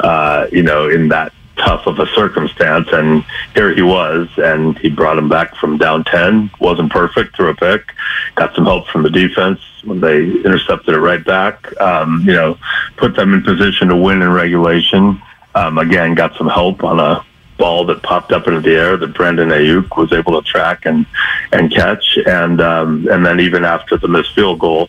uh, 0.00 0.46
you 0.52 0.62
know, 0.62 0.88
in 0.88 1.08
that 1.08 1.32
tough 1.60 1.86
of 1.86 1.98
a 1.98 2.06
circumstance. 2.14 2.88
And 2.92 3.24
here 3.54 3.74
he 3.74 3.82
was, 3.82 4.28
and 4.36 4.78
he 4.78 4.88
brought 4.88 5.18
him 5.18 5.28
back 5.28 5.54
from 5.56 5.78
down 5.78 6.04
10. 6.04 6.50
Wasn't 6.60 6.90
perfect, 6.90 7.36
threw 7.36 7.50
a 7.50 7.54
pick, 7.54 7.92
got 8.34 8.54
some 8.54 8.64
help 8.64 8.88
from 8.88 9.02
the 9.02 9.10
defense 9.10 9.60
when 9.84 10.00
they 10.00 10.24
intercepted 10.24 10.94
it 10.94 10.98
right 10.98 11.24
back. 11.24 11.80
Um, 11.80 12.22
you 12.26 12.32
know, 12.32 12.58
put 12.96 13.14
them 13.14 13.34
in 13.34 13.42
position 13.42 13.88
to 13.88 13.96
win 13.96 14.22
in 14.22 14.30
regulation. 14.30 15.20
Um, 15.54 15.78
again, 15.78 16.14
got 16.14 16.36
some 16.36 16.48
help 16.48 16.84
on 16.84 17.00
a 17.00 17.24
ball 17.60 17.84
that 17.84 18.02
popped 18.02 18.32
up 18.32 18.46
into 18.46 18.60
the 18.60 18.74
air 18.74 18.96
that 18.96 19.14
Brandon 19.14 19.50
Aiyuk 19.50 19.96
was 19.96 20.12
able 20.12 20.40
to 20.40 20.48
track 20.48 20.86
and 20.86 21.06
and 21.52 21.70
catch, 21.70 22.18
and 22.26 22.60
um, 22.60 23.06
and 23.10 23.24
then 23.24 23.38
even 23.38 23.64
after 23.64 23.96
the 23.96 24.08
missed 24.08 24.34
field 24.34 24.58
goal, 24.58 24.88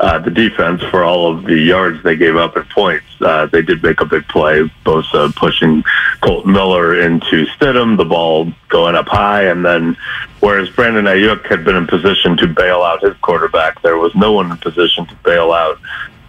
uh, 0.00 0.18
the 0.18 0.30
defense 0.30 0.82
for 0.84 1.04
all 1.04 1.30
of 1.30 1.44
the 1.44 1.56
yards 1.56 2.02
they 2.02 2.16
gave 2.16 2.34
up 2.34 2.56
at 2.56 2.68
points, 2.70 3.04
uh, 3.20 3.44
they 3.46 3.60
did 3.60 3.82
make 3.82 4.00
a 4.00 4.06
big 4.06 4.26
play, 4.28 4.62
both 4.82 5.04
uh, 5.12 5.30
pushing 5.36 5.84
Kolton 6.22 6.52
Miller 6.52 6.98
into 6.98 7.44
Stidham, 7.46 7.98
the 7.98 8.04
ball 8.06 8.50
going 8.70 8.94
up 8.94 9.08
high, 9.08 9.44
and 9.44 9.64
then 9.64 9.96
whereas 10.40 10.70
Brandon 10.70 11.04
Aiyuk 11.04 11.46
had 11.46 11.66
been 11.66 11.76
in 11.76 11.86
position 11.86 12.36
to 12.38 12.46
bail 12.46 12.82
out 12.82 13.02
his 13.02 13.14
quarterback, 13.18 13.82
there 13.82 13.98
was 13.98 14.14
no 14.14 14.32
one 14.32 14.50
in 14.50 14.56
position 14.56 15.04
to 15.06 15.14
bail 15.16 15.52
out 15.52 15.78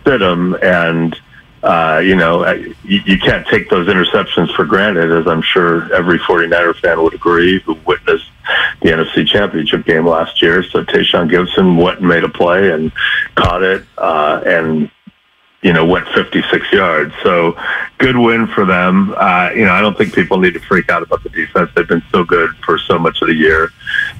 Stidham, 0.03 0.61
and 0.61 1.17
uh, 1.63 2.01
you 2.03 2.15
know, 2.15 2.49
you, 2.83 3.01
you 3.05 3.19
can't 3.19 3.45
take 3.47 3.69
those 3.69 3.87
interceptions 3.87 4.53
for 4.55 4.65
granted, 4.65 5.11
as 5.11 5.27
I'm 5.27 5.41
sure 5.41 5.93
every 5.93 6.17
49er 6.19 6.75
fan 6.79 7.01
would 7.03 7.13
agree 7.13 7.59
who 7.59 7.73
witnessed 7.85 8.25
the 8.81 8.89
NFC 8.89 9.27
Championship 9.27 9.85
game 9.85 10.07
last 10.07 10.41
year. 10.41 10.63
So 10.63 10.83
Tashaun 10.83 11.29
Gipson 11.29 11.81
went 11.81 11.99
and 11.99 12.07
made 12.07 12.23
a 12.23 12.29
play 12.29 12.71
and 12.71 12.91
caught 13.35 13.61
it, 13.61 13.85
uh, 13.97 14.41
and 14.45 14.89
you 15.61 15.71
know 15.71 15.85
went 15.85 16.07
56 16.15 16.73
yards. 16.73 17.13
So 17.21 17.55
good 17.99 18.17
win 18.17 18.47
for 18.47 18.65
them. 18.65 19.13
Uh, 19.15 19.51
you 19.55 19.65
know, 19.65 19.73
I 19.73 19.81
don't 19.81 19.95
think 19.95 20.15
people 20.15 20.39
need 20.39 20.55
to 20.55 20.59
freak 20.61 20.89
out 20.89 21.03
about 21.03 21.21
the 21.21 21.29
defense. 21.29 21.69
They've 21.75 21.87
been 21.87 22.03
so 22.11 22.23
good 22.23 22.49
for 22.65 22.79
so 22.79 22.97
much 22.97 23.21
of 23.21 23.27
the 23.27 23.35
year. 23.35 23.69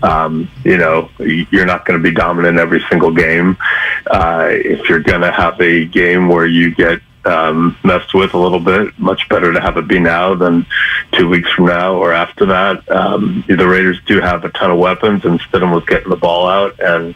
Um, 0.03 0.47
you 0.63 0.77
know, 0.77 1.09
you're 1.17 1.65
not 1.65 1.85
going 1.85 1.99
to 1.99 2.03
be 2.03 2.13
dominant 2.13 2.59
every 2.59 2.83
single 2.87 3.11
game. 3.11 3.57
Uh, 4.05 4.49
if 4.51 4.87
you're 4.87 4.99
going 4.99 5.21
to 5.21 5.31
have 5.31 5.59
a 5.59 5.85
game 5.85 6.27
where 6.27 6.45
you 6.45 6.75
get 6.75 7.01
um, 7.25 7.77
messed 7.83 8.13
with 8.13 8.33
a 8.33 8.37
little 8.37 8.59
bit. 8.59 8.97
Much 8.99 9.27
better 9.29 9.53
to 9.53 9.61
have 9.61 9.77
it 9.77 9.87
be 9.87 9.99
now 9.99 10.35
than 10.35 10.65
two 11.13 11.29
weeks 11.29 11.51
from 11.51 11.67
now 11.67 11.95
or 11.95 12.13
after 12.13 12.45
that. 12.47 12.89
Um, 12.91 13.43
the 13.47 13.67
Raiders 13.67 13.99
do 14.05 14.19
have 14.21 14.43
a 14.45 14.49
ton 14.49 14.71
of 14.71 14.77
weapons, 14.79 15.25
and 15.25 15.39
Stidham 15.39 15.73
was 15.73 15.85
getting 15.85 16.09
the 16.09 16.15
ball 16.15 16.47
out, 16.47 16.79
and 16.79 17.15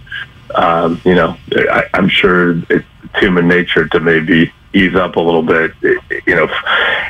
um, 0.53 1.01
you 1.03 1.15
know, 1.15 1.37
I, 1.51 1.85
I'm 1.93 2.09
sure 2.09 2.61
it's 2.69 2.85
human 3.15 3.47
nature 3.47 3.87
to 3.87 3.99
maybe 3.99 4.53
ease 4.73 4.95
up 4.95 5.15
a 5.15 5.19
little 5.21 5.41
bit, 5.41 5.71
you 5.81 6.35
know, 6.35 6.47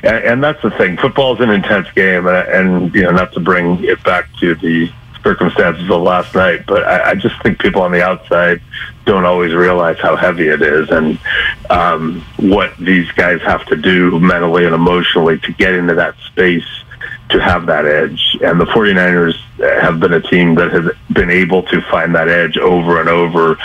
and, 0.03 0.23
and 0.23 0.43
that's 0.43 0.61
the 0.61 0.71
thing. 0.71 0.97
Football 0.97 1.35
is 1.35 1.41
an 1.41 1.49
intense 1.49 1.91
game, 1.91 2.27
and, 2.27 2.47
and 2.47 2.95
you 2.95 3.03
know, 3.03 3.11
not 3.11 3.33
to 3.33 3.39
bring 3.39 3.83
it 3.83 4.03
back 4.03 4.29
to 4.39 4.55
the 4.55 4.91
circumstances 5.25 5.89
of 5.89 6.01
last 6.03 6.35
night, 6.35 6.65
but 6.67 6.83
I, 6.83 7.11
I 7.11 7.15
just 7.15 7.41
think 7.41 7.59
people 7.59 7.81
on 7.81 7.91
the 7.91 8.03
outside 8.03 8.61
don't 9.05 9.25
always 9.25 9.53
realize 9.53 9.97
how 9.99 10.15
heavy 10.15 10.47
it 10.47 10.61
is 10.61 10.89
and 10.91 11.19
um, 11.71 12.23
what 12.37 12.77
these 12.77 13.09
guys 13.13 13.41
have 13.41 13.65
to 13.65 13.75
do 13.75 14.19
mentally 14.19 14.65
and 14.65 14.75
emotionally 14.75 15.39
to 15.39 15.51
get 15.53 15.73
into 15.73 15.95
that 15.95 16.15
space 16.27 16.63
to 17.29 17.39
have 17.39 17.65
that 17.65 17.85
edge. 17.85 18.37
And 18.41 18.61
the 18.61 18.65
49ers 18.65 19.35
have 19.81 19.99
been 19.99 20.13
a 20.13 20.21
team 20.21 20.55
that 20.55 20.71
has 20.71 20.91
been 21.11 21.31
able 21.31 21.63
to 21.63 21.81
find 21.89 22.13
that 22.13 22.27
edge 22.27 22.57
over 22.57 22.99
and 22.99 23.09
over 23.09 23.57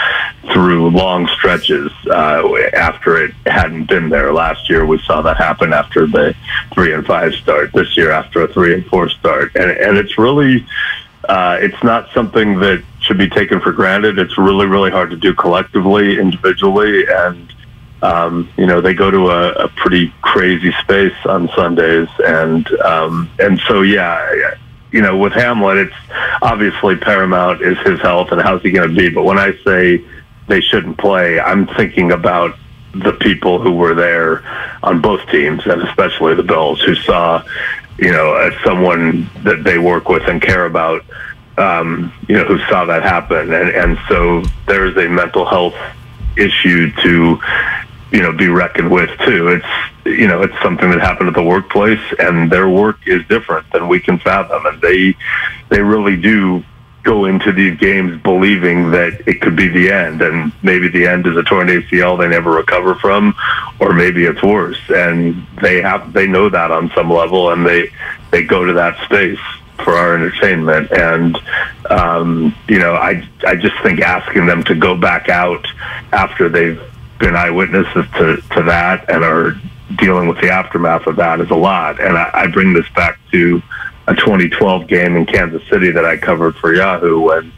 through 0.52 0.88
long 0.90 1.26
stretches 1.28 1.92
uh, 2.06 2.42
after 2.72 3.22
it 3.22 3.34
hadn't 3.46 3.84
been 3.84 4.08
there. 4.08 4.32
Last 4.32 4.70
year, 4.70 4.86
we 4.86 4.98
saw 5.00 5.20
that 5.22 5.36
happen 5.36 5.72
after 5.72 6.06
the 6.06 6.34
three 6.72 6.94
and 6.94 7.04
five 7.06 7.34
start. 7.34 7.72
This 7.72 7.96
year, 7.96 8.10
after 8.10 8.42
a 8.42 8.48
three 8.48 8.72
and 8.72 8.86
four 8.86 9.08
start. 9.10 9.54
And, 9.54 9.70
and 9.70 9.98
it's 9.98 10.16
really 10.16 10.66
uh, 11.28 11.58
it's 11.60 11.82
not 11.82 12.08
something 12.12 12.60
that 12.60 12.82
should 13.00 13.18
be 13.18 13.28
taken 13.28 13.60
for 13.60 13.72
granted. 13.72 14.18
It's 14.18 14.38
really, 14.38 14.66
really 14.66 14.90
hard 14.90 15.10
to 15.10 15.16
do 15.16 15.34
collectively, 15.34 16.18
individually, 16.18 17.06
and 17.08 17.52
um, 18.02 18.48
you 18.56 18.66
know 18.66 18.80
they 18.80 18.94
go 18.94 19.10
to 19.10 19.30
a, 19.30 19.52
a, 19.64 19.68
pretty 19.68 20.12
crazy 20.22 20.72
space 20.80 21.14
on 21.26 21.48
Sundays, 21.54 22.08
and 22.24 22.70
um, 22.80 23.30
and 23.38 23.60
so 23.68 23.82
yeah, 23.82 24.54
you 24.90 25.02
know 25.02 25.18
with 25.18 25.34
Hamlin, 25.34 25.78
it's 25.78 25.94
obviously 26.40 26.96
paramount 26.96 27.60
is 27.60 27.76
his 27.80 28.00
health 28.00 28.32
and 28.32 28.40
how's 28.40 28.62
he 28.62 28.70
going 28.70 28.88
to 28.88 28.94
be. 28.94 29.10
But 29.10 29.24
when 29.24 29.38
I 29.38 29.52
say 29.64 30.02
they 30.48 30.60
shouldn't 30.62 30.96
play, 30.98 31.38
I'm 31.38 31.66
thinking 31.66 32.12
about 32.12 32.56
the 32.94 33.12
people 33.12 33.60
who 33.60 33.72
were 33.72 33.94
there 33.94 34.42
on 34.82 35.00
both 35.00 35.26
teams, 35.30 35.64
and 35.66 35.82
especially 35.82 36.34
the 36.34 36.42
Bills, 36.42 36.80
who 36.82 36.94
saw 36.94 37.42
you 38.00 38.10
know, 38.10 38.34
as 38.34 38.54
someone 38.64 39.28
that 39.44 39.62
they 39.62 39.78
work 39.78 40.08
with 40.08 40.26
and 40.26 40.40
care 40.40 40.64
about, 40.64 41.04
um, 41.58 42.12
you 42.26 42.36
know, 42.36 42.44
who 42.44 42.58
saw 42.60 42.86
that 42.86 43.02
happen. 43.02 43.52
And, 43.52 43.68
and 43.68 43.98
so 44.08 44.42
there's 44.66 44.96
a 44.96 45.06
mental 45.06 45.44
health 45.44 45.76
issue 46.36 46.90
to, 47.02 47.38
you 48.10 48.22
know, 48.22 48.32
be 48.32 48.48
reckoned 48.48 48.90
with 48.90 49.10
too. 49.20 49.48
It's, 49.48 49.66
you 50.06 50.26
know, 50.26 50.40
it's 50.42 50.58
something 50.62 50.90
that 50.90 51.00
happened 51.00 51.28
at 51.28 51.34
the 51.34 51.42
workplace 51.42 52.00
and 52.18 52.50
their 52.50 52.70
work 52.70 53.06
is 53.06 53.22
different 53.28 53.70
than 53.70 53.86
we 53.86 54.00
can 54.00 54.18
fathom. 54.18 54.64
And 54.64 54.80
they, 54.80 55.14
they 55.68 55.82
really 55.82 56.16
do 56.16 56.64
go 57.02 57.24
into 57.24 57.52
these 57.52 57.78
games 57.78 58.20
believing 58.22 58.90
that 58.90 59.26
it 59.26 59.40
could 59.40 59.56
be 59.56 59.68
the 59.68 59.90
end 59.90 60.20
and 60.22 60.52
maybe 60.62 60.88
the 60.88 61.06
end 61.06 61.26
is 61.26 61.36
a 61.36 61.42
torn 61.42 61.68
ACL 61.68 62.18
they 62.18 62.28
never 62.28 62.50
recover 62.50 62.94
from 62.94 63.34
or 63.78 63.92
maybe 63.92 64.24
it's 64.24 64.42
worse. 64.42 64.78
And 64.88 65.46
they 65.62 65.80
have 65.80 66.12
they 66.12 66.26
know 66.26 66.48
that 66.48 66.70
on 66.70 66.90
some 66.94 67.10
level 67.10 67.50
and 67.50 67.64
they 67.64 67.90
they 68.30 68.42
go 68.42 68.64
to 68.64 68.72
that 68.74 69.02
space 69.04 69.38
for 69.84 69.94
our 69.94 70.14
entertainment. 70.14 70.90
And 70.92 71.38
um, 71.88 72.54
you 72.68 72.78
know 72.78 72.94
I 72.94 73.26
I 73.46 73.56
just 73.56 73.80
think 73.82 74.00
asking 74.00 74.46
them 74.46 74.62
to 74.64 74.74
go 74.74 74.96
back 74.96 75.28
out 75.28 75.66
after 76.12 76.48
they've 76.48 76.80
been 77.18 77.36
eyewitnesses 77.36 78.06
to, 78.16 78.40
to 78.54 78.62
that 78.64 79.08
and 79.10 79.22
are 79.24 79.54
dealing 79.96 80.28
with 80.28 80.40
the 80.40 80.50
aftermath 80.50 81.06
of 81.06 81.16
that 81.16 81.40
is 81.40 81.50
a 81.50 81.54
lot. 81.54 82.00
And 82.00 82.16
I, 82.16 82.30
I 82.32 82.46
bring 82.46 82.72
this 82.72 82.88
back 82.94 83.18
to 83.32 83.62
a 84.10 84.14
2012 84.16 84.88
game 84.88 85.14
in 85.14 85.24
Kansas 85.24 85.62
City 85.68 85.92
that 85.92 86.04
I 86.04 86.16
covered 86.16 86.56
for 86.56 86.74
Yahoo 86.74 87.20
when 87.20 87.52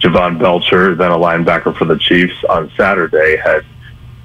Javon 0.00 0.38
Belcher, 0.38 0.94
then 0.94 1.10
a 1.10 1.16
linebacker 1.18 1.76
for 1.76 1.84
the 1.84 1.98
Chiefs, 1.98 2.44
on 2.48 2.70
Saturday 2.76 3.36
had 3.36 3.64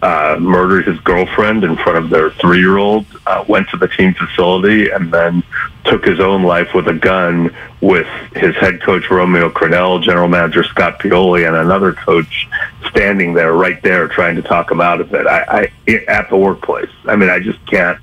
uh, 0.04 0.38
murdered 0.40 0.86
his 0.86 1.00
girlfriend 1.00 1.64
in 1.64 1.76
front 1.76 1.98
of 1.98 2.12
their 2.12 2.30
three-year-old, 2.32 3.06
uh, 3.26 3.44
went 3.48 3.68
to 3.70 3.78
the 3.78 3.88
team 3.88 4.14
facility, 4.14 4.92
and 4.92 5.12
then 5.12 5.42
took 5.86 6.06
his 6.06 6.20
own 6.20 6.44
life 6.44 6.74
with 6.76 6.88
a 6.88 6.94
gun 6.94 7.56
with 7.82 8.08
his 8.36 8.56
head 8.58 8.80
coach 8.82 9.10
Romeo 9.10 9.50
Crennel, 9.50 10.04
general 10.04 10.28
manager 10.28 10.64
Scott 10.64 11.00
Pioli, 11.00 11.48
and 11.48 11.56
another 11.56 11.94
coach 11.94 12.48
standing 12.90 13.34
there 13.34 13.54
right 13.54 13.82
there 13.82 14.08
trying 14.08 14.36
to 14.36 14.44
talk 14.44 14.70
him 14.70 14.82
out 14.82 15.02
of 15.02 15.12
it. 15.16 15.26
I, 15.26 15.72
I 15.88 15.96
at 16.08 16.30
the 16.30 16.38
workplace. 16.38 16.92
I 17.06 17.16
mean, 17.16 17.30
I 17.30 17.40
just 17.40 17.64
can't 17.66 18.00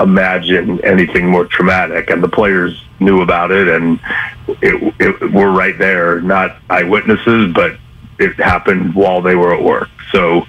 imagine 0.00 0.84
anything 0.84 1.28
more 1.28 1.46
traumatic. 1.46 2.10
And 2.10 2.22
the 2.22 2.28
players 2.28 2.82
knew 3.00 3.22
about 3.22 3.50
it, 3.50 3.68
and 3.68 4.00
it, 4.62 4.94
it, 4.98 5.32
we're 5.32 5.50
right 5.50 5.78
there, 5.78 6.20
not 6.20 6.56
eyewitnesses, 6.68 7.52
but 7.52 7.76
it 8.18 8.34
happened 8.34 8.94
while 8.94 9.22
they 9.22 9.34
were 9.34 9.54
at 9.54 9.62
work. 9.62 9.88
So 10.12 10.46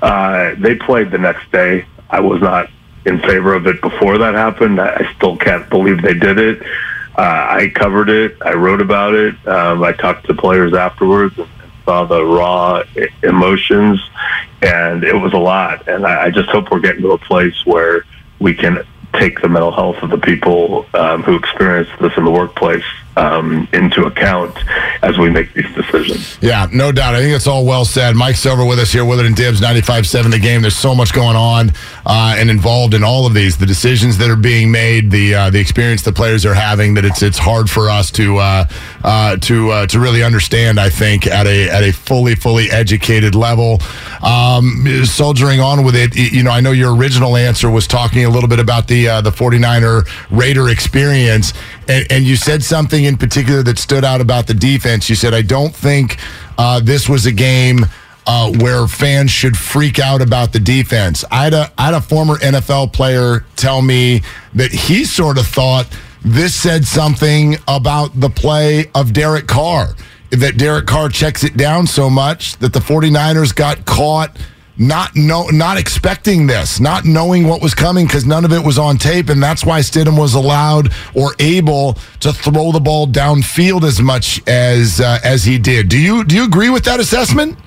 uh, 0.00 0.54
they 0.58 0.74
played 0.74 1.10
the 1.10 1.18
next 1.18 1.50
day. 1.52 1.86
I 2.08 2.20
was 2.20 2.40
not 2.40 2.70
in 3.04 3.20
favor 3.20 3.54
of 3.54 3.66
it 3.66 3.80
before 3.80 4.18
that 4.18 4.34
happened. 4.34 4.80
I 4.80 5.12
still 5.16 5.36
can't 5.36 5.68
believe 5.68 6.02
they 6.02 6.14
did 6.14 6.38
it. 6.38 6.62
Uh, 7.16 7.46
I 7.50 7.72
covered 7.74 8.08
it. 8.08 8.36
I 8.40 8.54
wrote 8.54 8.80
about 8.80 9.14
it. 9.14 9.34
Um, 9.46 9.82
I 9.82 9.92
talked 9.92 10.26
to 10.26 10.34
players 10.34 10.72
afterwards 10.72 11.36
and 11.38 11.48
saw 11.84 12.04
the 12.04 12.24
raw 12.24 12.84
emotions, 13.22 14.00
and 14.62 15.04
it 15.04 15.14
was 15.14 15.32
a 15.32 15.38
lot. 15.38 15.88
And 15.88 16.06
I, 16.06 16.24
I 16.24 16.30
just 16.30 16.48
hope 16.48 16.70
we're 16.70 16.80
getting 16.80 17.02
to 17.02 17.12
a 17.12 17.18
place 17.18 17.66
where 17.66 18.04
we 18.42 18.54
can 18.54 18.84
take 19.14 19.40
the 19.40 19.48
mental 19.48 19.70
health 19.70 19.96
of 20.02 20.10
the 20.10 20.18
people 20.18 20.84
um, 20.94 21.22
who 21.22 21.36
experience 21.36 21.88
this 22.00 22.12
in 22.16 22.24
the 22.24 22.30
workplace 22.30 22.84
um, 23.16 23.68
into 23.72 24.04
account 24.04 24.56
as 25.02 25.18
we 25.18 25.30
make 25.30 25.52
these 25.54 25.70
decisions. 25.74 26.38
Yeah, 26.40 26.68
no 26.72 26.92
doubt. 26.92 27.14
I 27.14 27.20
think 27.20 27.34
it's 27.34 27.46
all 27.46 27.64
well 27.64 27.84
said. 27.84 28.16
Mike 28.16 28.36
Silver 28.36 28.64
with 28.64 28.78
us 28.78 28.92
here, 28.92 29.04
Willard 29.04 29.26
and 29.26 29.36
Dibs, 29.36 29.60
95.7 29.60 30.30
The 30.30 30.38
Game. 30.38 30.62
There's 30.62 30.76
so 30.76 30.94
much 30.94 31.12
going 31.12 31.36
on 31.36 31.72
uh, 32.06 32.36
and 32.38 32.50
involved 32.50 32.94
in 32.94 33.04
all 33.04 33.26
of 33.26 33.34
these. 33.34 33.58
The 33.58 33.66
decisions 33.66 34.18
that 34.18 34.30
are 34.30 34.36
being 34.36 34.70
made, 34.70 35.10
the 35.10 35.34
uh, 35.34 35.50
the 35.50 35.60
experience 35.60 36.02
the 36.02 36.12
players 36.12 36.46
are 36.46 36.54
having, 36.54 36.94
that 36.94 37.04
it's 37.04 37.22
it's 37.22 37.38
hard 37.38 37.68
for 37.68 37.90
us 37.90 38.10
to 38.12 38.38
uh, 38.38 38.64
uh 39.04 39.36
to 39.38 39.70
uh, 39.70 39.86
to 39.86 39.98
really 39.98 40.22
understand, 40.22 40.80
I 40.80 40.88
think, 40.88 41.26
at 41.26 41.46
a 41.46 41.68
at 41.68 41.82
a 41.82 41.92
fully, 41.92 42.34
fully 42.34 42.70
educated 42.70 43.34
level. 43.34 43.80
Um, 44.22 44.86
soldiering 45.04 45.60
on 45.60 45.84
with 45.84 45.96
it, 45.96 46.14
you 46.16 46.42
know, 46.42 46.50
I 46.50 46.60
know 46.60 46.72
your 46.72 46.94
original 46.94 47.36
answer 47.36 47.70
was 47.70 47.86
talking 47.86 48.24
a 48.24 48.30
little 48.30 48.48
bit 48.48 48.60
about 48.60 48.88
the 48.88 49.08
uh, 49.08 49.20
the 49.20 49.30
49er 49.30 50.08
Raider 50.30 50.68
experience, 50.68 51.52
and, 51.88 52.06
and 52.10 52.24
you 52.24 52.36
said 52.36 52.62
something 52.62 53.04
in 53.04 53.16
particular 53.16 53.62
that 53.64 53.78
stood 53.78 54.04
out 54.04 54.20
about 54.20 54.46
the 54.46 54.54
defense. 54.54 55.08
You 55.08 55.16
said, 55.16 55.34
I 55.34 55.42
don't 55.42 55.74
think 55.74 56.18
uh, 56.58 56.80
this 56.80 57.08
was 57.08 57.26
a 57.26 57.32
game 57.32 57.86
uh, 58.26 58.52
where 58.58 58.86
fans 58.86 59.30
should 59.30 59.56
freak 59.56 59.98
out 59.98 60.22
about 60.22 60.52
the 60.52 60.60
defense. 60.60 61.24
I 61.30 61.44
had, 61.44 61.54
a, 61.54 61.72
I 61.76 61.86
had 61.86 61.94
a 61.94 62.00
former 62.00 62.36
NFL 62.36 62.92
player 62.92 63.44
tell 63.56 63.82
me 63.82 64.22
that 64.54 64.70
he 64.70 65.04
sort 65.04 65.38
of 65.38 65.46
thought 65.46 65.86
this 66.24 66.54
said 66.54 66.84
something 66.84 67.56
about 67.66 68.18
the 68.18 68.30
play 68.30 68.90
of 68.94 69.12
Derek 69.12 69.48
Carr. 69.48 69.96
That 70.30 70.56
Derek 70.56 70.86
Carr 70.86 71.08
checks 71.10 71.44
it 71.44 71.56
down 71.56 71.86
so 71.86 72.08
much 72.08 72.56
that 72.58 72.72
the 72.72 72.78
49ers 72.78 73.54
got 73.54 73.84
caught 73.84 74.38
not 74.78 75.14
know, 75.14 75.48
not 75.48 75.78
expecting 75.78 76.46
this, 76.46 76.80
not 76.80 77.04
knowing 77.04 77.46
what 77.46 77.62
was 77.62 77.74
coming 77.74 78.06
because 78.06 78.24
none 78.24 78.44
of 78.44 78.52
it 78.52 78.64
was 78.64 78.78
on 78.78 78.96
tape, 78.96 79.28
and 79.28 79.42
that's 79.42 79.64
why 79.64 79.80
Stidham 79.80 80.18
was 80.18 80.34
allowed 80.34 80.92
or 81.14 81.34
able 81.38 81.94
to 82.20 82.32
throw 82.32 82.72
the 82.72 82.80
ball 82.80 83.06
downfield 83.06 83.84
as 83.84 84.00
much 84.00 84.40
as 84.46 85.00
uh, 85.00 85.18
as 85.24 85.44
he 85.44 85.58
did. 85.58 85.88
Do 85.88 85.98
you 85.98 86.24
do 86.24 86.34
you 86.34 86.44
agree 86.44 86.70
with 86.70 86.84
that 86.84 87.00
assessment? 87.00 87.58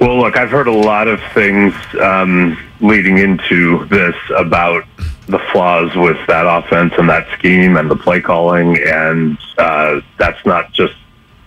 Well, 0.00 0.18
look, 0.18 0.36
I've 0.36 0.50
heard 0.50 0.66
a 0.66 0.72
lot 0.72 1.08
of 1.08 1.20
things 1.34 1.74
um, 2.00 2.58
leading 2.80 3.18
into 3.18 3.84
this 3.86 4.16
about 4.34 4.84
the 5.26 5.38
flaws 5.52 5.94
with 5.94 6.16
that 6.26 6.46
offense 6.46 6.94
and 6.96 7.08
that 7.10 7.28
scheme 7.38 7.76
and 7.76 7.90
the 7.90 7.96
play 7.96 8.20
calling, 8.20 8.78
and 8.78 9.38
uh, 9.58 10.00
that's 10.18 10.44
not 10.46 10.72
just 10.72 10.94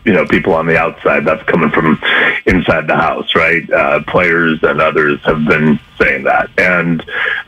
you 0.06 0.14
know 0.14 0.26
people 0.26 0.54
on 0.54 0.66
the 0.66 0.78
outside. 0.78 1.26
That's 1.26 1.43
coming 1.43 1.72
from 1.72 2.01
inside 2.45 2.88
the 2.88 2.95
house, 2.95 3.36
right? 3.36 3.70
Uh, 3.72 4.04
players 4.04 4.60
and 4.64 4.82
others 4.82 5.20
have 5.24 5.45
been 5.45 5.80
saying 5.99 6.24
that, 6.24 6.49
and 6.58 7.04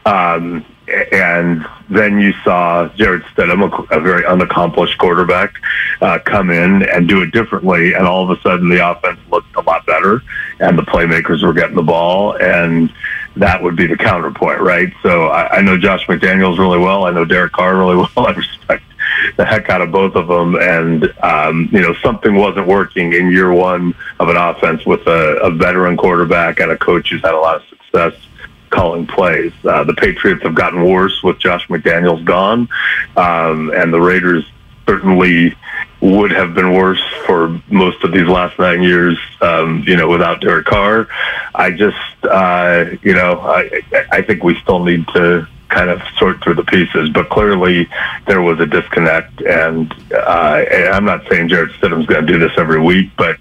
um, 0.06 0.66
and 0.88 1.66
then 1.90 2.20
you 2.20 2.34
saw 2.44 2.88
Jarrett 2.90 3.24
Stidham, 3.36 3.64
a, 3.64 3.98
a 3.98 4.00
very 4.00 4.26
unaccomplished 4.26 4.98
quarterback, 4.98 5.56
uh, 6.02 6.20
come 6.20 6.50
in 6.52 6.84
and 6.84 7.08
do 7.08 7.22
it 7.22 7.32
differently, 7.32 7.94
and 7.94 8.06
all 8.06 8.30
of 8.30 8.38
a 8.38 8.42
sudden 8.42 8.70
the 8.70 8.88
offense 8.90 9.20
looked 9.30 9.56
a 9.56 9.62
lot 9.62 9.86
better, 9.86 10.22
and 10.60 10.78
the 10.78 10.84
playmakers 10.84 11.44
were 11.44 11.54
getting 11.54 11.76
the 11.76 11.84
ball, 11.84 12.38
and 12.38 12.94
that 13.36 13.62
would 13.62 13.76
be 13.76 13.88
the 13.88 13.98
counterpoint, 13.98 14.62
right? 14.62 14.94
So 15.02 15.28
I, 15.28 15.58
I 15.58 15.62
know 15.62 15.78
Josh 15.78 16.06
McDaniels 16.08 16.58
really 16.58 16.80
well. 16.80 17.06
I 17.06 17.12
know 17.12 17.26
Derek 17.26 17.54
Carr 17.54 17.76
really 17.76 17.96
well. 18.16 18.28
I 18.28 18.32
respect 18.32 18.84
the 19.38 19.46
heck 19.46 19.70
out 19.70 19.82
of 19.82 19.92
both 19.92 20.16
of 20.16 20.28
them. 20.28 20.56
And, 20.56 21.14
um, 21.24 21.70
you 21.72 21.82
know, 21.82 21.94
something 21.96 22.36
wasn't 22.36 22.68
working 22.68 23.14
in 23.14 23.32
year 23.32 23.52
one 23.52 23.94
of 24.20 24.30
an 24.30 24.38
offense 24.38 24.86
with 24.86 25.06
a, 25.08 25.38
a 25.38 25.52
veteran 25.52 25.98
quarterback 25.98 26.60
and 26.60 26.72
a 26.72 26.78
coach 26.78 27.10
who's 27.10 27.22
had 27.22 27.34
a 27.34 27.40
lot 27.40 27.58
of 27.58 27.64
success 27.68 28.14
calling 28.70 29.08
plays. 29.08 29.54
Uh, 29.64 29.84
the 29.84 29.94
Patriots 29.94 30.44
have 30.44 30.56
gotten 30.56 30.84
worse 30.84 31.24
with 31.24 31.40
Josh 31.40 31.68
McDaniels 31.68 32.24
gone, 32.26 32.68
um, 33.16 33.72
and 33.76 33.94
the 33.94 34.02
Raiders 34.02 34.46
certainly 34.88 35.56
would 36.02 36.32
have 36.32 36.54
been 36.54 36.74
worse 36.74 37.02
for 37.26 37.60
most 37.70 38.04
of 38.04 38.12
these 38.12 38.28
last 38.28 38.60
nine 38.60 38.84
years, 38.84 39.18
um, 39.42 39.84
you 39.88 39.96
know, 39.96 40.08
without 40.08 40.42
Derek 40.42 40.66
Carr. 40.66 41.08
I 41.56 41.72
just, 41.72 41.98
uh, 42.24 42.86
you 43.02 43.14
know, 43.14 43.40
I, 43.40 43.82
I 44.12 44.22
think 44.22 44.44
we 44.44 44.56
still 44.62 44.84
need 44.84 45.08
to 45.10 45.48
kind 45.70 45.90
of 45.90 46.02
sort 46.18 46.44
through 46.44 46.56
the 46.56 46.64
pieces. 46.64 47.10
But 47.10 47.30
clearly, 47.30 47.88
there 48.28 48.42
was 48.42 48.60
a 48.60 48.66
disconnect, 48.66 49.42
and, 49.42 49.94
uh, 50.14 50.64
and 50.72 50.90
I'm 50.90 51.06
not 51.06 51.28
saying 51.30 51.50
Jarrett 51.50 51.72
Stidham's 51.74 52.06
going 52.06 52.26
to 52.26 52.32
do 52.32 52.40
this 52.40 52.52
every 52.58 52.80
week, 52.80 53.12
but 53.18 53.38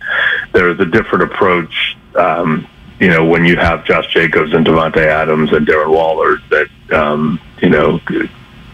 there 0.52 0.68
is 0.70 0.80
a 0.80 0.86
different 0.86 1.32
approach. 1.32 1.96
Um, 2.14 2.66
you 3.00 3.08
know, 3.08 3.24
when 3.24 3.44
you 3.44 3.56
have 3.56 3.84
Josh 3.84 4.12
Jacobs 4.12 4.52
and 4.52 4.64
Davante 4.64 5.04
Adams 5.04 5.52
and 5.52 5.66
Darren 5.66 5.92
Waller, 5.92 6.38
that 6.50 6.68
um, 6.92 7.40
you 7.60 7.68
know 7.68 7.98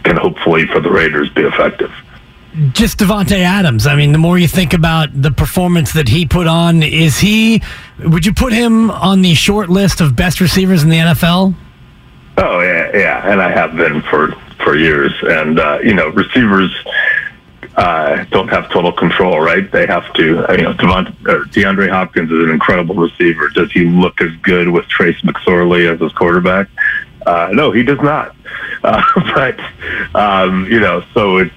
can 0.04 0.16
hopefully 0.16 0.66
for 0.66 0.80
the 0.80 0.90
Raiders 0.90 1.28
be 1.30 1.42
effective 1.42 1.92
just 2.72 2.98
Davante 2.98 3.38
Adams. 3.38 3.86
I 3.86 3.94
mean, 3.94 4.12
the 4.12 4.18
more 4.18 4.38
you 4.38 4.48
think 4.48 4.72
about 4.72 5.08
the 5.14 5.30
performance 5.30 5.92
that 5.92 6.08
he 6.08 6.26
put 6.26 6.46
on, 6.46 6.82
is 6.82 7.18
he? 7.18 7.62
Would 8.00 8.26
you 8.26 8.34
put 8.34 8.52
him 8.52 8.90
on 8.90 9.22
the 9.22 9.34
short 9.34 9.68
list 9.68 10.00
of 10.00 10.16
best 10.16 10.40
receivers 10.40 10.82
in 10.82 10.90
the 10.90 10.96
NFL? 10.96 11.54
Oh 12.42 12.60
yeah, 12.60 12.90
yeah, 12.96 13.30
and 13.30 13.42
I 13.42 13.50
have 13.50 13.76
been 13.76 14.00
for 14.02 14.32
for 14.64 14.74
years. 14.74 15.12
And 15.22 15.60
uh, 15.60 15.80
you 15.82 15.92
know, 15.92 16.08
receivers 16.08 16.74
uh, 17.76 18.24
don't 18.30 18.48
have 18.48 18.70
total 18.70 18.92
control, 18.92 19.40
right? 19.40 19.70
They 19.70 19.86
have 19.86 20.10
to. 20.14 20.24
You 20.24 20.62
know, 20.62 20.72
Devont, 20.72 21.08
uh, 21.28 21.44
DeAndre 21.50 21.90
Hopkins 21.90 22.30
is 22.30 22.42
an 22.42 22.50
incredible 22.50 22.94
receiver. 22.94 23.50
Does 23.50 23.70
he 23.72 23.84
look 23.84 24.22
as 24.22 24.34
good 24.36 24.68
with 24.68 24.88
Trace 24.88 25.20
McSorley 25.20 25.92
as 25.92 26.00
his 26.00 26.12
quarterback? 26.12 26.68
Uh, 27.26 27.50
no, 27.52 27.72
he 27.72 27.82
does 27.82 28.00
not. 28.00 28.34
Uh, 28.82 29.02
but 29.34 29.60
um, 30.14 30.64
you 30.64 30.80
know, 30.80 31.04
so 31.12 31.36
it's. 31.36 31.54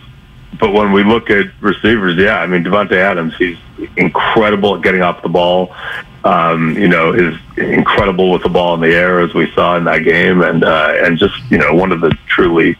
But 0.59 0.73
when 0.73 0.91
we 0.91 1.05
look 1.05 1.29
at 1.29 1.45
receivers, 1.61 2.17
yeah, 2.17 2.41
I 2.41 2.47
mean 2.47 2.65
Davante 2.65 2.97
Adams, 2.97 3.33
he's 3.37 3.57
incredible 3.95 4.75
at 4.75 4.81
getting 4.81 5.01
off 5.01 5.23
the 5.23 5.29
ball 5.29 5.73
um, 6.23 6.77
you 6.77 6.87
know, 6.87 7.13
is 7.13 7.37
incredible 7.57 8.31
with 8.31 8.43
the 8.43 8.49
ball 8.49 8.75
in 8.75 8.81
the 8.81 8.95
air 8.95 9.19
as 9.19 9.33
we 9.33 9.51
saw 9.51 9.75
in 9.77 9.83
that 9.85 9.99
game, 9.99 10.41
and 10.41 10.63
uh, 10.63 10.93
and 10.97 11.17
just 11.17 11.35
you 11.49 11.57
know 11.57 11.73
one 11.73 11.91
of 11.91 12.01
the 12.01 12.15
truly 12.27 12.75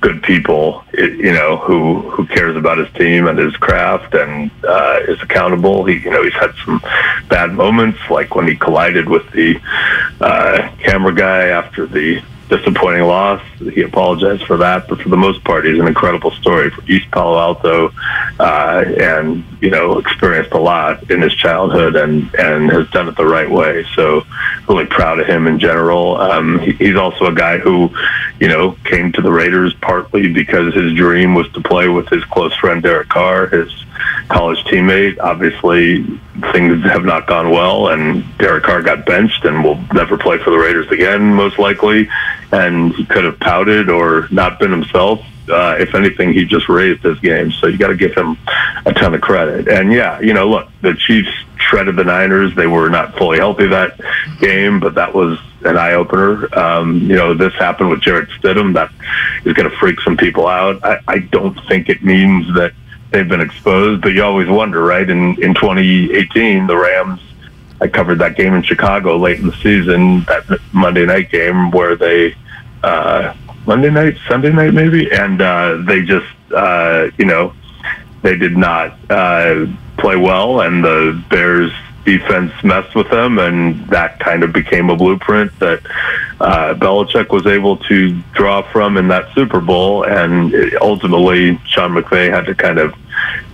good 0.00 0.22
people, 0.22 0.84
you 0.96 1.32
know, 1.32 1.56
who 1.56 2.00
who 2.10 2.26
cares 2.26 2.56
about 2.56 2.78
his 2.78 2.92
team 2.92 3.26
and 3.26 3.38
his 3.38 3.56
craft 3.56 4.14
and 4.14 4.50
uh, 4.64 5.00
is 5.08 5.20
accountable. 5.22 5.84
He, 5.84 5.96
you 5.96 6.10
know, 6.10 6.22
he's 6.22 6.34
had 6.34 6.54
some 6.64 6.80
bad 7.28 7.52
moments, 7.52 7.98
like 8.10 8.34
when 8.34 8.46
he 8.46 8.56
collided 8.56 9.08
with 9.08 9.28
the 9.32 9.60
uh, 10.20 10.70
camera 10.78 11.14
guy 11.14 11.48
after 11.48 11.86
the 11.86 12.22
disappointing 12.48 13.02
loss. 13.02 13.42
He 13.58 13.82
apologized 13.82 14.44
for 14.44 14.56
that, 14.58 14.88
but 14.88 15.00
for 15.00 15.08
the 15.08 15.16
most 15.16 15.42
part, 15.44 15.64
he's 15.64 15.78
an 15.78 15.88
incredible 15.88 16.30
story 16.32 16.70
for 16.70 16.82
East 16.90 17.10
Palo 17.10 17.38
Alto, 17.38 17.92
uh, 18.38 18.84
and 18.98 19.44
you 19.60 19.70
know, 19.70 19.98
experienced 19.98 20.52
a 20.52 20.58
lot 20.58 21.10
in 21.10 21.22
his 21.22 21.34
childhood 21.34 21.96
and 21.96 22.34
and 22.36 22.70
has 22.70 22.88
done 22.90 23.08
it 23.08 23.16
the 23.16 23.26
right 23.26 23.50
way. 23.50 23.84
So, 23.94 24.24
really 24.68 24.86
proud 24.86 25.18
of 25.18 25.26
him 25.26 25.46
in 25.46 25.58
general. 25.58 26.16
Um, 26.16 26.58
he, 26.60 26.72
he's 26.72 26.96
also 26.96 27.26
a 27.26 27.34
guy 27.34 27.58
who, 27.58 27.90
you 28.40 28.48
know, 28.48 28.72
came 28.84 29.12
to 29.12 29.22
the 29.22 29.32
Raiders 29.32 29.74
partly 29.74 30.32
because 30.32 30.74
his 30.74 30.94
dream 30.94 31.34
was 31.34 31.50
to 31.52 31.60
play 31.60 31.88
with 31.88 32.08
his 32.08 32.24
close 32.24 32.54
friend 32.56 32.82
Derek 32.82 33.08
Carr, 33.08 33.48
his 33.48 33.85
college 34.28 34.62
teammate. 34.64 35.18
Obviously, 35.20 36.02
things 36.52 36.82
have 36.84 37.04
not 37.04 37.26
gone 37.26 37.50
well, 37.50 37.88
and 37.88 38.24
Derek 38.38 38.64
Carr 38.64 38.82
got 38.82 39.06
benched 39.06 39.44
and 39.44 39.62
will 39.62 39.80
never 39.92 40.18
play 40.18 40.38
for 40.38 40.50
the 40.50 40.58
Raiders 40.58 40.90
again, 40.90 41.34
most 41.34 41.58
likely. 41.58 42.08
And 42.52 42.94
he 42.94 43.04
could 43.04 43.24
have 43.24 43.38
pouted 43.40 43.88
or 43.88 44.28
not 44.30 44.58
been 44.58 44.70
himself. 44.70 45.20
Uh, 45.48 45.76
if 45.78 45.94
anything, 45.94 46.32
he 46.32 46.44
just 46.44 46.68
raised 46.68 47.02
his 47.02 47.18
game. 47.20 47.52
So 47.52 47.68
you 47.68 47.78
got 47.78 47.88
to 47.88 47.96
give 47.96 48.14
him 48.14 48.36
a 48.84 48.92
ton 48.92 49.14
of 49.14 49.20
credit. 49.20 49.68
And 49.68 49.92
yeah, 49.92 50.18
you 50.20 50.34
know, 50.34 50.48
look, 50.48 50.68
the 50.82 50.94
Chiefs 50.94 51.30
shredded 51.56 51.96
the 51.96 52.04
Niners. 52.04 52.54
They 52.56 52.66
were 52.66 52.88
not 52.88 53.16
fully 53.16 53.38
healthy 53.38 53.66
that 53.68 54.00
game, 54.40 54.80
but 54.80 54.94
that 54.94 55.14
was 55.14 55.38
an 55.64 55.76
eye 55.76 55.92
opener. 55.92 56.52
Um, 56.58 57.02
you 57.02 57.16
know, 57.16 57.34
this 57.34 57.52
happened 57.54 57.90
with 57.90 58.00
Jarrett 58.00 58.28
Stidham. 58.40 58.74
That 58.74 58.90
is 59.44 59.52
going 59.52 59.70
to 59.70 59.76
freak 59.76 60.00
some 60.00 60.16
people 60.16 60.46
out. 60.46 60.84
I, 60.84 60.98
I 61.06 61.18
don't 61.18 61.58
think 61.68 61.88
it 61.88 62.02
means 62.02 62.52
that 62.54 62.72
they've 63.10 63.28
been 63.28 63.40
exposed, 63.40 64.02
but 64.02 64.12
you 64.12 64.22
always 64.22 64.48
wonder, 64.48 64.82
right? 64.82 65.08
In 65.08 65.40
in 65.42 65.54
2018, 65.54 66.66
the 66.66 66.76
Rams. 66.76 67.20
I 67.80 67.88
covered 67.88 68.18
that 68.20 68.36
game 68.36 68.54
in 68.54 68.62
Chicago 68.62 69.18
late 69.18 69.38
in 69.38 69.48
the 69.48 69.56
season, 69.56 70.22
that 70.24 70.44
Monday 70.72 71.04
night 71.04 71.30
game 71.30 71.70
where 71.70 71.94
they 71.94 72.34
uh, 72.82 73.34
Monday 73.66 73.90
night, 73.90 74.16
Sunday 74.28 74.50
night, 74.50 74.72
maybe, 74.72 75.10
and 75.12 75.42
uh, 75.42 75.76
they 75.86 76.02
just 76.02 76.26
uh, 76.54 77.08
you 77.18 77.26
know 77.26 77.52
they 78.22 78.36
did 78.36 78.56
not 78.56 78.98
uh, 79.10 79.66
play 79.98 80.16
well, 80.16 80.62
and 80.62 80.82
the 80.82 81.22
Bears 81.28 81.72
defense 82.04 82.52
messed 82.62 82.94
with 82.94 83.10
them, 83.10 83.38
and 83.38 83.86
that 83.88 84.18
kind 84.20 84.42
of 84.42 84.52
became 84.52 84.88
a 84.88 84.96
blueprint 84.96 85.56
that 85.58 85.82
uh, 86.40 86.74
Belichick 86.74 87.30
was 87.30 87.46
able 87.46 87.78
to 87.78 88.12
draw 88.32 88.62
from 88.70 88.96
in 88.96 89.08
that 89.08 89.32
Super 89.34 89.60
Bowl, 89.60 90.04
and 90.04 90.54
ultimately 90.80 91.58
Sean 91.66 91.92
McVay 91.92 92.30
had 92.30 92.46
to 92.46 92.54
kind 92.54 92.78
of 92.78 92.94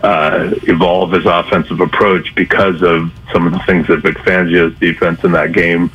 uh, 0.02 0.50
evolve 0.64 1.12
his 1.12 1.24
offensive 1.24 1.80
approach 1.80 2.34
because 2.34 2.82
of 2.82 3.12
some 3.32 3.46
of 3.46 3.52
the 3.52 3.60
things 3.60 3.86
that 3.86 3.98
Vic 3.98 4.16
Fangio's 4.18 4.76
defense 4.80 5.22
in 5.22 5.32
that 5.32 5.52
game, 5.52 5.90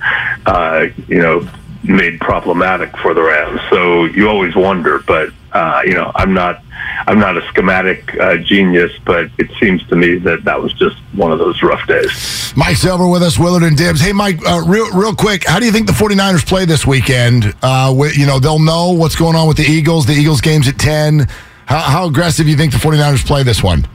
uh, 0.45 0.87
you 1.07 1.19
know, 1.19 1.47
made 1.83 2.19
problematic 2.19 2.95
for 2.97 3.13
the 3.13 3.21
Rams. 3.21 3.59
So 3.69 4.05
you 4.05 4.29
always 4.29 4.55
wonder, 4.55 4.99
but 4.99 5.29
uh, 5.57 5.81
you 5.83 5.93
know, 5.93 6.11
I'm 6.13 6.33
not 6.33 6.61
I'm 7.07 7.19
not 7.19 7.35
a 7.35 7.47
schematic 7.47 8.15
uh, 8.19 8.37
genius, 8.37 8.91
but 9.05 9.31
it 9.39 9.49
seems 9.59 9.85
to 9.87 9.95
me 9.95 10.17
that 10.19 10.43
that 10.43 10.61
was 10.61 10.71
just 10.73 10.97
one 11.13 11.31
of 11.31 11.39
those 11.39 11.63
rough 11.63 11.85
days. 11.87 12.53
Mike 12.55 12.75
Silver 12.77 13.07
with 13.07 13.23
us, 13.23 13.39
Willard 13.39 13.63
and 13.63 13.75
Dibs. 13.75 13.99
Hey, 13.99 14.13
Mike, 14.13 14.39
uh, 14.45 14.61
real 14.67 14.91
real 14.93 15.15
quick, 15.15 15.47
how 15.47 15.59
do 15.59 15.65
you 15.65 15.71
think 15.71 15.87
the 15.87 15.93
49ers 15.93 16.45
play 16.45 16.65
this 16.65 16.85
weekend? 16.85 17.55
Uh, 17.63 17.91
you 18.13 18.27
know, 18.27 18.39
they'll 18.39 18.59
know 18.59 18.91
what's 18.91 19.15
going 19.15 19.35
on 19.35 19.47
with 19.47 19.57
the 19.57 19.63
Eagles. 19.63 20.05
The 20.05 20.13
Eagles 20.13 20.41
game's 20.41 20.67
at 20.67 20.77
10. 20.77 21.27
How, 21.65 21.79
how 21.79 22.07
aggressive 22.07 22.45
do 22.45 22.51
you 22.51 22.57
think 22.57 22.71
the 22.71 22.77
49ers 22.77 23.25
play 23.25 23.41
this 23.41 23.63
one? 23.63 23.87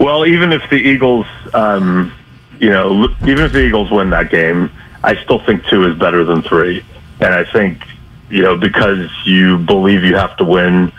Well, 0.00 0.26
even 0.26 0.52
if 0.52 0.68
the 0.68 0.76
Eagles, 0.76 1.26
um, 1.54 2.12
you 2.58 2.70
know, 2.70 3.08
even 3.22 3.44
if 3.44 3.52
the 3.52 3.64
Eagles 3.64 3.90
win 3.92 4.10
that 4.10 4.30
game, 4.30 4.70
I 5.04 5.14
still 5.22 5.38
think 5.38 5.64
two 5.66 5.86
is 5.88 5.96
better 5.96 6.24
than 6.24 6.42
three. 6.42 6.84
And 7.20 7.32
I 7.32 7.44
think, 7.44 7.86
you 8.34 8.42
know, 8.42 8.56
because 8.56 9.08
you 9.24 9.58
believe 9.58 10.02
you 10.02 10.16
have 10.16 10.36
to 10.38 10.44
win, 10.44 10.92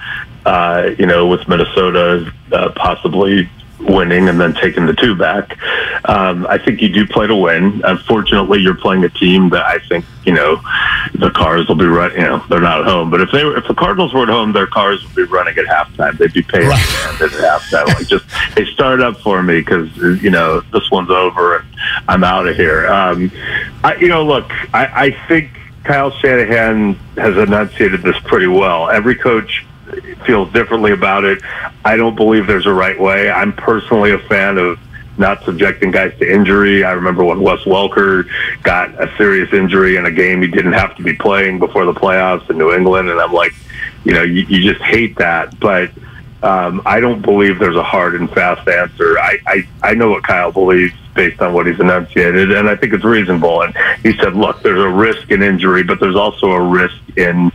uh, 0.46 0.92
you 0.98 1.06
know, 1.06 1.28
with 1.28 1.46
Minnesota 1.50 2.32
uh, 2.54 2.72
possibly 2.78 3.50
winning 3.80 4.30
and 4.30 4.40
then 4.40 4.54
taking 4.54 4.86
the 4.86 4.94
two 4.94 5.16
back. 5.16 5.58
Um, 6.08 6.48
I 6.48 6.58
think 6.58 6.82
you 6.82 6.88
do 6.88 7.06
play 7.06 7.28
to 7.28 7.36
win. 7.36 7.82
Unfortunately, 7.84 8.62
you're 8.62 8.76
playing 8.76 9.04
a 9.04 9.10
team 9.10 9.50
that 9.50 9.66
I 9.66 9.80
think 9.90 10.06
you 10.24 10.34
know 10.34 10.62
the 11.14 11.30
cars 11.32 11.68
will 11.68 11.76
be 11.76 11.86
running. 11.86 12.20
You 12.20 12.24
know, 12.24 12.46
they're 12.50 12.62
not 12.62 12.82
at 12.82 12.86
home, 12.86 13.12
but 13.12 13.20
if 13.20 13.32
they 13.32 13.44
were, 13.44 13.58
if 13.58 13.68
the 13.68 13.74
Cardinals 13.74 14.14
were 14.14 14.24
at 14.24 14.30
home, 14.30 14.54
their 14.54 14.68
cars 14.68 15.04
would 15.04 15.16
be 15.16 15.24
running 15.24 15.58
at 15.58 15.66
halftime. 15.66 16.18
They'd 16.18 16.32
be 16.32 16.42
paying 16.42 16.70
right. 16.70 17.22
at 17.22 17.32
halftime. 17.32 17.88
Like 17.88 18.08
just 18.08 18.26
they 18.56 18.66
start 18.66 19.02
up 19.02 19.20
for 19.20 19.44
me 19.44 19.60
because 19.60 19.94
you 20.24 20.30
know 20.30 20.62
this 20.72 20.90
one's 20.90 21.10
over 21.10 21.58
and 21.58 21.68
I'm 22.08 22.24
out 22.24 22.48
of 22.48 22.56
here. 22.56 22.88
Um, 22.88 23.30
I, 23.84 23.96
you 23.96 24.08
know, 24.08 24.24
look, 24.24 24.50
I, 24.74 24.86
I 25.08 25.28
think 25.28 25.52
Kyle 25.86 26.12
Shanahan 26.12 26.96
has 27.16 27.38
enunciated 27.38 28.02
this 28.02 28.18
pretty 28.22 28.48
well. 28.48 28.90
Every 28.90 29.16
coach 29.16 29.66
feels 30.26 30.52
differently 30.52 30.92
about 30.92 31.24
it. 31.24 31.42
I 31.86 31.96
don't 31.96 32.16
believe 32.16 32.48
there's 32.48 32.66
a 32.66 32.74
right 32.74 33.00
way. 33.00 33.30
I'm 33.30 33.54
personally 33.54 34.12
a 34.12 34.20
fan 34.20 34.58
of 34.58 34.80
not 35.18 35.44
subjecting 35.44 35.92
guys 35.92 36.18
to 36.20 36.30
injury. 36.30 36.84
I 36.84 36.92
remember 36.94 37.24
when 37.24 37.40
Wes 37.40 37.60
Welker 37.62 38.28
got 38.64 38.90
a 39.02 39.16
serious 39.16 39.54
injury 39.54 39.96
in 39.96 40.06
a 40.06 40.12
game 40.12 40.42
he 40.42 40.48
didn't 40.48 40.74
have 40.74 40.96
to 40.98 41.04
be 41.04 41.14
playing 41.14 41.60
before 41.60 41.86
the 41.86 41.94
playoffs 41.94 42.50
in 42.50 42.58
New 42.58 42.74
England, 42.74 43.10
and 43.10 43.20
I'm 43.20 43.32
like, 43.32 43.54
you 44.04 44.14
know, 44.14 44.24
you, 44.24 44.42
you 44.48 44.74
just 44.74 44.84
hate 44.84 45.16
that. 45.18 45.58
But 45.60 45.92
um, 46.44 46.82
I 46.86 47.00
don't 47.00 47.22
believe 47.22 47.60
there's 47.60 47.76
a 47.76 47.84
hard 47.84 48.16
and 48.16 48.30
fast 48.30 48.68
answer. 48.68 49.18
I, 49.18 49.38
I 49.48 49.68
I 49.82 49.94
know 49.94 50.10
what 50.12 50.24
Kyle 50.24 50.52
believes 50.52 50.94
based 51.16 51.42
on 51.42 51.54
what 51.54 51.66
he's 51.66 51.80
enunciated, 51.80 52.52
and 52.52 52.70
I 52.70 52.76
think 52.76 52.94
it's 52.94 53.06
reasonable. 53.06 53.62
And 53.62 53.76
he 54.04 54.16
said, 54.18 54.36
look, 54.36 54.62
there's 54.62 54.82
a 54.82 54.90
risk 54.90 55.32
in 55.32 55.42
injury, 55.42 55.84
but 55.84 56.00
there's 56.00 56.16
also 56.16 56.52
a 56.52 56.62
risk 56.62 56.98
in 57.16 57.52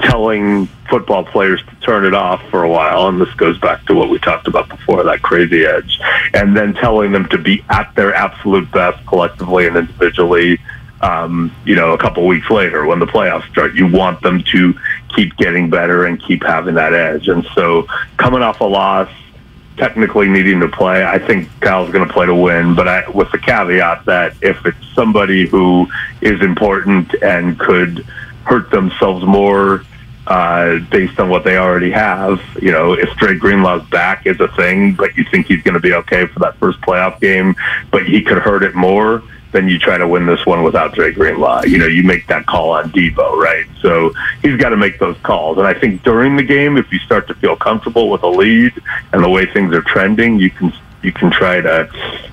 telling 0.00 0.66
football 0.88 1.22
players 1.24 1.62
to 1.68 1.74
turn 1.76 2.04
it 2.04 2.14
off 2.14 2.42
for 2.50 2.64
a 2.64 2.68
while. 2.68 3.08
And 3.08 3.20
this 3.20 3.32
goes 3.34 3.58
back 3.58 3.84
to 3.86 3.94
what 3.94 4.08
we 4.08 4.18
talked 4.18 4.48
about 4.48 4.68
before, 4.68 5.04
that 5.04 5.22
crazy 5.22 5.64
edge. 5.64 6.00
And 6.34 6.56
then 6.56 6.74
telling 6.74 7.12
them 7.12 7.28
to 7.28 7.38
be 7.38 7.64
at 7.68 7.94
their 7.94 8.14
absolute 8.14 8.70
best 8.72 9.04
collectively 9.06 9.66
and 9.66 9.76
individually. 9.76 10.58
Um, 11.02 11.52
you 11.64 11.74
know, 11.74 11.94
a 11.94 11.98
couple 11.98 12.24
weeks 12.28 12.48
later 12.48 12.86
when 12.86 13.00
the 13.00 13.06
playoffs 13.06 13.50
start, 13.50 13.74
you 13.74 13.88
want 13.88 14.22
them 14.22 14.44
to 14.52 14.74
keep 15.14 15.36
getting 15.36 15.68
better 15.68 16.06
and 16.06 16.22
keep 16.22 16.44
having 16.44 16.76
that 16.76 16.94
edge. 16.94 17.26
And 17.26 17.44
so, 17.54 17.88
coming 18.18 18.40
off 18.40 18.60
a 18.60 18.64
loss, 18.64 19.10
technically 19.76 20.28
needing 20.28 20.60
to 20.60 20.68
play. 20.68 21.04
I 21.04 21.18
think 21.18 21.48
Kyle's 21.60 21.90
going 21.90 22.06
to 22.06 22.12
play 22.12 22.26
to 22.26 22.34
win, 22.34 22.74
but 22.74 22.88
I, 22.88 23.08
with 23.10 23.30
the 23.32 23.38
caveat 23.38 24.04
that 24.04 24.34
if 24.42 24.64
it's 24.66 24.78
somebody 24.94 25.46
who 25.46 25.88
is 26.20 26.40
important 26.40 27.14
and 27.22 27.58
could 27.58 28.06
hurt 28.44 28.70
themselves 28.70 29.24
more 29.24 29.84
uh, 30.26 30.78
based 30.90 31.18
on 31.18 31.28
what 31.28 31.44
they 31.44 31.56
already 31.56 31.90
have, 31.90 32.40
you 32.60 32.70
know, 32.70 32.92
if 32.92 33.10
Dre 33.16 33.36
Greenlaw's 33.36 33.88
back 33.88 34.26
is 34.26 34.38
a 34.40 34.48
thing, 34.48 34.94
but 34.94 35.16
you 35.16 35.24
think 35.30 35.46
he's 35.46 35.62
going 35.62 35.74
to 35.74 35.80
be 35.80 35.94
okay 35.94 36.26
for 36.26 36.38
that 36.40 36.56
first 36.56 36.80
playoff 36.82 37.20
game, 37.20 37.56
but 37.90 38.06
he 38.06 38.22
could 38.22 38.38
hurt 38.38 38.62
it 38.62 38.74
more 38.74 39.22
then 39.52 39.68
you 39.68 39.78
try 39.78 39.98
to 39.98 40.08
win 40.08 40.26
this 40.26 40.44
one 40.44 40.62
without 40.62 40.94
Dre 40.94 41.12
Greenlaw. 41.12 41.62
You 41.64 41.78
know, 41.78 41.86
you 41.86 42.02
make 42.02 42.26
that 42.26 42.46
call 42.46 42.70
on 42.70 42.90
Deebo, 42.90 43.36
right? 43.36 43.66
So 43.80 44.12
he's 44.42 44.56
got 44.56 44.70
to 44.70 44.76
make 44.76 44.98
those 44.98 45.16
calls. 45.18 45.58
And 45.58 45.66
I 45.66 45.74
think 45.74 46.02
during 46.02 46.36
the 46.36 46.42
game, 46.42 46.76
if 46.76 46.92
you 46.92 46.98
start 47.00 47.28
to 47.28 47.34
feel 47.34 47.56
comfortable 47.56 48.10
with 48.10 48.22
a 48.22 48.28
lead 48.28 48.72
and 49.12 49.22
the 49.22 49.28
way 49.28 49.46
things 49.46 49.74
are 49.74 49.82
trending, 49.82 50.38
you 50.38 50.50
can 50.50 50.72
you 51.02 51.12
can 51.12 51.30
try 51.30 51.60
to, 51.60 51.90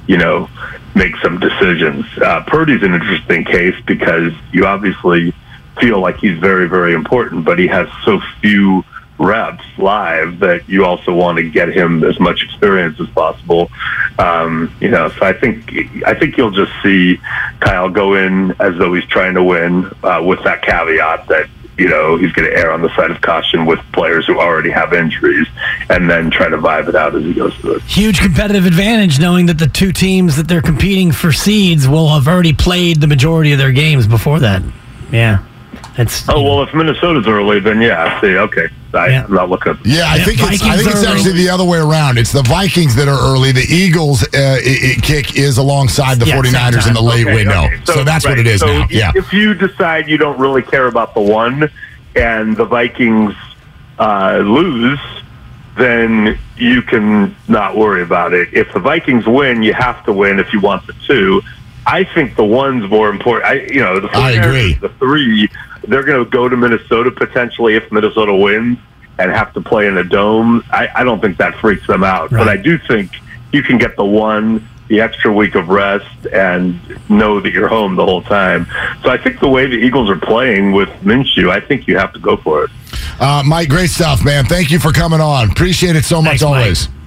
you 0.08 0.18
know, 0.18 0.50
make 0.96 1.16
some 1.18 1.40
decisions. 1.40 2.06
Uh, 2.18 2.44
Purdy's 2.46 2.84
an 2.84 2.94
interesting 2.94 3.44
case 3.44 3.76
because 3.86 4.32
you 4.52 4.66
obviously 4.66 5.34
feel 5.80 6.00
like 6.00 6.18
he's 6.18 6.38
very, 6.40 6.68
very 6.68 6.94
important, 6.94 7.46
but 7.46 7.58
he 7.58 7.68
has 7.68 7.88
so 8.04 8.20
few 8.42 8.84
reps 9.20 9.64
live 9.78 10.40
that 10.40 10.68
you 10.68 10.86
also 10.86 11.14
want 11.14 11.38
to 11.38 11.50
get 11.50 11.70
him 11.70 12.04
as 12.04 12.20
much 12.20 12.44
experience 12.44 13.00
as 13.00 13.08
possible. 13.10 13.70
Um, 14.18 14.74
you 14.80 14.90
know, 14.90 15.10
so 15.10 15.26
I 15.26 15.34
think 15.34 15.72
I 16.06 16.14
think 16.14 16.38
you'll 16.38 16.52
just 16.52 16.72
see 16.82 17.20
Kyle 17.60 17.90
go 17.90 18.16
in 18.16 18.52
as 18.60 18.78
though 18.78 18.94
he's 18.94 19.06
trying 19.06 19.36
to 19.36 19.44
win, 19.44 19.92
uh, 20.04 20.22
with 20.24 20.44
that 20.44 20.62
caveat 20.62 21.28
that 21.28 21.50
you 21.78 21.88
know 21.88 22.18
he's 22.18 22.32
going 22.34 22.50
to 22.50 22.56
err 22.56 22.72
on 22.72 22.82
the 22.82 22.94
side 22.96 23.12
of 23.12 23.22
caution 23.22 23.66
with 23.66 23.80
players 23.94 24.26
who 24.26 24.40
already 24.40 24.70
have 24.70 24.94
injuries, 24.94 25.48
and 25.90 26.10
then 26.10 26.32
try 26.32 26.50
to 26.50 26.58
vibe 26.58 26.88
it 26.88 26.96
out 26.96 27.16
as 27.16 27.24
he 27.24 27.34
goes 27.34 27.54
through 27.58 27.76
it. 27.76 27.84
Huge 27.84 28.20
competitive 28.20 28.66
advantage 28.66 29.20
knowing 29.20 29.46
that 29.48 29.58
the 29.58 29.68
two 29.68 29.92
teams 29.92 30.36
that 30.38 30.48
they're 30.48 30.62
competing 30.62 31.12
for 31.12 31.32
seeds 31.32 31.88
will 31.88 32.10
have 32.10 32.28
already 32.28 32.54
played 32.54 33.02
the 33.02 33.08
majority 33.08 33.52
of 33.52 33.58
their 33.58 33.72
games 33.72 34.08
before 34.08 34.40
that. 34.40 34.62
Yeah. 35.12 35.46
It's, 35.98 36.28
oh 36.30 36.42
well, 36.42 36.64
if 36.64 36.74
Minnesota's 36.74 37.28
early, 37.28 37.60
then 37.60 37.82
yeah. 37.82 38.18
I 38.18 38.22
See, 38.22 38.38
okay, 38.38 38.70
I, 38.94 39.10
yeah. 39.10 39.24
I'm 39.24 39.34
not 39.34 39.50
looking. 39.50 39.78
Yeah, 39.86 40.06
I 40.08 40.20
think 40.20 40.40
it's 40.42 40.64
I 40.64 40.76
think 40.78 40.90
it's 40.90 41.04
actually 41.04 41.34
the 41.34 41.50
other 41.50 41.66
way 41.66 41.78
around. 41.78 42.18
It's 42.18 42.32
the 42.32 42.44
Vikings 42.44 42.96
that 42.96 43.08
are 43.08 43.20
early. 43.20 43.52
The 43.52 43.66
Eagles' 43.70 44.24
uh, 44.24 44.28
it, 44.34 44.98
it 44.98 45.04
kick 45.04 45.38
is 45.38 45.58
alongside 45.58 46.20
the 46.20 46.26
yeah, 46.26 46.42
49ers 46.42 46.88
in 46.88 46.94
the 46.94 47.02
late 47.02 47.28
okay, 47.28 47.36
window. 47.36 47.66
Okay. 47.66 47.80
So, 47.86 47.94
so, 47.94 48.04
that's 48.04 48.26
right. 48.26 48.32
what 48.32 48.40
it 48.40 48.48
is 48.48 48.62
so 48.62 48.68
now. 48.68 48.88
Yeah. 48.90 49.12
If 49.16 49.32
you 49.32 49.54
decide 49.54 50.08
you 50.08 50.18
don't 50.18 50.40
really 50.40 50.64
care 50.64 50.88
about 50.88 51.14
the 51.14 51.22
one, 51.22 51.70
and 52.16 52.58
the 52.58 52.66
Vikings 52.66 53.36
uh, 54.00 54.42
lose, 54.44 55.00
then 55.78 56.38
you 56.58 56.82
can 56.82 57.36
not 57.48 57.76
worry 57.76 58.02
about 58.02 58.34
it. 58.34 58.54
If 58.54 58.74
the 58.74 58.80
Vikings 58.80 59.26
win, 59.28 59.64
you 59.64 59.74
have 59.74 60.04
to 60.06 60.14
win 60.14 60.40
if 60.40 60.52
you 60.52 60.60
want 60.60 60.86
the 60.88 60.94
two. 61.06 61.42
I 61.86 62.04
think 62.04 62.36
the 62.36 62.46
one's 62.46 62.90
more 62.90 63.10
important. 63.10 63.46
I, 63.50 63.54
you 63.74 63.80
know, 63.80 64.00
the 64.00 64.10
I 64.10 64.32
agree. 64.32 64.74
The 64.74 64.90
three 64.90 65.50
they're 65.90 66.04
going 66.04 66.24
to 66.24 66.30
go 66.30 66.48
to 66.48 66.56
Minnesota 66.56 67.12
potentially 67.12 67.76
if 67.76 67.92
Minnesota 67.92 68.34
wins 68.34 68.78
and 69.18 69.32
have 69.32 69.54
to 69.54 69.62
play 69.62 69.88
in 69.88 69.98
a 69.98 70.04
dome. 70.04 70.64
I, 70.72 70.88
I 70.96 71.04
don't 71.04 71.20
think 71.20 71.38
that 71.38 71.56
freaks 71.56 71.86
them 71.88 72.04
out, 72.04 72.32
right. 72.32 72.40
but 72.40 72.48
I 72.48 72.58
do 72.58 72.78
think 72.78 73.12
you 73.52 73.64
can 73.64 73.78
get 73.78 73.96
the 73.96 74.06
one, 74.06 74.68
the 74.88 75.02
extra 75.02 75.32
week 75.34 75.56
of 75.56 75.68
rest, 75.70 76.28
and 76.32 76.80
know 77.10 77.40
that 77.42 77.52
you're 77.52 77.68
home 77.68 77.96
the 77.96 78.06
whole 78.06 78.22
time. 78.22 78.66
So 79.04 79.10
I 79.10 79.18
think 79.18 79.40
the 79.40 79.50
way 79.50 79.66
the 79.66 79.76
Eagles 79.76 80.10
are 80.10 80.20
playing 80.20 80.72
with 80.72 80.90
Minshew, 81.02 81.50
I 81.50 81.60
think 81.60 81.88
you 81.88 81.98
have 81.98 82.14
to 82.14 82.20
go 82.20 82.38
for 82.38 82.64
it. 82.64 82.72
Uh, 83.20 83.44
Mike, 83.46 83.70
great 83.70 83.90
stuff, 83.90 84.24
man. 84.24 84.46
Thank 84.46 84.72
you 84.72 84.80
for 84.80 84.94
coming 84.94 85.20
on. 85.20 85.52
Appreciate 85.52 85.96
it 85.96 86.06
so 86.06 86.22
much 86.22 86.40
Thanks, 86.40 86.44
always. 86.44 86.88
Mike. 86.88 86.99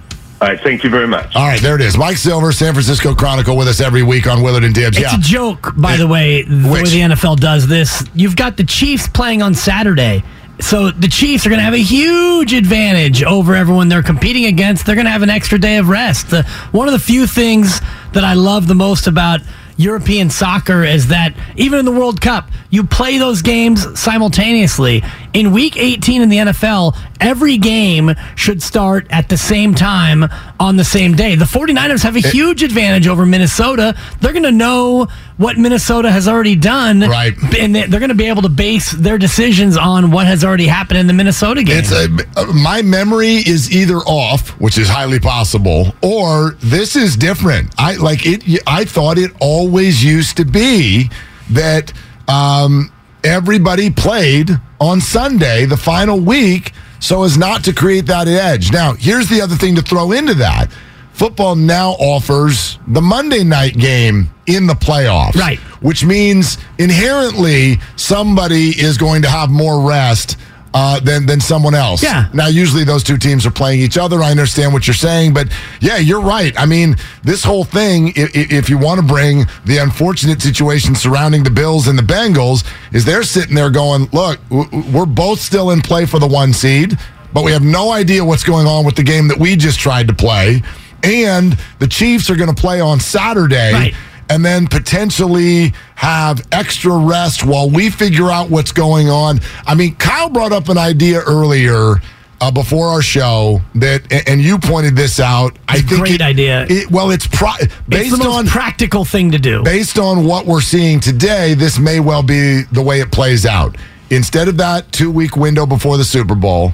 All 0.43 0.49
right, 0.49 0.61
thank 0.61 0.83
you 0.83 0.91
very 0.91 1.07
much. 1.07 1.37
All 1.37 1.47
right, 1.47 1.61
there 1.63 1.77
it 1.77 1.81
is. 1.81 1.97
Mike 1.97 2.17
Silver, 2.17 2.51
San 2.51 2.73
Francisco 2.73 3.15
Chronicle, 3.15 3.57
with 3.57 3.69
us 3.69 3.81
every 3.81 4.03
week 4.03 4.27
on 4.27 4.43
Willard 4.43 4.65
and 4.65 4.75
Dibs. 4.75 4.97
It's 4.97 5.13
yeah. 5.13 5.17
a 5.17 5.21
joke, 5.21 5.73
by 5.77 5.97
the 5.97 6.09
way, 6.09 6.43
the 6.43 6.69
Which? 6.69 6.83
way 6.83 6.91
the 6.91 7.15
NFL 7.15 7.39
does 7.39 7.69
this. 7.69 8.05
You've 8.13 8.35
got 8.35 8.57
the 8.57 8.65
Chiefs 8.65 9.07
playing 9.07 9.41
on 9.41 9.55
Saturday. 9.55 10.25
So 10.59 10.91
the 10.91 11.07
Chiefs 11.07 11.47
are 11.47 11.49
going 11.49 11.61
to 11.61 11.65
have 11.65 11.75
a 11.75 11.77
huge 11.77 12.55
advantage 12.55 13.23
over 13.23 13.55
everyone 13.55 13.89
they're 13.89 14.03
competing 14.03 14.47
against. 14.47 14.85
They're 14.85 14.97
going 14.97 15.05
to 15.05 15.13
have 15.13 15.23
an 15.23 15.31
extra 15.31 15.61
day 15.61 15.77
of 15.77 15.89
rest. 15.89 16.33
Uh, 16.33 16.43
one 16.73 16.89
of 16.89 16.93
the 16.93 16.99
few 16.99 17.29
things 17.29 17.81
that 18.13 18.25
I 18.25 18.35
love 18.35 18.67
the 18.67 18.75
most 18.75 19.07
about 19.07 19.43
European 19.77 20.29
soccer 20.29 20.83
is 20.83 21.07
that 21.09 21.35
even 21.57 21.79
in 21.79 21.85
the 21.85 21.93
World 21.93 22.21
Cup, 22.21 22.51
you 22.69 22.83
play 22.85 23.19
those 23.19 23.43
games 23.43 23.99
simultaneously. 23.99 25.05
In 25.33 25.53
week 25.53 25.79
18 25.79 26.21
in 26.21 26.29
the 26.29 26.37
NFL, 26.37 26.95
every 27.19 27.57
game 27.57 28.15
should 28.37 28.63
start 28.63 29.07
at 29.09 29.31
the 29.31 29.39
same 29.39 29.75
time 29.75 30.29
on 30.61 30.77
the 30.77 30.85
same 30.85 31.15
day. 31.15 31.37
The 31.37 31.47
49ers 31.47 32.03
have 32.03 32.17
a 32.17 32.21
huge 32.21 32.63
advantage 32.63 33.07
over 33.07 33.25
Minnesota. 33.25 33.97
They're 34.21 34.33
going 34.33 34.43
to 34.43 34.53
know 34.53 35.09
what 35.39 35.57
Minnesota 35.57 36.11
has 36.11 36.29
already 36.29 36.55
done. 36.55 37.01
Right. 37.01 37.33
And 37.59 37.75
they're 37.75 37.89
going 37.89 38.11
to 38.11 38.15
be 38.15 38.27
able 38.27 38.43
to 38.43 38.51
base 38.51 38.93
their 38.93 39.17
decisions 39.17 39.79
on 39.79 40.11
what 40.11 40.27
has 40.27 40.45
already 40.45 40.67
happened 40.67 40.99
in 40.99 41.07
the 41.07 41.15
Minnesota 41.15 41.63
game. 41.63 41.79
It's 41.79 41.93
a, 41.93 42.09
uh, 42.37 42.53
my 42.53 42.83
memory 42.83 43.37
is 43.37 43.73
either 43.73 43.99
off, 43.99 44.51
which 44.61 44.77
is 44.77 44.89
highly 44.89 45.19
possible, 45.19 45.95
or 46.03 46.57
this 46.61 46.95
is 46.95 47.17
different. 47.17 47.75
I 47.79 47.97
like 47.97 48.27
it. 48.27 48.63
I 48.67 48.85
thought 48.85 49.17
it 49.17 49.31
always 49.41 50.05
used 50.05 50.37
to 50.37 50.45
be 50.45 51.11
that 51.51 51.93
um, 52.29 52.92
everybody 53.25 53.91
played 53.91 54.51
on 54.81 55.01
Sunday, 55.01 55.65
the 55.65 55.77
final 55.77 56.21
week, 56.21 56.73
so 57.01 57.25
as 57.25 57.37
not 57.37 57.65
to 57.65 57.73
create 57.73 58.07
that 58.07 58.29
edge. 58.29 58.73
Now, 58.73 58.95
here's 58.95 59.29
the 59.29 59.41
other 59.41 59.57
thing 59.57 59.75
to 59.77 59.83
throw 59.83 60.13
into 60.13 60.35
that 60.35 60.71
football 61.13 61.55
now 61.55 61.91
offers 61.93 62.79
the 62.89 63.01
Monday 63.01 63.45
night 63.45 63.77
game 63.79 64.29
in 64.47 64.67
the 64.67 64.75
playoffs. 64.75 65.37
Right. 65.37 65.59
Which 65.81 66.05
means 66.05 66.59
inherently 66.79 67.79
somebody 67.97 68.71
is 68.71 68.99
going 68.99 69.23
to 69.23 69.29
have 69.29 69.51
more 69.51 69.87
rest 69.89 70.37
uh, 70.75 71.01
than 71.01 71.27
than 71.27 71.41
someone 71.41 71.75
else. 71.75 72.03
Yeah. 72.03 72.29
Now, 72.33 72.47
usually 72.47 72.85
those 72.85 73.03
two 73.03 73.17
teams 73.17 73.47
are 73.47 73.51
playing 73.51 73.81
each 73.81 73.99
other. 73.99 74.23
I 74.23 74.31
understand 74.31 74.73
what 74.73 74.87
you're 74.87 74.95
saying, 74.95 75.35
but 75.35 75.49
yeah, 75.81 75.99
you're 75.99 76.21
right. 76.21 76.59
I 76.59 76.67
mean, 76.67 76.97
this 77.23 77.45
whole 77.45 77.65
thing, 77.65 78.09
if, 78.17 78.35
if 78.35 78.71
you 78.71 78.79
want 78.79 79.01
to 79.01 79.07
bring 79.07 79.47
the 79.65 79.79
unfortunate 79.79 80.41
situation 80.41 80.95
surrounding 80.95 81.43
the 81.43 81.51
Bills 81.51 81.89
and 81.89 81.99
the 81.99 82.03
Bengals, 82.03 82.67
is 82.93 83.05
they're 83.05 83.23
sitting 83.23 83.55
there 83.55 83.71
going, 83.71 84.09
"Look, 84.13 84.39
we're 84.51 85.07
both 85.07 85.41
still 85.41 85.71
in 85.71 85.81
play 85.81 86.07
for 86.07 86.19
the 86.19 86.29
one 86.29 86.53
seed." 86.53 86.99
But 87.35 87.45
we 87.45 87.53
have 87.53 87.65
no 87.65 87.91
idea 87.91 88.23
what's 88.23 88.45
going 88.45 88.67
on 88.67 88.85
with 88.85 88.95
the 88.95 89.03
game 89.03 89.27
that 89.29 89.39
we 89.39 89.57
just 89.57 89.81
tried 89.81 90.07
to 90.09 90.13
play 90.13 90.61
and 91.03 91.57
the 91.79 91.87
Chiefs 91.87 92.31
are 92.31 92.37
going 92.37 92.55
to 92.55 92.61
play 92.61 92.81
on 92.81 93.01
Saturday. 93.01 93.73
Right. 93.73 93.95
And 94.33 94.45
then 94.45 94.67
potentially 94.67 95.73
have 95.95 96.41
extra 96.53 96.97
rest 96.97 97.45
while 97.45 97.69
we 97.69 97.91
figure 97.91 98.31
out 98.31 98.49
what's 98.51 98.73
going 98.73 99.09
on. 99.11 99.41
I 99.67 99.75
mean, 99.75 99.95
Kyle 99.97 100.31
brought 100.31 100.53
up 100.53 100.69
an 100.69 100.79
idea 100.79 101.21
earlier 101.21 101.97
uh, 102.41 102.51
before 102.51 102.89
our 102.89 103.03
show 103.03 103.61
that, 103.77 104.11
and 104.29 104.41
you 104.41 104.59
pointed 104.59 104.97
this 104.97 105.21
out. 105.21 105.57
I 105.69 105.77
It's 105.79 105.89
think 105.89 106.01
great 106.01 106.15
it- 106.17 106.21
idea. 106.23 106.67
It, 106.69 106.91
well, 106.91 107.11
it's 107.11 107.27
pro- 107.27 107.51
It's 107.61 107.75
based 107.89 108.11
the 108.13 108.25
most 108.25 108.37
on 108.39 108.47
practical 108.47 109.05
thing 109.05 109.31
to 109.33 109.39
do. 109.39 109.63
based 109.63 109.99
on 109.99 110.25
what 110.25 110.47
we're 110.47 110.61
seeing 110.63 110.99
today. 110.99 111.55
This 111.55 111.79
may 111.79 112.01
well 112.01 112.23
be 112.23 112.63
the 112.73 112.83
way 112.83 113.01
it 113.01 113.13
plays 113.13 113.45
out. 113.47 113.77
Instead 114.11 114.49
of 114.49 114.57
that 114.57 114.91
two 114.93 115.11
week 115.11 115.37
window 115.37 115.67
before 115.67 115.97
the 115.99 116.05
Super 116.05 116.35
Bowl, 116.35 116.73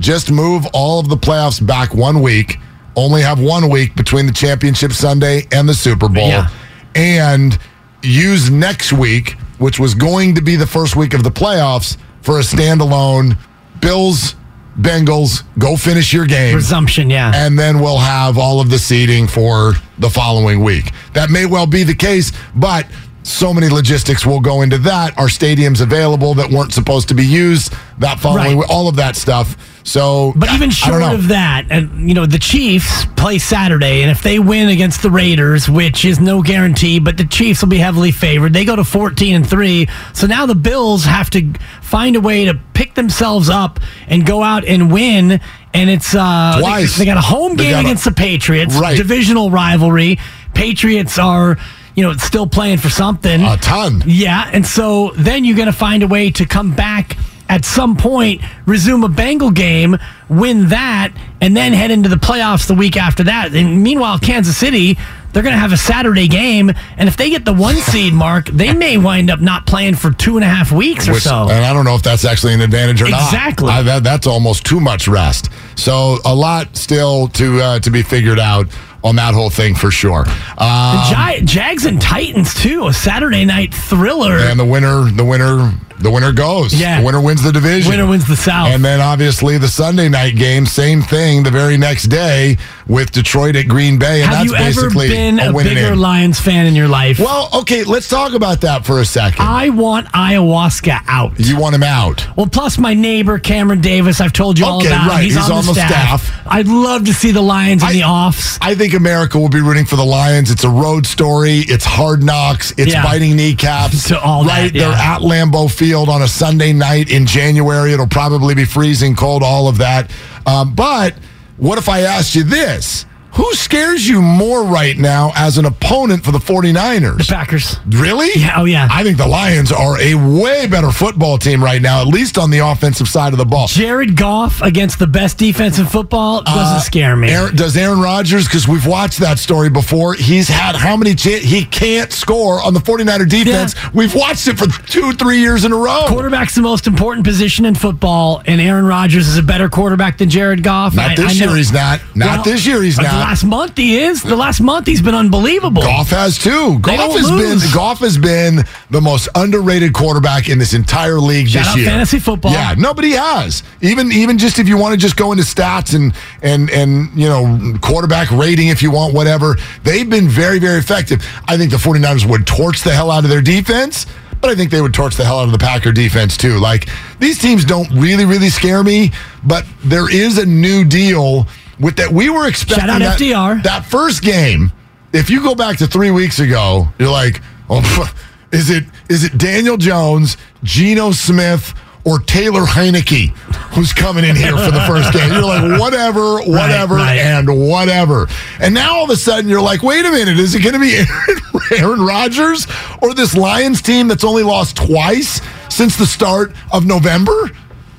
just 0.00 0.30
move 0.30 0.66
all 0.72 0.98
of 1.00 1.08
the 1.08 1.16
playoffs 1.16 1.64
back 1.64 1.94
one 1.94 2.20
week. 2.20 2.58
Only 2.96 3.22
have 3.22 3.40
one 3.40 3.68
week 3.70 3.94
between 3.94 4.26
the 4.26 4.32
championship 4.32 4.92
Sunday 4.92 5.46
and 5.52 5.68
the 5.68 5.74
Super 5.74 6.08
Bowl, 6.08 6.28
Yeah. 6.28 6.48
And 6.96 7.58
use 8.02 8.50
next 8.50 8.92
week, 8.92 9.32
which 9.58 9.78
was 9.78 9.94
going 9.94 10.34
to 10.34 10.40
be 10.42 10.56
the 10.56 10.66
first 10.66 10.96
week 10.96 11.14
of 11.14 11.22
the 11.22 11.30
playoffs, 11.30 11.96
for 12.22 12.38
a 12.38 12.42
standalone 12.42 13.36
Bills 13.80 14.34
Bengals. 14.78 15.42
Go 15.58 15.76
finish 15.76 16.12
your 16.12 16.26
game 16.26 16.54
Resumption, 16.54 17.08
yeah. 17.08 17.32
and 17.34 17.58
then 17.58 17.80
we'll 17.80 17.98
have 17.98 18.36
all 18.38 18.60
of 18.60 18.68
the 18.70 18.78
seating 18.78 19.26
for 19.26 19.74
the 19.98 20.10
following 20.10 20.62
week. 20.62 20.92
That 21.14 21.30
may 21.30 21.46
well 21.46 21.66
be 21.66 21.82
the 21.84 21.94
case, 21.94 22.32
but 22.54 22.86
so 23.22 23.52
many 23.54 23.68
logistics 23.68 24.24
will 24.26 24.40
go 24.40 24.62
into 24.62 24.78
that. 24.78 25.16
Are 25.18 25.26
stadiums 25.28 25.80
available 25.80 26.34
that 26.34 26.50
weren't 26.50 26.72
supposed 26.72 27.08
to 27.08 27.14
be 27.14 27.24
used 27.24 27.74
that 27.98 28.20
following 28.20 28.44
Right. 28.44 28.56
week? 28.58 28.70
All 28.70 28.88
of 28.88 28.96
that 28.96 29.16
stuff. 29.16 29.56
So, 29.86 30.32
But 30.34 30.50
even 30.52 30.70
I 30.70 30.72
short 30.72 31.02
of 31.04 31.28
that, 31.28 31.66
and 31.70 32.08
you 32.08 32.14
know, 32.14 32.26
the 32.26 32.40
Chiefs 32.40 33.06
play 33.16 33.38
Saturday, 33.38 34.02
and 34.02 34.10
if 34.10 34.20
they 34.20 34.40
win 34.40 34.68
against 34.68 35.00
the 35.00 35.10
Raiders, 35.12 35.70
which 35.70 36.04
is 36.04 36.18
no 36.18 36.42
guarantee, 36.42 36.98
but 36.98 37.16
the 37.16 37.24
Chiefs 37.24 37.62
will 37.62 37.68
be 37.68 37.78
heavily 37.78 38.10
favored. 38.10 38.52
They 38.52 38.64
go 38.64 38.74
to 38.74 38.82
fourteen 38.82 39.36
and 39.36 39.48
three, 39.48 39.86
so 40.12 40.26
now 40.26 40.44
the 40.44 40.56
Bills 40.56 41.04
have 41.04 41.30
to 41.30 41.52
find 41.82 42.16
a 42.16 42.20
way 42.20 42.46
to 42.46 42.54
pick 42.74 42.94
themselves 42.94 43.48
up 43.48 43.78
and 44.08 44.26
go 44.26 44.42
out 44.42 44.64
and 44.64 44.90
win. 44.92 45.40
And 45.72 45.88
it's 45.88 46.16
uh, 46.16 46.56
Twice. 46.58 46.96
They, 46.96 47.04
they 47.04 47.06
got 47.06 47.18
a 47.18 47.20
home 47.20 47.54
game 47.54 47.76
a- 47.76 47.80
against 47.80 48.04
the 48.06 48.10
Patriots, 48.12 48.74
Right. 48.76 48.96
divisional 48.96 49.50
rivalry. 49.52 50.18
Patriots 50.52 51.16
are, 51.16 51.58
you 51.94 52.02
know, 52.02 52.12
still 52.14 52.48
playing 52.48 52.78
for 52.78 52.88
something. 52.90 53.40
a 53.40 53.56
ton. 53.58 54.02
Yeah, 54.04 54.50
and 54.52 54.66
so 54.66 55.12
then 55.16 55.44
you're 55.44 55.56
going 55.56 55.66
to 55.66 55.72
find 55.72 56.02
a 56.02 56.08
way 56.08 56.30
to 56.32 56.44
come 56.44 56.74
back 56.74 57.16
at 57.48 57.64
some 57.64 57.96
point, 57.96 58.40
resume 58.66 59.04
a 59.04 59.08
Bengal 59.08 59.50
game, 59.50 59.96
win 60.28 60.68
that, 60.70 61.12
and 61.40 61.56
then 61.56 61.72
head 61.72 61.90
into 61.90 62.08
the 62.08 62.16
playoffs 62.16 62.66
the 62.66 62.74
week 62.74 62.96
after 62.96 63.24
that. 63.24 63.54
And 63.54 63.82
meanwhile, 63.82 64.18
Kansas 64.18 64.56
City, 64.56 64.98
they're 65.32 65.42
going 65.42 65.54
to 65.54 65.58
have 65.58 65.72
a 65.72 65.76
Saturday 65.76 66.28
game, 66.28 66.72
and 66.96 67.08
if 67.08 67.16
they 67.16 67.30
get 67.30 67.44
the 67.44 67.52
one 67.52 67.76
seed 67.76 68.12
mark, 68.14 68.46
they 68.46 68.72
may 68.72 68.96
wind 68.98 69.30
up 69.30 69.40
not 69.40 69.66
playing 69.66 69.94
for 69.94 70.10
two 70.10 70.36
and 70.36 70.44
a 70.44 70.48
half 70.48 70.72
weeks 70.72 71.06
or 71.08 71.12
Which- 71.12 71.22
so. 71.24 71.42
And 71.48 71.64
I 71.64 71.72
don't 71.72 71.84
know 71.84 71.94
if 71.94 72.02
that's 72.02 72.24
actually 72.24 72.54
an 72.54 72.62
advantage 72.62 73.02
or 73.02 73.08
not. 73.08 73.22
Exactly. 73.22 73.70
That's 74.00 74.26
almost 74.26 74.64
too 74.64 74.80
much 74.80 75.06
rest. 75.06 75.50
So 75.76 76.18
a 76.24 76.34
lot 76.34 76.76
still 76.76 77.28
to 77.28 77.60
uh, 77.60 77.78
to 77.80 77.90
be 77.90 78.02
figured 78.02 78.40
out 78.40 78.66
on 79.04 79.14
that 79.16 79.34
whole 79.34 79.50
thing 79.50 79.74
for 79.74 79.90
sure. 79.92 80.20
Um, 80.58 80.98
Ja- 81.12 81.38
Jags 81.44 81.84
and 81.84 82.00
Titans 82.00 82.54
too, 82.54 82.88
a 82.88 82.92
Saturday 82.92 83.44
night 83.44 83.72
thriller. 83.74 84.38
and 84.38 84.58
the 84.58 84.64
winner, 84.64 85.08
the 85.10 85.24
winner, 85.24 85.72
the 85.98 86.10
winner 86.10 86.32
goes. 86.32 86.74
Yeah. 86.74 87.00
The 87.00 87.06
winner 87.06 87.20
wins 87.20 87.42
the 87.42 87.52
division. 87.52 87.90
Winner 87.90 88.06
wins 88.06 88.26
the 88.26 88.36
South. 88.36 88.68
And 88.68 88.84
then 88.84 89.00
obviously 89.00 89.58
the 89.58 89.68
Sunday 89.68 90.08
night 90.08 90.36
game, 90.36 90.66
same 90.66 91.02
thing 91.02 91.42
the 91.42 91.50
very 91.50 91.76
next 91.76 92.04
day 92.04 92.56
with 92.88 93.10
Detroit 93.10 93.56
at 93.56 93.66
Green 93.66 93.98
Bay. 93.98 94.22
And 94.22 94.30
Have 94.30 94.46
that's 94.48 94.50
you 94.50 94.54
ever 94.56 94.64
basically 94.88 95.08
been 95.08 95.40
a 95.40 95.50
a 95.50 95.52
bigger 95.52 95.92
in. 95.92 95.98
Lions 95.98 96.38
fan 96.40 96.66
in 96.66 96.74
your 96.74 96.86
life? 96.88 97.18
Well, 97.18 97.48
okay, 97.52 97.82
let's 97.84 98.08
talk 98.08 98.32
about 98.32 98.60
that 98.60 98.86
for 98.86 99.00
a 99.00 99.04
second. 99.04 99.40
I 99.44 99.70
want 99.70 100.06
ayahuasca 100.08 101.02
out. 101.08 101.32
you 101.38 101.58
want 101.58 101.74
him 101.74 101.82
out. 101.82 102.26
Well, 102.36 102.46
plus 102.46 102.78
my 102.78 102.94
neighbor 102.94 103.38
Cameron 103.38 103.80
Davis, 103.80 104.20
I've 104.20 104.32
told 104.32 104.58
you 104.58 104.66
all 104.66 104.78
Okay, 104.78 104.86
about. 104.88 105.08
right. 105.08 105.24
He's, 105.24 105.34
He's 105.36 105.50
on, 105.50 105.64
the 105.66 105.74
staff. 105.74 106.30
I'd 106.46 106.68
love 106.68 107.04
to 107.06 107.14
see 107.14 107.32
the 107.32 107.42
Lions 107.42 107.82
in 107.82 107.88
I- 107.88 107.92
the 107.92 108.04
offs. 108.04 108.58
I 108.60 108.74
think 108.74 108.94
America 108.94 109.38
will 109.38 109.48
be 109.48 109.60
rooting 109.60 109.84
for 109.84 109.96
the 109.96 110.04
Lions. 110.04 110.50
It's 110.50 110.64
a 110.64 110.70
road 110.70 111.06
story. 111.06 111.58
It's 111.66 111.84
hard 111.84 112.22
knocks. 112.22 112.72
It's 112.76 112.92
Yeah. 112.92 113.02
biting 113.02 113.36
kneecaps. 113.36 114.04
To 114.08 114.20
all 114.20 114.44
that, 114.44 114.50
right? 114.62 114.74
yeah. 114.74 114.88
They're 114.88 114.96
at 114.96 115.20
Lambeau 115.22 115.68
Field 115.70 116.08
on 116.08 116.22
a 116.22 116.28
Sunday 116.28 116.72
night 116.72 117.10
in 117.10 117.26
January. 117.26 117.92
It'll 117.92 118.06
probably 118.06 118.54
be 118.54 118.64
freezing 118.64 119.16
cold, 119.16 119.42
all 119.42 119.66
of 119.68 119.78
that. 119.78 120.10
Um, 120.46 120.74
but 120.74 121.14
what 121.56 121.78
if 121.78 121.88
I 121.88 122.00
asked 122.00 122.34
you 122.34 122.44
this? 122.44 123.06
Who 123.36 123.52
scares 123.54 124.08
you 124.08 124.22
more 124.22 124.64
right 124.64 124.96
now 124.96 125.30
as 125.36 125.58
an 125.58 125.66
opponent 125.66 126.24
for 126.24 126.30
the 126.32 126.38
49ers? 126.38 127.18
The 127.18 127.24
Packers. 127.28 127.76
Really? 127.86 128.30
Yeah, 128.40 128.54
oh, 128.56 128.64
yeah. 128.64 128.88
I 128.90 129.02
think 129.02 129.18
the 129.18 129.26
Lions 129.26 129.70
are 129.70 130.00
a 130.00 130.14
way 130.14 130.66
better 130.66 130.90
football 130.90 131.36
team 131.36 131.62
right 131.62 131.82
now, 131.82 132.00
at 132.00 132.06
least 132.06 132.38
on 132.38 132.50
the 132.50 132.60
offensive 132.60 133.08
side 133.08 133.34
of 133.34 133.38
the 133.38 133.44
ball. 133.44 133.66
Jared 133.66 134.16
Goff 134.16 134.62
against 134.62 134.98
the 134.98 135.06
best 135.06 135.36
defense 135.36 135.78
in 135.78 135.84
football 135.84 136.42
doesn't 136.44 136.56
Uh, 136.76 136.80
scare 136.80 137.14
me. 137.14 137.28
Aaron, 137.28 137.54
does 137.54 137.76
Aaron 137.76 138.00
Rodgers, 138.00 138.46
because 138.46 138.66
we've 138.66 138.86
watched 138.86 139.18
that 139.18 139.38
story 139.38 139.68
before, 139.68 140.14
he's 140.14 140.48
had 140.48 140.74
how 140.74 140.96
many 140.96 141.14
chan 141.14 141.40
He 141.42 141.64
can't 141.66 142.12
score 142.14 142.62
on 142.62 142.72
the 142.72 142.80
49er 142.80 143.28
defense. 143.28 143.74
Yeah. 143.76 143.90
We've 143.92 144.14
watched 144.14 144.48
it 144.48 144.58
for 144.58 144.66
two, 144.88 145.12
three 145.12 145.40
years 145.40 145.66
in 145.66 145.72
a 145.72 145.76
row. 145.76 146.04
Quarterback's 146.08 146.54
the 146.54 146.62
most 146.62 146.86
important 146.86 147.26
position 147.26 147.66
in 147.66 147.74
football, 147.74 148.42
and 148.46 148.62
Aaron 148.62 148.86
Rodgers 148.86 149.28
is 149.28 149.36
a 149.36 149.42
better 149.42 149.68
quarterback 149.68 150.16
than 150.16 150.30
Jared 150.30 150.62
Goff. 150.62 150.94
Not 150.94 151.10
I- 151.10 151.14
this 151.16 151.38
I 151.40 151.44
year, 151.44 151.54
he's 151.54 151.72
not. 151.72 152.00
Not 152.14 152.26
Well, 152.36 152.44
this 152.44 152.64
year, 152.66 152.82
he's 152.82 152.96
not. 152.96 153.25
Last 153.26 153.42
month 153.42 153.76
he 153.76 153.98
is. 153.98 154.22
The 154.22 154.36
last 154.36 154.60
month 154.60 154.86
he's 154.86 155.02
been 155.02 155.16
unbelievable. 155.16 155.82
Goff 155.82 156.10
has 156.10 156.38
too. 156.38 156.78
They 156.78 156.96
Goff 156.96 157.10
has 157.16 157.28
lose. 157.28 157.60
been 157.60 157.72
Goff 157.74 157.98
has 157.98 158.16
been 158.16 158.62
the 158.90 159.00
most 159.00 159.28
underrated 159.34 159.92
quarterback 159.92 160.48
in 160.48 160.60
this 160.60 160.74
entire 160.74 161.18
league 161.18 161.48
Shout 161.48 161.64
this 161.64 161.76
year. 161.78 161.86
fantasy 161.86 162.20
football. 162.20 162.52
Yeah, 162.52 162.76
nobody 162.78 163.10
has. 163.10 163.64
Even 163.80 164.12
even 164.12 164.38
just 164.38 164.60
if 164.60 164.68
you 164.68 164.76
want 164.78 164.92
to 164.92 164.96
just 164.96 165.16
go 165.16 165.32
into 165.32 165.42
stats 165.42 165.92
and 165.92 166.14
and 166.40 166.70
and 166.70 167.10
you 167.18 167.28
know 167.28 167.76
quarterback 167.82 168.30
rating 168.30 168.68
if 168.68 168.80
you 168.80 168.92
want 168.92 169.12
whatever, 169.12 169.56
they've 169.82 170.08
been 170.08 170.28
very 170.28 170.60
very 170.60 170.78
effective. 170.78 171.26
I 171.48 171.56
think 171.56 171.72
the 171.72 171.78
49ers 171.78 172.30
would 172.30 172.46
torch 172.46 172.82
the 172.84 172.92
hell 172.92 173.10
out 173.10 173.24
of 173.24 173.30
their 173.30 173.42
defense. 173.42 174.06
But 174.40 174.50
I 174.50 174.54
think 174.54 174.70
they 174.70 174.80
would 174.80 174.94
torch 174.94 175.16
the 175.16 175.24
hell 175.24 175.40
out 175.40 175.46
of 175.46 175.52
the 175.52 175.58
Packer 175.58 175.90
defense 175.90 176.36
too. 176.36 176.60
Like 176.60 176.88
these 177.18 177.40
teams 177.40 177.64
don't 177.64 177.90
really, 177.90 178.24
really 178.24 178.50
scare 178.50 178.84
me. 178.84 179.10
But 179.42 179.66
there 179.82 180.08
is 180.08 180.38
a 180.38 180.46
new 180.46 180.84
deal 180.84 181.48
with 181.78 181.96
that. 181.96 182.10
We 182.10 182.30
were 182.30 182.48
expecting 182.48 182.90
out 182.90 182.98
that, 183.00 183.18
FDR. 183.18 183.62
that 183.62 183.84
first 183.84 184.22
game, 184.22 184.72
if 185.12 185.30
you 185.30 185.42
go 185.42 185.54
back 185.54 185.78
to 185.78 185.86
three 185.86 186.10
weeks 186.10 186.38
ago, 186.38 186.88
you're 186.98 187.10
like, 187.10 187.40
oh, 187.68 188.12
is 188.52 188.70
it 188.70 188.84
is 189.08 189.24
it 189.24 189.38
Daniel 189.38 189.76
Jones, 189.76 190.36
Geno 190.62 191.12
Smith, 191.12 191.74
or 192.04 192.20
Taylor 192.20 192.62
Heinicke 192.62 193.30
who's 193.74 193.92
coming 193.92 194.24
in 194.24 194.36
here 194.36 194.56
for 194.56 194.70
the 194.70 194.84
first 194.86 195.12
game? 195.12 195.32
You're 195.32 195.42
like, 195.42 195.80
whatever, 195.80 196.40
whatever, 196.42 196.94
right. 196.94 197.18
and 197.18 197.68
whatever. 197.68 198.26
And 198.60 198.72
now 198.74 198.94
all 198.96 199.04
of 199.04 199.10
a 199.10 199.16
sudden 199.16 199.50
you're 199.50 199.60
like, 199.60 199.82
wait 199.82 200.04
a 200.06 200.10
minute, 200.10 200.38
is 200.38 200.54
it 200.54 200.62
going 200.62 200.74
to 200.74 200.78
be 200.78 200.94
Aaron, 200.96 201.40
Aaron 201.72 202.02
Rodgers 202.02 202.66
or 203.02 203.12
this 203.12 203.36
Lions 203.36 203.82
team 203.82 204.08
that's 204.08 204.24
only 204.24 204.42
lost 204.42 204.76
twice 204.76 205.40
since 205.68 205.96
the 205.96 206.06
start 206.06 206.52
of 206.72 206.86
November? 206.86 207.50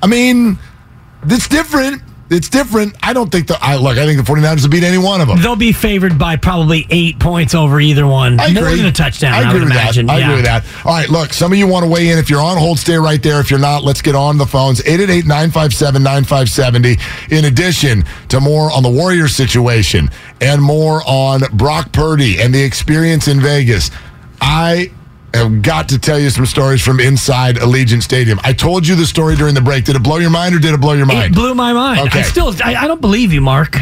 I 0.02 0.06
mean, 0.06 0.58
it's 1.24 1.48
different. 1.48 2.02
It's 2.30 2.50
different. 2.50 2.94
I 3.02 3.14
don't 3.14 3.32
think 3.32 3.46
the 3.46 3.56
I 3.60 3.76
look. 3.76 3.96
I 3.96 4.04
think 4.04 4.24
the 4.24 4.32
49ers 4.32 4.62
will 4.62 4.68
beat 4.68 4.84
any 4.84 4.98
one 4.98 5.22
of 5.22 5.28
them. 5.28 5.40
They'll 5.40 5.56
be 5.56 5.72
favored 5.72 6.18
by 6.18 6.36
probably 6.36 6.86
eight 6.90 7.18
points 7.18 7.54
over 7.54 7.80
either 7.80 8.06
one. 8.06 8.38
I 8.38 8.52
More 8.52 8.64
agree. 8.64 8.76
than 8.78 8.86
a 8.86 8.92
touchdown, 8.92 9.32
I, 9.32 9.38
I 9.38 9.40
agree 9.48 9.60
would 9.60 9.68
with 9.68 9.72
imagine. 9.72 10.06
that. 10.06 10.12
I 10.12 10.18
yeah. 10.18 10.24
agree 10.26 10.36
with 10.36 10.44
that. 10.44 10.64
All 10.84 10.92
right, 10.92 11.08
look, 11.08 11.32
some 11.32 11.52
of 11.52 11.58
you 11.58 11.66
want 11.66 11.84
to 11.84 11.90
weigh 11.90 12.10
in. 12.10 12.18
If 12.18 12.28
you're 12.28 12.42
on 12.42 12.58
hold, 12.58 12.78
stay 12.78 12.96
right 12.96 13.22
there. 13.22 13.40
If 13.40 13.50
you're 13.50 13.58
not, 13.58 13.82
let's 13.82 14.02
get 14.02 14.14
on 14.14 14.36
the 14.36 14.44
phones. 14.46 14.80
888-957-9570. 14.82 17.32
In 17.32 17.44
addition 17.46 18.04
to 18.28 18.40
more 18.40 18.70
on 18.72 18.82
the 18.82 18.90
Warriors 18.90 19.34
situation 19.34 20.10
and 20.40 20.62
more 20.62 21.02
on 21.06 21.40
Brock 21.54 21.92
Purdy 21.92 22.40
and 22.40 22.54
the 22.54 22.62
experience 22.62 23.28
in 23.28 23.40
Vegas, 23.40 23.90
I 24.40 24.92
have 25.34 25.62
got 25.62 25.88
to 25.90 25.98
tell 25.98 26.18
you 26.18 26.30
some 26.30 26.46
stories 26.46 26.82
from 26.82 27.00
inside 27.00 27.56
Allegiant 27.56 28.02
Stadium. 28.02 28.38
I 28.44 28.52
told 28.52 28.86
you 28.86 28.94
the 28.94 29.06
story 29.06 29.36
during 29.36 29.54
the 29.54 29.60
break. 29.60 29.84
Did 29.84 29.96
it 29.96 30.02
blow 30.02 30.16
your 30.18 30.30
mind 30.30 30.54
or 30.54 30.58
did 30.58 30.72
it 30.74 30.80
blow 30.80 30.94
your 30.94 31.06
mind? 31.06 31.32
It 31.32 31.34
blew 31.34 31.54
my 31.54 31.72
mind. 31.72 32.08
Okay. 32.08 32.20
I 32.20 32.22
still, 32.22 32.54
I, 32.64 32.74
I 32.74 32.86
don't 32.86 33.00
believe 33.00 33.32
you, 33.32 33.40
Mark. 33.40 33.76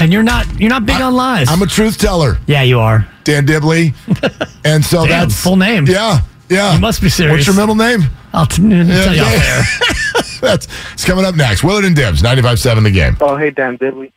And 0.00 0.12
you're 0.12 0.22
not, 0.22 0.46
you're 0.60 0.70
not 0.70 0.86
big 0.86 1.00
on 1.00 1.14
lies. 1.14 1.48
I'm 1.50 1.60
a 1.62 1.66
truth 1.66 1.98
teller, 1.98 2.38
yeah, 2.46 2.62
you 2.62 2.78
are. 2.78 3.08
Dan 3.24 3.44
Dibley. 3.44 3.94
and 4.64 4.84
so 4.84 5.06
Damn, 5.06 5.28
that's 5.28 5.42
full 5.42 5.56
name. 5.56 5.86
Yeah. 5.86 6.20
Yeah. 6.48 6.74
You 6.74 6.80
must 6.80 7.02
be 7.02 7.08
serious. 7.08 7.32
What's 7.34 7.46
your 7.46 7.56
middle 7.56 7.74
name? 7.74 8.08
I'll 8.32 8.46
t- 8.46 8.62
tell 8.62 8.70
you 9.14 9.22
off 9.22 9.32
Yeah. 9.32 9.56
air. 9.56 9.62
That's 10.40 10.68
it's 10.92 11.04
coming 11.04 11.24
up 11.24 11.34
next. 11.34 11.64
Willard 11.64 11.84
and 11.84 11.96
Dibs, 11.96 12.22
95.7 12.22 12.84
the 12.84 12.90
game. 12.92 13.16
Oh, 13.20 13.36
hey, 13.36 13.50
Dan 13.50 13.76
Dibley. 13.76 14.12